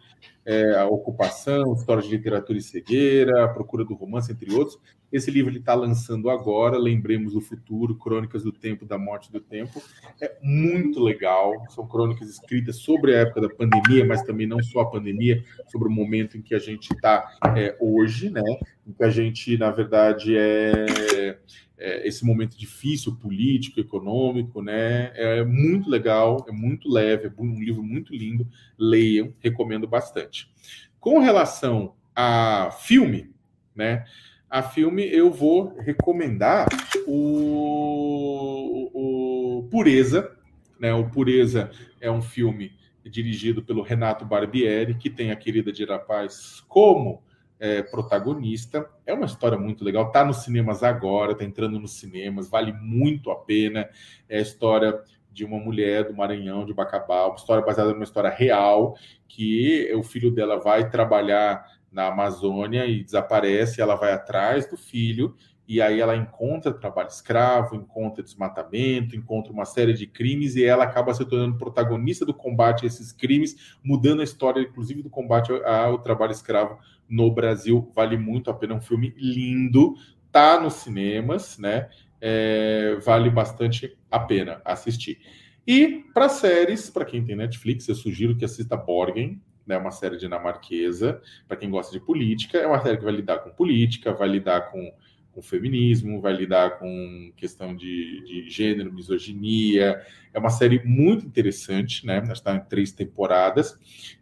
[0.44, 4.78] é, A Ocupação, História de Literatura e Cegueira, A Procura do Romance, entre outros.
[5.12, 9.40] Esse livro ele está lançando agora, Lembremos do Futuro, Crônicas do Tempo, da Morte do
[9.40, 9.82] Tempo.
[10.20, 14.80] É muito legal, são crônicas escritas sobre a época da pandemia, mas também não só
[14.80, 18.42] a pandemia, sobre o momento em que a gente está é, hoje, né?
[18.86, 21.38] Em que a gente, na verdade, é,
[21.78, 25.12] é, esse momento difícil, político, econômico, né?
[25.14, 28.46] É muito legal, é muito leve, é um livro muito lindo.
[28.78, 30.50] Leiam, recomendo bastante.
[30.98, 33.30] Com relação a filme,
[33.74, 34.04] né?
[34.50, 36.66] a filme, eu vou recomendar
[37.06, 40.36] o, o Pureza.
[40.78, 40.92] Né?
[40.92, 41.70] O Pureza
[42.00, 42.72] é um filme
[43.04, 47.22] dirigido pelo Renato Barbieri, que tem a querida de Paz como
[47.60, 48.88] é, protagonista.
[49.06, 50.06] É uma história muito legal.
[50.06, 53.88] Está nos cinemas agora, está entrando nos cinemas, vale muito a pena.
[54.28, 54.98] É a história
[55.30, 58.96] de uma mulher do Maranhão, de Bacabal, história baseada numa história real,
[59.28, 65.36] que o filho dela vai trabalhar na Amazônia e desaparece, ela vai atrás do filho
[65.70, 70.82] e aí ela encontra trabalho escravo, encontra desmatamento, encontra uma série de crimes e ela
[70.82, 75.52] acaba se tornando protagonista do combate a esses crimes, mudando a história, inclusive, do combate
[75.64, 76.76] ao trabalho escravo
[77.10, 77.90] no Brasil.
[77.94, 79.94] Vale muito a pena, é um filme lindo,
[80.30, 81.88] tá nos cinemas, né?
[82.20, 85.18] É, vale bastante a pena assistir.
[85.66, 90.16] E para séries, para quem tem Netflix, eu sugiro que assista Borgen, né, uma série
[90.16, 94.28] dinamarquesa, para quem gosta de política, é uma série que vai lidar com política, vai
[94.28, 94.92] lidar com
[95.32, 100.00] com feminismo, vai lidar com questão de, de gênero, misoginia.
[100.32, 102.22] É uma série muito interessante, né?
[102.32, 103.78] Está em três temporadas.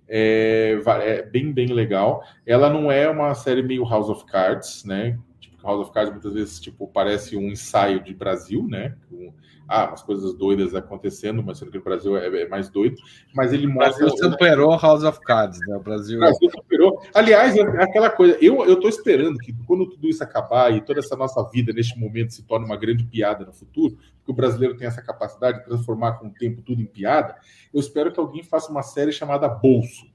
[0.09, 2.23] É, é, bem, bem legal.
[2.47, 5.19] Ela não é uma série meio House of Cards, né?
[5.63, 8.97] House of Cards muitas vezes tipo, parece um ensaio de Brasil, né?
[9.67, 12.97] Ah, umas coisas doidas acontecendo, mas sendo que o Brasil é, é mais doido.
[13.35, 14.07] Mas ele mostra.
[14.07, 15.77] O Brasil superou House of Cards, né?
[15.77, 16.17] O Brasil.
[16.17, 17.03] O Brasil superou.
[17.13, 18.39] Aliás, é aquela coisa.
[18.41, 22.33] Eu estou esperando que quando tudo isso acabar e toda essa nossa vida neste momento
[22.33, 26.13] se torne uma grande piada no futuro, que o brasileiro tem essa capacidade de transformar
[26.13, 27.35] com o tempo tudo em piada,
[27.73, 30.07] eu espero que alguém faça uma série chamada Bolso,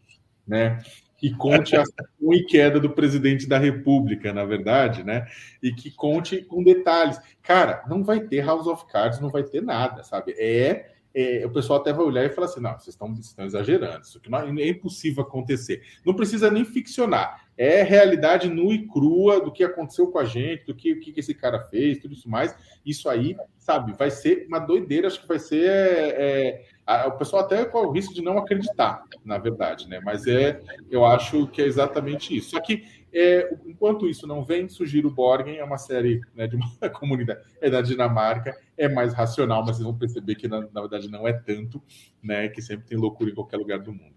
[0.47, 0.79] né?
[1.23, 5.25] Que conte a ação e queda do presidente da República, na verdade, né?
[5.61, 7.17] E que conte com detalhes.
[7.41, 10.35] Cara, não vai ter House of Cards, não vai ter nada, sabe?
[10.37, 14.01] É, é o pessoal até vai olhar e falar assim: não, vocês estão, estão exagerando,
[14.01, 15.81] isso aqui não, é impossível acontecer.
[16.05, 17.47] Não precisa nem ficcionar.
[17.57, 21.17] É realidade nua e crua do que aconteceu com a gente, do que, o que
[21.17, 22.53] esse cara fez, tudo isso mais.
[22.85, 25.69] Isso aí, sabe, vai ser uma doideira, acho que vai ser.
[25.69, 26.65] É,
[27.07, 30.01] o pessoal até com o risco de não acreditar, na verdade, né?
[30.03, 30.61] Mas é,
[30.91, 32.51] eu acho que é exatamente isso.
[32.51, 32.83] Só que
[33.13, 37.69] é, enquanto isso não vem, Sugiro Borgen é uma série né, de uma comunidade é
[37.69, 41.33] da Dinamarca, é mais racional, mas vocês vão perceber que na, na verdade não é
[41.33, 41.81] tanto,
[42.21, 42.49] né?
[42.49, 44.15] Que sempre tem loucura em qualquer lugar do mundo.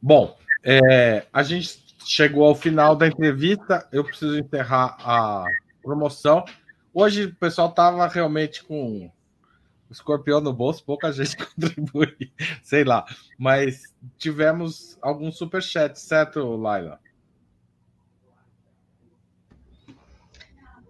[0.00, 3.88] Bom, é, a gente chegou ao final da entrevista.
[3.90, 5.44] Eu preciso encerrar a
[5.82, 6.44] promoção.
[6.92, 9.10] Hoje o pessoal estava realmente com
[9.90, 13.04] escorpião no bolso, pouca gente contribui, sei lá.
[13.38, 13.82] Mas
[14.16, 17.00] tivemos alguns superchats, certo, Laila?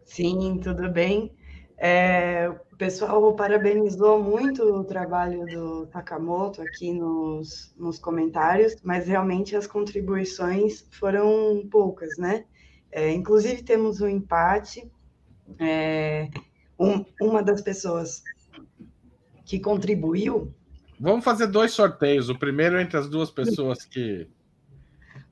[0.04, 1.32] Sim, tudo bem.
[1.78, 9.56] É, o pessoal parabenizou muito o trabalho do Sakamoto aqui nos, nos comentários, mas realmente
[9.56, 12.44] as contribuições foram poucas, né?
[12.92, 14.90] É, inclusive temos um empate.
[15.58, 16.28] É,
[16.78, 18.22] um, uma das pessoas
[19.50, 20.54] que contribuiu.
[20.98, 22.28] Vamos fazer dois sorteios.
[22.28, 24.28] O primeiro entre as duas pessoas que.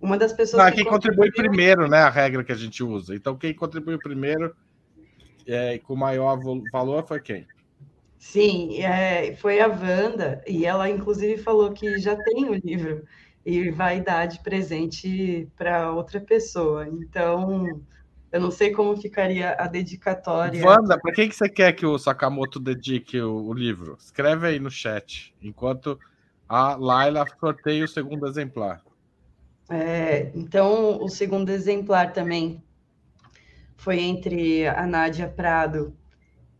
[0.01, 1.99] Uma das pessoas Não, que quem contribui primeiro, né?
[1.99, 3.15] A regra que a gente usa.
[3.15, 4.57] Então, quem contribuiu primeiro
[5.47, 6.37] é, com maior
[6.73, 7.47] valor foi quem?
[8.19, 13.05] Sim, é, foi a Wanda, e ela inclusive falou que já tem o livro
[13.47, 16.89] e vai dar de presente para outra pessoa.
[16.89, 17.81] Então,
[18.31, 20.65] eu não sei como ficaria a dedicatória.
[20.65, 23.97] Wanda, para quem que você quer que o Sakamoto dedique o, o, livro?
[23.99, 25.99] Escreve aí no chat, enquanto
[26.49, 28.83] a Laila sorteia o segundo exemplar.
[29.71, 32.63] É, então, o segundo exemplar também
[33.77, 35.95] foi entre a Nádia Prado,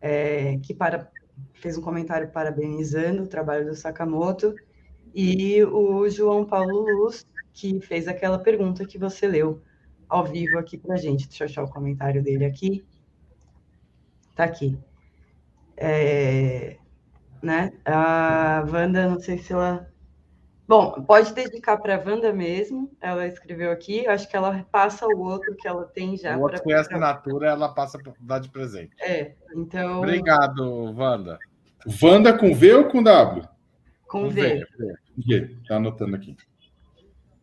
[0.01, 1.11] é, que para,
[1.55, 4.55] fez um comentário parabenizando o trabalho do Sakamoto,
[5.15, 9.61] e o João Paulo Luz, que fez aquela pergunta que você leu
[10.09, 11.29] ao vivo aqui para a gente.
[11.29, 12.85] Deixa eu achar o comentário dele aqui.
[14.35, 14.79] Tá aqui.
[15.77, 16.77] É,
[17.43, 17.73] né?
[17.85, 19.89] A Wanda, não sei se ela.
[20.67, 22.91] Bom, pode dedicar para a Wanda mesmo.
[23.01, 24.07] Ela escreveu aqui.
[24.07, 26.37] Acho que ela passa o outro que ela tem já.
[26.37, 28.95] O outro tem a assinatura, ela passa para dar de presente.
[29.01, 29.99] É, então.
[29.99, 31.39] Obrigado, Wanda.
[32.03, 33.43] Wanda com V ou com W?
[34.07, 34.65] Com, com V.
[34.77, 34.95] v.
[35.17, 35.57] V.
[35.67, 36.37] Tá anotando aqui.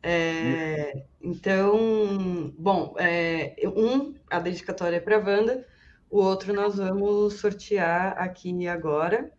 [0.08, 5.66] É, então, bom, é, um, a dedicatória é para a Wanda,
[6.12, 9.32] o outro nós vamos sortear aqui agora.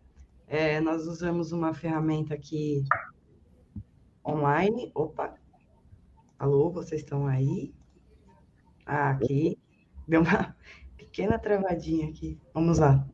[0.45, 2.83] É, nós usamos uma ferramenta aqui
[4.25, 4.91] online.
[4.93, 5.35] Opa!
[6.37, 7.73] Alô, vocês estão aí?
[8.85, 9.57] Ah, aqui.
[10.05, 10.53] Deu uma
[10.97, 12.37] pequena travadinha aqui.
[12.53, 13.07] Vamos lá.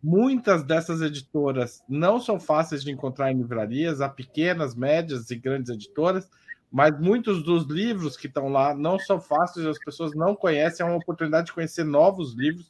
[0.04, 5.70] Muitas dessas editoras não são fáceis de encontrar em livrarias, há pequenas, médias e grandes
[5.70, 6.30] editoras,
[6.70, 10.90] mas muitos dos livros que estão lá não são fáceis, as pessoas não conhecem, é
[10.90, 12.70] uma oportunidade de conhecer novos livros.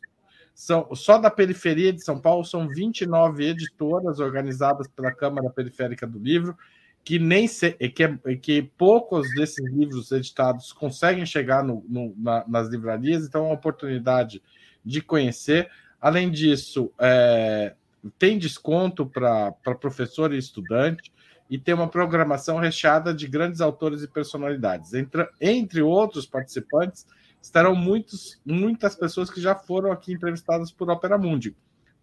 [0.53, 6.19] São, só da periferia de São Paulo são 29 editoras organizadas pela Câmara Periférica do
[6.19, 6.55] Livro
[7.03, 12.69] que nem se, que, que poucos desses livros editados conseguem chegar no, no, na, nas
[12.69, 14.41] livrarias, então é uma oportunidade
[14.85, 15.69] de conhecer.
[16.03, 17.75] Além disso, é,
[18.19, 21.13] tem desconto para professor e estudante
[21.49, 24.93] e tem uma programação recheada de grandes autores e personalidades.
[24.93, 27.07] Entre, entre outros participantes,
[27.41, 31.55] estarão muitos, muitas pessoas que já foram aqui entrevistadas por Opera Mundi.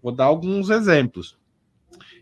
[0.02, 1.38] Vou dar alguns exemplos.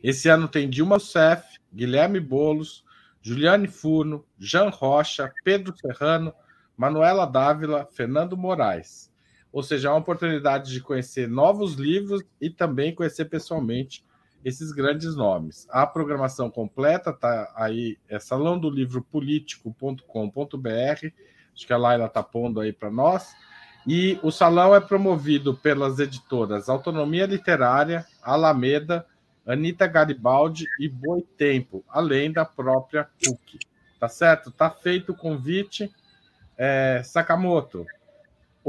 [0.03, 2.85] Esse ano tem Dilma Rousseff, Guilherme Bolos,
[3.23, 6.35] Juliane Furno, Jean Rocha, Pedro Serrano,
[6.77, 9.13] Manuela Dávila, Fernando Moraes.
[9.53, 14.05] Ou seja, é uma oportunidade de conhecer novos livros e também conhecer pessoalmente
[14.45, 15.66] esses grandes nomes.
[15.70, 21.07] A programação completa está aí, é salãodolivropolitico.com.br,
[21.55, 23.35] acho que a Laila está pondo aí para nós.
[23.87, 29.07] E o salão é promovido pelas editoras Autonomia Literária, Alameda,
[29.47, 33.59] Anitta Garibaldi e Boitempo, além da própria PUC.
[33.99, 34.51] Tá certo?
[34.51, 35.91] Tá feito o convite.
[36.57, 37.87] É, Sakamoto,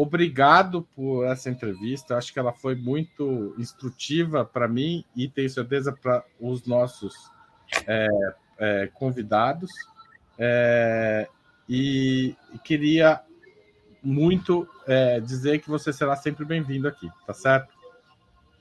[0.01, 2.15] obrigado por essa entrevista.
[2.15, 7.13] Acho que ela foi muito instrutiva para mim e tenho certeza para os nossos
[7.85, 8.07] é,
[8.57, 9.69] é, convidados.
[10.37, 11.27] É,
[11.67, 13.19] e, queria
[14.01, 17.77] muito é, dizer que você será sempre bem-vindo aqui, tá certo?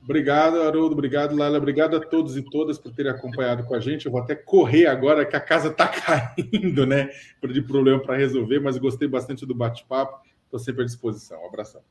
[0.03, 0.95] Obrigado, Haroldo.
[0.95, 1.59] Obrigado, Laila.
[1.59, 4.07] Obrigado a todos e todas por terem acompanhado com a gente.
[4.07, 7.11] Eu vou até correr agora, que a casa está caindo, né?
[7.41, 10.27] De problema para resolver, mas gostei bastante do bate-papo.
[10.49, 11.43] Estou sempre à disposição.
[11.43, 11.83] Um abração.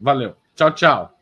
[0.00, 0.36] Valeu.
[0.54, 1.18] Tchau, tchau.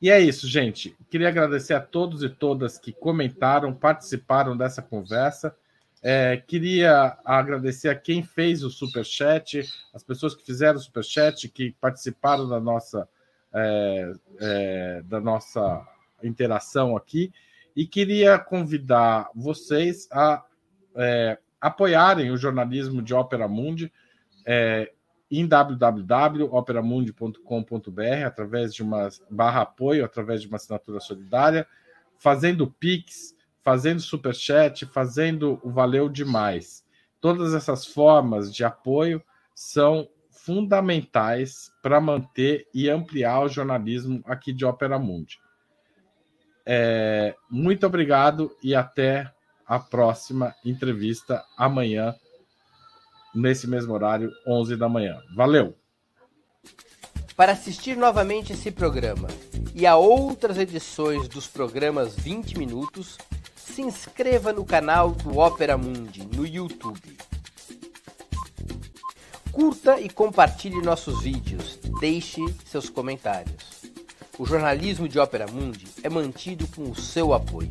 [0.00, 0.94] E é isso, gente.
[1.10, 5.56] Queria agradecer a todos e todas que comentaram, participaram dessa conversa.
[6.02, 9.62] É, queria agradecer a quem fez o super chat,
[9.92, 13.08] as pessoas que fizeram o super chat, que participaram da nossa
[13.52, 15.86] é, é, da nossa
[16.22, 17.32] interação aqui
[17.74, 20.44] e queria convidar vocês a
[20.94, 23.92] é, apoiarem o jornalismo de Ópera Mundi
[24.52, 24.90] é,
[25.30, 31.64] em www.operamundi.com.br através de uma barra apoio, através de uma assinatura solidária,
[32.18, 36.84] fazendo Pix, fazendo Superchat, fazendo o Valeu Demais.
[37.20, 39.22] Todas essas formas de apoio
[39.54, 45.38] são fundamentais para manter e ampliar o jornalismo aqui de Ópera Mundi.
[46.66, 49.32] É, muito obrigado e até
[49.64, 52.16] a próxima entrevista amanhã,
[53.34, 55.18] nesse mesmo horário, 11 da manhã.
[55.34, 55.74] Valeu!
[57.36, 59.28] Para assistir novamente esse programa
[59.74, 63.16] e a outras edições dos programas 20 Minutos,
[63.56, 67.16] se inscreva no canal do Ópera Mundi no YouTube.
[69.52, 71.78] Curta e compartilhe nossos vídeos.
[72.00, 73.80] Deixe seus comentários.
[74.38, 77.70] O jornalismo de Ópera Mundi é mantido com o seu apoio.